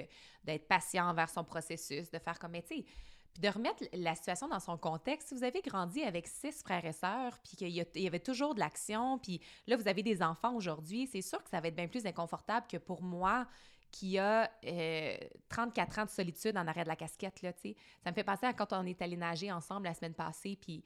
d'être 0.44 0.68
patient 0.68 1.08
envers 1.08 1.28
son 1.28 1.44
processus, 1.44 2.10
de 2.10 2.18
faire 2.18 2.38
comme, 2.38 2.52
tu 2.52 2.76
sais, 2.76 2.84
puis 3.32 3.42
de 3.42 3.48
remettre 3.48 3.84
la 3.92 4.14
situation 4.14 4.48
dans 4.48 4.60
son 4.60 4.76
contexte. 4.76 5.28
Si 5.28 5.34
vous 5.34 5.44
avez 5.44 5.60
grandi 5.62 6.02
avec 6.02 6.26
six 6.26 6.62
frères 6.62 6.84
et 6.84 6.92
sœurs, 6.92 7.38
puis 7.38 7.56
qu'il 7.56 7.68
y, 7.70 8.06
avait 8.06 8.20
toujours 8.20 8.54
de 8.54 8.60
l'action, 8.60 9.18
puis 9.18 9.40
là, 9.66 9.76
vous 9.76 9.88
avez 9.88 10.02
des 10.02 10.22
enfants 10.22 10.54
aujourd'hui, 10.54 11.08
c'est 11.10 11.22
sûr 11.22 11.42
que 11.42 11.50
ça 11.50 11.60
va 11.60 11.68
être 11.68 11.76
bien 11.76 11.88
plus 11.88 12.04
inconfortable 12.06 12.66
que 12.68 12.76
pour 12.76 13.02
moi 13.02 13.46
qui 13.90 14.18
a 14.18 14.50
euh, 14.64 15.16
34 15.50 15.98
ans 15.98 16.04
de 16.04 16.10
solitude 16.10 16.56
en 16.56 16.66
arrêt 16.66 16.84
de 16.84 16.88
la 16.88 16.96
casquette, 16.96 17.42
là, 17.42 17.52
tu 17.52 17.60
sais. 17.70 17.76
Ça 18.02 18.10
me 18.10 18.14
fait 18.14 18.24
penser 18.24 18.46
à 18.46 18.52
quand 18.52 18.72
on 18.72 18.86
est 18.86 19.00
allé 19.02 19.16
nager 19.16 19.52
ensemble 19.52 19.84
la 19.84 19.94
semaine 19.94 20.14
passée, 20.14 20.56
puis 20.60 20.82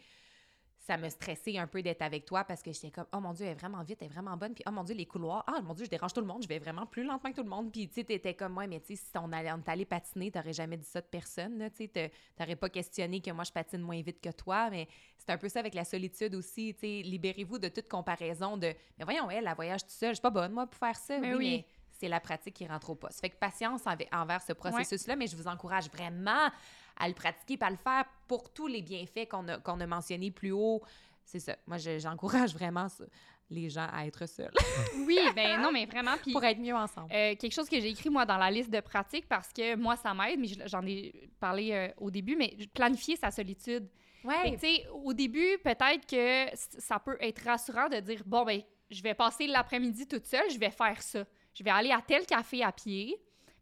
ça 0.86 0.96
me 0.96 1.08
stressait 1.08 1.58
un 1.58 1.66
peu 1.66 1.82
d'être 1.82 2.02
avec 2.02 2.24
toi 2.24 2.44
parce 2.44 2.62
que 2.62 2.70
j'étais 2.72 2.90
comme, 2.92 3.06
oh 3.12 3.18
mon 3.20 3.32
Dieu, 3.32 3.44
elle 3.46 3.52
est 3.52 3.54
vraiment 3.54 3.82
vite, 3.82 3.98
elle 4.00 4.06
est 4.06 4.12
vraiment 4.12 4.36
bonne. 4.36 4.54
Puis, 4.54 4.62
oh 4.68 4.70
mon 4.70 4.84
Dieu, 4.84 4.94
les 4.94 5.06
couloirs, 5.06 5.42
ah 5.48 5.60
mon 5.60 5.74
Dieu, 5.74 5.84
je 5.84 5.90
dérange 5.90 6.12
tout 6.12 6.20
le 6.20 6.26
monde, 6.26 6.42
je 6.44 6.48
vais 6.48 6.60
vraiment 6.60 6.86
plus 6.86 7.02
lentement 7.02 7.30
que 7.30 7.36
tout 7.36 7.42
le 7.42 7.48
monde. 7.48 7.72
Puis, 7.72 7.88
tu 7.88 7.94
sais, 7.94 8.04
t'étais 8.04 8.34
comme, 8.34 8.52
moi, 8.52 8.66
mais 8.68 8.80
tu 8.80 8.94
sais, 8.94 9.02
si 9.10 9.18
on 9.18 9.32
allait, 9.32 9.50
on 9.52 9.60
patiner, 9.60 10.30
t'aurais 10.30 10.52
jamais 10.52 10.76
dit 10.76 10.86
ça 10.86 11.00
de 11.00 11.06
personne, 11.06 11.68
tu 11.70 11.76
sais, 11.84 11.88
t'a- 11.88 12.08
t'aurais 12.36 12.56
pas 12.56 12.68
questionné 12.68 13.20
que 13.20 13.30
moi, 13.32 13.42
je 13.44 13.50
patine 13.52 13.80
moins 13.80 14.00
vite 14.00 14.20
que 14.20 14.30
toi. 14.30 14.70
Mais 14.70 14.86
c'est 15.18 15.30
un 15.30 15.38
peu 15.38 15.48
ça 15.48 15.58
avec 15.60 15.74
la 15.74 15.84
solitude 15.84 16.34
aussi, 16.36 16.72
tu 16.74 16.80
sais, 16.80 17.02
libérez-vous 17.02 17.58
de 17.58 17.68
toute 17.68 17.88
comparaison 17.88 18.56
de, 18.56 18.68
mais 18.98 19.04
voyons, 19.04 19.28
elle, 19.28 19.46
elle 19.48 19.54
voyage 19.56 19.82
tout 19.82 19.90
seul, 19.90 20.10
je 20.10 20.14
suis 20.14 20.22
pas 20.22 20.30
bonne, 20.30 20.52
moi, 20.52 20.66
pour 20.66 20.78
faire 20.78 20.96
ça. 20.96 21.18
Mais 21.18 21.32
oui, 21.32 21.36
oui. 21.38 21.50
mais 21.50 21.66
c'est 21.98 22.08
la 22.08 22.20
pratique 22.20 22.54
qui 22.54 22.66
rentre 22.66 22.90
au 22.90 22.94
poste. 22.94 23.20
Fait 23.20 23.30
que 23.30 23.36
patience 23.36 23.86
enve- 23.86 24.06
envers 24.12 24.42
ce 24.42 24.52
processus-là, 24.52 25.16
mais 25.16 25.26
je 25.26 25.34
vous 25.36 25.48
encourage 25.48 25.88
vraiment 25.90 26.50
à 26.98 27.08
le 27.08 27.14
pratiquer, 27.14 27.56
pas 27.56 27.66
à 27.66 27.70
le 27.70 27.76
faire 27.76 28.04
pour 28.28 28.52
tous 28.52 28.66
les 28.66 28.82
bienfaits 28.82 29.28
qu'on 29.30 29.46
a, 29.48 29.58
qu'on 29.58 29.80
a 29.80 29.86
mentionnés 29.86 30.30
plus 30.30 30.52
haut. 30.52 30.82
C'est 31.24 31.40
ça. 31.40 31.56
Moi, 31.66 31.78
je- 31.78 31.98
j'encourage 31.98 32.54
vraiment 32.54 32.88
ça, 32.88 33.04
les 33.50 33.68
gens 33.68 33.88
à 33.92 34.06
être 34.06 34.26
seuls 34.28 34.52
Oui, 35.06 35.18
ben 35.34 35.60
non, 35.60 35.72
mais 35.72 35.84
vraiment. 35.86 36.14
Pour 36.32 36.42
être 36.44 36.58
mieux 36.58 36.74
ensemble. 36.74 37.12
euh, 37.12 37.34
quelque 37.36 37.52
chose 37.52 37.68
que 37.68 37.80
j'ai 37.80 37.88
écrit, 37.90 38.10
moi, 38.10 38.24
dans 38.24 38.38
la 38.38 38.50
liste 38.50 38.70
de 38.70 38.80
pratiques, 38.80 39.28
parce 39.28 39.52
que 39.52 39.74
moi, 39.76 39.96
ça 39.96 40.14
m'aide, 40.14 40.38
mais 40.38 40.46
je- 40.48 40.66
j'en 40.66 40.84
ai 40.86 41.28
parlé 41.40 41.72
euh, 41.72 41.88
au 41.98 42.10
début, 42.10 42.36
mais 42.36 42.56
planifier 42.74 43.16
sa 43.16 43.30
solitude. 43.30 43.88
Ouais. 44.24 44.52
tu 44.54 44.58
sais, 44.58 44.86
au 44.92 45.12
début, 45.12 45.58
peut-être 45.62 46.04
que 46.06 46.46
ça 46.56 46.98
peut 46.98 47.16
être 47.20 47.44
rassurant 47.44 47.88
de 47.88 48.00
dire 48.00 48.22
bon, 48.26 48.44
ben, 48.44 48.60
je 48.90 49.00
vais 49.02 49.14
passer 49.14 49.46
l'après-midi 49.46 50.06
toute 50.08 50.26
seule, 50.26 50.50
je 50.50 50.58
vais 50.58 50.70
faire 50.70 51.00
ça. 51.02 51.24
Je 51.54 51.62
vais 51.64 51.70
aller 51.70 51.90
à 51.92 52.00
tel 52.04 52.26
café 52.26 52.62
à 52.64 52.72
pied, 52.72 53.16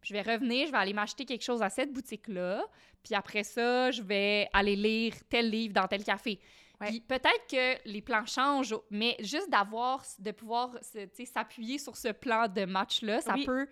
je 0.05 0.13
vais 0.13 0.21
revenir, 0.21 0.67
je 0.67 0.71
vais 0.71 0.77
aller 0.77 0.93
m'acheter 0.93 1.25
quelque 1.25 1.43
chose 1.43 1.61
à 1.61 1.69
cette 1.69 1.91
boutique-là, 1.91 2.63
puis 3.03 3.15
après 3.15 3.43
ça, 3.43 3.91
je 3.91 4.01
vais 4.01 4.47
aller 4.53 4.75
lire 4.75 5.13
tel 5.29 5.49
livre 5.49 5.73
dans 5.73 5.87
tel 5.87 6.03
café. 6.03 6.39
Ouais. 6.79 6.87
Puis 6.87 6.99
peut-être 7.01 7.47
que 7.49 7.89
les 7.89 8.01
plans 8.01 8.25
changent, 8.25 8.75
mais 8.91 9.15
juste 9.19 9.49
d'avoir, 9.49 10.03
de 10.19 10.31
pouvoir 10.31 10.75
s'appuyer 11.25 11.77
sur 11.79 11.95
ce 11.97 12.09
plan 12.09 12.47
de 12.47 12.65
match-là, 12.65 13.21
ça 13.21 13.33
Oui. 13.33 13.45
peut 13.45 13.67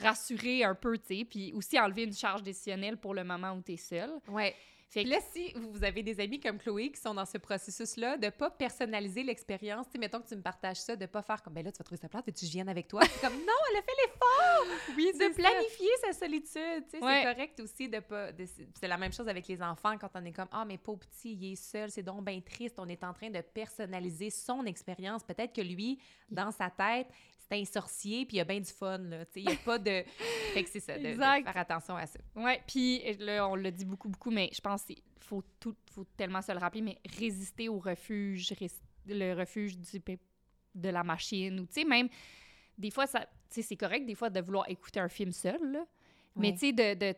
rassurer 0.00 0.64
un 0.64 0.74
peu, 0.74 0.96
tu 0.98 1.18
sais, 1.18 1.24
puis 1.24 1.52
aussi 1.54 1.78
enlever 1.78 2.04
une 2.04 2.14
charge 2.14 2.42
décisionnelle 2.42 2.96
pour 2.96 3.14
le 3.14 3.24
moment 3.24 3.52
où 3.52 3.62
tu 3.62 3.72
es 3.72 3.76
seul. 3.76 4.10
Ouais. 4.28 4.54
Fait 4.92 5.04
Puis 5.04 5.10
que 5.10 5.14
là, 5.16 5.22
si 5.32 5.54
vous 5.54 5.84
avez 5.84 6.02
des 6.02 6.20
amis 6.20 6.38
comme 6.38 6.58
Chloé 6.58 6.90
qui 6.92 7.00
sont 7.00 7.14
dans 7.14 7.24
ce 7.24 7.38
processus-là, 7.38 8.18
de 8.18 8.28
pas 8.28 8.50
personnaliser 8.50 9.22
l'expérience, 9.22 9.86
tu 9.90 9.98
mettons 9.98 10.20
que 10.20 10.28
tu 10.28 10.36
me 10.36 10.42
partages 10.42 10.76
ça, 10.82 10.96
de 10.96 11.06
pas 11.06 11.22
faire 11.22 11.42
comme, 11.42 11.54
ben 11.54 11.64
là, 11.64 11.72
tu 11.72 11.78
vas 11.78 11.84
trouver 11.84 11.98
ça 11.98 12.10
plate 12.10 12.28
et 12.28 12.32
tu 12.32 12.44
je 12.44 12.50
vienne 12.50 12.68
avec 12.68 12.88
toi? 12.88 13.00
C'est 13.04 13.20
comme, 13.22 13.38
non, 13.38 13.54
elle 13.70 13.78
a 13.78 13.82
fait 13.82 13.92
l'effort 14.04 14.76
oui, 14.96 15.10
de 15.14 15.34
planifier 15.34 15.88
sa 16.04 16.12
solitude. 16.12 16.84
Ouais. 17.02 17.22
C'est 17.22 17.34
correct 17.34 17.60
aussi 17.60 17.88
de 17.88 18.00
pas. 18.00 18.32
de- 18.32 18.44
c'est 18.78 18.86
la 18.88 18.98
même 18.98 19.14
chose 19.14 19.28
avec 19.28 19.48
les 19.48 19.62
enfants 19.62 19.96
quand 19.96 20.10
on 20.14 20.24
est 20.26 20.32
comme, 20.32 20.48
ah, 20.52 20.66
mais 20.66 20.76
pauvre 20.76 21.00
petit, 21.00 21.32
il 21.40 21.52
est 21.52 21.56
seul, 21.56 21.90
c'est 21.90 22.02
donc 22.02 22.22
bien 22.26 22.38
triste. 22.42 22.74
On 22.76 22.86
est 22.86 23.02
en 23.02 23.14
train 23.14 23.30
de 23.30 23.40
personnaliser 23.40 24.28
son 24.28 24.66
expérience. 24.66 25.22
Peut-être 25.24 25.54
que 25.54 25.62
lui, 25.62 25.98
dans 26.30 26.50
sa 26.50 26.68
tête, 26.68 27.06
sorcier, 27.64 28.24
puis 28.26 28.36
il 28.36 28.38
y 28.38 28.40
a 28.40 28.44
bien 28.44 28.60
du 28.60 28.70
fun, 28.70 28.98
là. 28.98 29.24
Tu 29.26 29.32
sais, 29.34 29.40
il 29.42 29.46
n'y 29.46 29.52
a 29.52 29.56
pas 29.56 29.78
de. 29.78 30.04
Fait 30.54 30.64
que 30.64 30.70
c'est 30.70 30.80
ça, 30.80 30.98
de- 30.98 31.14
faire 31.14 31.56
attention 31.56 31.96
à 31.96 32.06
ça. 32.06 32.18
Ouais, 32.36 32.60
puis 32.66 33.00
là, 33.18 33.48
on 33.48 33.54
le 33.56 33.70
dit 33.70 33.84
beaucoup, 33.84 34.08
beaucoup, 34.08 34.30
mais 34.30 34.50
je 34.52 34.60
pense 34.60 34.82
qu'il 34.84 35.00
faut, 35.20 35.42
tout, 35.60 35.74
faut 35.92 36.04
tellement 36.16 36.42
se 36.42 36.52
le 36.52 36.58
rappeler, 36.58 36.82
mais 36.82 36.98
résister 37.18 37.68
au 37.68 37.78
refuge, 37.78 38.52
le 39.06 39.34
refuge 39.34 39.78
du, 39.78 40.02
de 40.74 40.88
la 40.88 41.02
machine, 41.02 41.60
ou 41.60 41.66
tu 41.66 41.74
sais, 41.74 41.84
même, 41.84 42.08
des 42.78 42.90
fois, 42.90 43.06
ça, 43.06 43.26
c'est 43.48 43.76
correct, 43.76 44.06
des 44.06 44.14
fois, 44.14 44.30
de 44.30 44.40
vouloir 44.40 44.68
écouter 44.70 45.00
un 45.00 45.08
film 45.08 45.32
seul, 45.32 45.60
là, 45.72 45.84
mais 46.36 46.48
Ouais. 46.48 46.52
tu 46.54 46.58
sais, 46.60 46.72
de, 46.72 46.94
de, 46.94 47.14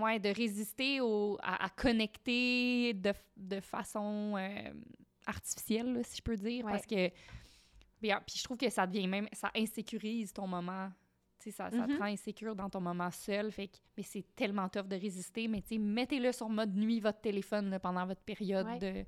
ouais, 0.00 0.18
de 0.20 0.28
résister 0.28 1.00
au, 1.00 1.36
à, 1.42 1.64
à 1.64 1.68
connecter 1.70 2.94
de, 2.94 3.12
de 3.36 3.60
façon 3.60 4.34
euh, 4.36 4.72
artificielle, 5.26 5.92
là, 5.94 6.02
si 6.04 6.16
je 6.18 6.22
peux 6.22 6.36
dire, 6.36 6.64
Ouais. 6.64 6.72
parce 6.72 6.86
que, 6.86 7.10
bien, 8.04 8.20
puis 8.26 8.36
je 8.38 8.44
trouve 8.44 8.56
que 8.58 8.68
ça 8.70 8.86
devient 8.86 9.06
même, 9.08 9.28
ça 9.32 9.50
insécurise 9.56 10.32
ton 10.32 10.46
moment. 10.46 10.90
Tu 11.40 11.50
sais, 11.50 11.56
ça, 11.56 11.70
ça 11.70 11.86
te 11.86 11.92
Mhm. 11.92 11.98
rend 11.98 12.04
insécure 12.04 12.54
dans 12.54 12.70
ton 12.70 12.80
moment 12.80 13.10
seul. 13.10 13.50
Fait 13.50 13.68
que, 13.68 13.76
mais 13.96 14.02
c'est 14.02 14.24
tellement 14.36 14.68
tough 14.68 14.86
de 14.86 14.96
résister. 14.96 15.48
Mais 15.48 15.62
tu 15.62 15.68
sais, 15.70 15.78
mettez-le 15.78 16.32
sur 16.32 16.48
mode 16.48 16.74
nuit, 16.76 17.00
votre 17.00 17.20
téléphone, 17.20 17.70
là, 17.70 17.78
pendant 17.80 18.06
votre 18.06 18.22
période 18.22 18.66
Ouais. 18.66 18.78
de, 18.78 19.04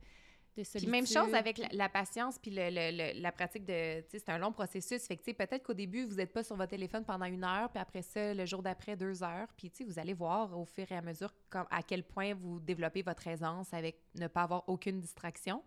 Puis 0.78 0.86
même 0.86 1.06
chose 1.06 1.34
avec 1.34 1.58
la, 1.58 1.68
la 1.72 1.88
patience 1.90 2.38
puis 2.38 2.50
le- 2.50 2.70
le- 2.70 2.90
le- 3.14 3.20
la 3.20 3.30
pratique 3.30 3.64
de... 3.66 4.00
Tu 4.00 4.06
sais, 4.12 4.18
c'est 4.20 4.30
un 4.30 4.38
long 4.38 4.52
processus. 4.52 5.06
Fait 5.06 5.14
que, 5.16 5.22
tu 5.22 5.30
sais, 5.30 5.34
peut-être 5.34 5.62
qu'au 5.62 5.74
début, 5.74 6.04
vous 6.06 6.14
n'êtes 6.16 6.32
pas 6.32 6.42
sur 6.42 6.56
votre 6.56 6.70
téléphone 6.70 7.04
pendant 7.04 7.26
une 7.26 7.44
heure, 7.44 7.68
puis 7.70 7.78
après 7.78 8.00
ça, 8.00 8.32
le 8.32 8.46
jour 8.46 8.62
d'après, 8.62 8.96
deux 8.96 9.22
heures. 9.22 9.48
Puis, 9.58 9.70
tu 9.70 9.76
sais, 9.78 9.84
vous 9.84 9.98
allez 9.98 10.14
voir 10.14 10.58
au 10.58 10.64
fur 10.64 10.90
et 10.90 10.96
à 10.96 11.02
mesure 11.02 11.30
comme, 11.50 11.66
à 11.70 11.82
quel 11.82 12.04
point 12.04 12.32
vous 12.34 12.58
développez 12.58 13.02
votre 13.02 13.26
aisance 13.26 13.72
avec 13.74 13.98
ne 14.14 14.28
pas 14.28 14.44
avoir 14.44 14.66
aucune 14.66 14.98
distraction. 14.98 15.62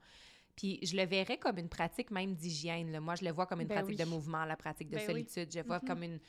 Puis, 0.59 0.77
je 0.85 0.95
le 0.97 1.05
verrais 1.05 1.37
comme 1.37 1.57
une 1.57 1.69
pratique 1.69 2.11
même 2.11 2.35
d'hygiène. 2.35 2.91
là. 2.91 2.99
Moi, 2.99 3.15
je 3.15 3.23
le 3.23 3.31
vois 3.31 3.45
comme 3.45 3.61
une 3.61 3.67
Ben 3.67 3.75
pratique 3.75 3.97
oui. 3.97 4.03
de 4.05 4.09
mouvement, 4.09 4.43
la 4.43 4.57
pratique 4.57 4.89
de 4.89 4.95
Ben 4.95 5.01
oui. 5.01 5.05
solitude. 5.07 5.49
Je 5.53 5.61
vois 5.65 5.79
Mhm. 5.79 5.87
comme 5.87 6.03
une... 6.03 6.19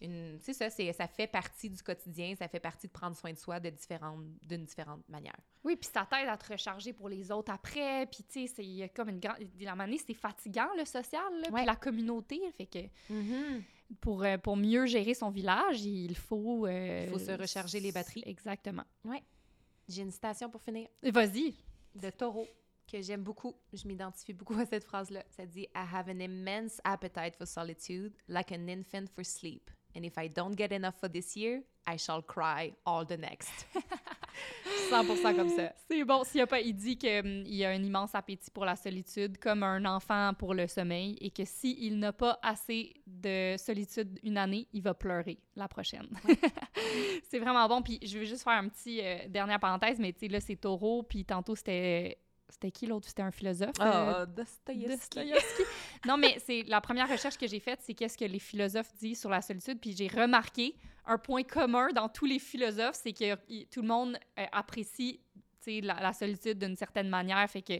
une 0.00 0.38
c'est 0.40 0.54
ça, 0.54 0.70
c'est, 0.70 0.90
ça 0.94 1.06
fait 1.06 1.26
partie 1.26 1.68
du 1.68 1.82
quotidien, 1.82 2.34
ça 2.34 2.48
fait 2.48 2.60
partie 2.60 2.86
de 2.86 2.92
prendre 2.92 3.14
soin 3.14 3.32
de 3.34 3.38
soi 3.38 3.60
de 3.60 3.68
différentes, 3.68 4.24
d'une 4.42 4.64
différente 4.64 5.06
manière. 5.08 5.36
Oui, 5.64 5.76
puis 5.76 5.90
ça 5.92 6.06
t'aide 6.10 6.28
à 6.28 6.36
te 6.38 6.50
recharger 6.52 6.94
pour 6.94 7.08
les 7.10 7.30
autres 7.30 7.52
après. 7.52 8.06
Puis 8.06 8.24
tu 8.24 8.46
sais, 8.46 8.54
c'est- 8.54 8.88
comme 8.94 9.10
une 9.10 9.20
grande. 9.20 9.36
La 9.60 9.74
manière, 9.74 10.00
c'est 10.06 10.14
fatigant, 10.14 10.68
le 10.78 10.84
social, 10.86 11.22
là, 11.42 11.48
Ouais. 11.50 11.58
puis 11.60 11.66
la 11.66 11.76
communauté. 11.76 12.40
Fait 12.56 12.66
que 12.66 12.78
pour, 14.00 14.24
euh, 14.24 14.38
pour 14.38 14.56
mieux 14.56 14.86
gérer 14.86 15.12
son 15.14 15.30
village, 15.30 15.82
il 15.84 16.16
faut. 16.16 16.66
euh, 16.66 17.04
Il 17.06 17.10
faut 17.12 17.18
se 17.18 17.32
recharger 17.32 17.80
les 17.80 17.92
batteries. 17.92 18.22
Exactement. 18.26 18.84
J'ai 19.88 20.00
une 20.02 20.10
citation 20.10 20.48
pour 20.48 20.62
finir. 20.62 20.88
Vas-y. 21.02 21.54
de 21.94 22.10
Taureau 22.10 22.48
que 22.86 23.00
j'aime 23.00 23.22
beaucoup. 23.22 23.54
Je 23.72 23.86
m'identifie 23.86 24.32
beaucoup 24.32 24.54
à 24.60 24.66
cette 24.66 24.84
phrase-là. 24.84 25.24
Ça 25.30 25.46
dit 25.46 25.62
I 25.62 25.84
have 25.92 26.08
an 26.08 26.20
immense 26.20 26.80
appetite 26.84 27.36
for 27.36 27.46
solitude, 27.46 28.14
like 28.28 28.52
an 28.52 28.68
infant 28.68 29.06
for 29.14 29.24
sleep. 29.24 29.70
And 29.96 30.02
if 30.02 30.14
I 30.18 30.28
don't 30.28 30.56
get 30.56 30.72
enough 30.72 30.96
for 30.98 31.08
this 31.08 31.36
year, 31.36 31.62
I 31.86 31.96
shall 31.96 32.22
cry 32.22 32.74
all 32.84 33.06
the 33.06 33.16
next. 33.18 33.66
100% 34.90 35.36
comme 35.36 35.48
ça. 35.48 35.72
C'est 35.88 36.04
bon. 36.04 36.24
S'il 36.24 36.38
y 36.38 36.42
a 36.42 36.46
pas, 36.46 36.60
il 36.60 36.74
dit 36.74 36.96
qu'il 36.96 37.46
y 37.48 37.64
a 37.64 37.70
un 37.70 37.82
immense 37.82 38.14
appétit 38.14 38.50
pour 38.50 38.64
la 38.64 38.76
solitude, 38.76 39.38
comme 39.38 39.62
un 39.62 39.84
enfant 39.84 40.32
pour 40.38 40.54
le 40.54 40.66
sommeil, 40.66 41.16
et 41.20 41.30
que 41.30 41.44
s'il 41.44 41.98
n'a 41.98 42.12
pas 42.12 42.38
assez 42.42 42.94
de 43.06 43.56
solitude 43.56 44.18
une 44.22 44.36
année, 44.36 44.66
il 44.72 44.82
va 44.82 44.94
pleurer 44.94 45.38
la 45.56 45.68
prochaine. 45.68 46.08
c'est 47.30 47.38
vraiment 47.38 47.66
bon. 47.68 47.82
Puis 47.82 47.98
je 48.02 48.18
veux 48.18 48.24
juste 48.24 48.42
faire 48.42 48.54
un 48.54 48.68
petit 48.68 49.00
euh, 49.00 49.28
dernière 49.28 49.60
parenthèse, 49.60 49.98
mais 49.98 50.12
tu 50.12 50.20
sais, 50.20 50.28
là, 50.28 50.40
c'est 50.40 50.56
taureau, 50.56 51.02
puis 51.02 51.24
tantôt, 51.24 51.54
c'était. 51.54 52.18
C'était 52.54 52.70
qui 52.70 52.86
l'autre? 52.86 53.06
C'était 53.08 53.22
un 53.22 53.30
philosophe? 53.32 53.72
euh, 53.80 54.24
Oh. 54.26 54.26
Dostoïevski. 54.88 55.62
non, 56.06 56.16
mais 56.16 56.38
c'est 56.46 56.62
la 56.62 56.80
première 56.80 57.08
recherche 57.08 57.36
que 57.36 57.46
j'ai 57.48 57.58
faite, 57.60 57.80
c'est 57.82 57.94
qu'est-ce 57.94 58.16
que 58.16 58.24
les 58.24 58.38
philosophes 58.38 58.94
disent 58.94 59.20
sur 59.20 59.28
la 59.30 59.42
solitude. 59.42 59.80
Puis 59.80 59.94
j'ai 59.96 60.06
remarqué 60.08 60.76
un 61.06 61.18
point 61.18 61.42
commun 61.42 61.88
dans 61.92 62.08
tous 62.08 62.24
les 62.26 62.38
philosophes, 62.38 62.94
c'est 63.02 63.12
que 63.12 63.36
y- 63.48 63.66
tout 63.66 63.82
le 63.82 63.88
monde 63.88 64.16
euh, 64.38 64.46
apprécie 64.52 65.20
la, 65.66 65.94
la 66.00 66.12
solitude 66.12 66.58
d'une 66.58 66.76
certaine 66.76 67.08
manière. 67.08 67.48
Fait 67.50 67.62
que, 67.62 67.74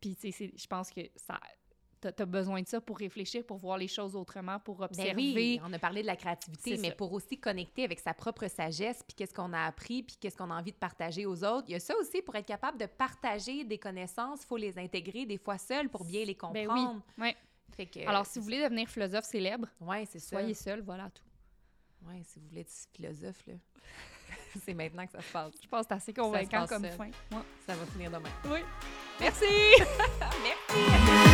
puis 0.00 0.16
tu 0.16 0.32
sais, 0.32 0.50
je 0.56 0.66
pense 0.66 0.90
que 0.90 1.02
ça, 1.16 1.38
t'as 2.00 2.12
as 2.18 2.26
besoin 2.26 2.62
de 2.62 2.66
ça 2.66 2.80
pour 2.80 2.98
réfléchir, 2.98 3.44
pour 3.44 3.58
voir 3.58 3.76
les 3.78 3.88
choses 3.88 4.16
autrement, 4.16 4.58
pour 4.58 4.78
Ben 4.78 4.84
observer. 4.86 5.14
oui, 5.34 5.60
on 5.64 5.72
a 5.72 5.78
parlé 5.78 6.02
de 6.02 6.06
la 6.06 6.16
créativité, 6.16 6.78
mais 6.78 6.88
ça. 6.90 6.94
pour 6.94 7.12
aussi 7.12 7.38
connecter 7.38 7.84
avec 7.84 8.00
sa 8.00 8.14
propre 8.14 8.48
sagesse, 8.48 9.02
puis 9.06 9.14
qu'est-ce 9.14 9.34
qu'on 9.34 9.52
a 9.52 9.64
appris, 9.64 10.02
puis 10.02 10.16
qu'est-ce 10.20 10.36
qu'on 10.36 10.50
a 10.50 10.54
envie 10.58 10.72
de 10.72 10.76
partager 10.78 11.26
aux 11.26 11.44
autres. 11.44 11.64
Il 11.68 11.72
y 11.72 11.74
a 11.74 11.80
ça 11.80 11.94
aussi, 11.98 12.22
pour 12.22 12.34
être 12.36 12.46
capable 12.46 12.78
de 12.78 12.86
partager 12.86 13.64
des 13.64 13.78
connaissances, 13.78 14.40
il 14.42 14.46
faut 14.46 14.56
les 14.56 14.78
intégrer 14.78 15.26
des 15.26 15.38
fois 15.38 15.58
seules 15.58 15.88
pour 15.88 16.04
bien 16.04 16.20
les 16.24 16.34
Ben 16.34 16.66
comprendre. 16.66 17.02
oui, 17.18 17.24
ouais. 17.24 17.36
Fait 17.76 17.86
que, 17.86 18.00
Alors, 18.08 18.26
si 18.26 18.38
vous 18.38 18.44
voulez 18.46 18.62
devenir 18.62 18.88
philosophe 18.88 19.24
célèbre, 19.24 19.68
Ouais, 19.80 20.04
c'est 20.10 20.18
ça. 20.18 20.30
soyez 20.30 20.54
seul, 20.54 20.80
voilà 20.82 21.08
tout. 21.10 21.22
Ouais, 22.08 22.22
si 22.24 22.38
vous 22.40 22.48
voulez 22.48 22.62
être 22.62 22.72
philosophe, 22.94 23.46
là. 23.46 23.54
c'est 24.64 24.74
maintenant 24.74 25.06
que 25.06 25.12
ça 25.12 25.20
se 25.20 25.30
passe. 25.32 25.52
Je 25.62 25.68
pense 25.68 25.82
que 25.82 25.88
c'est 25.88 25.94
assez 25.94 26.14
convaincant 26.14 26.66
comme 26.66 26.82
seul. 26.84 26.92
fin. 26.92 27.06
Ouais. 27.06 27.42
Ça 27.66 27.74
va 27.74 27.84
finir 27.86 28.10
demain. 28.10 28.30
Oui. 28.46 28.60
Merci! 29.20 29.44
Merci! 30.42 31.29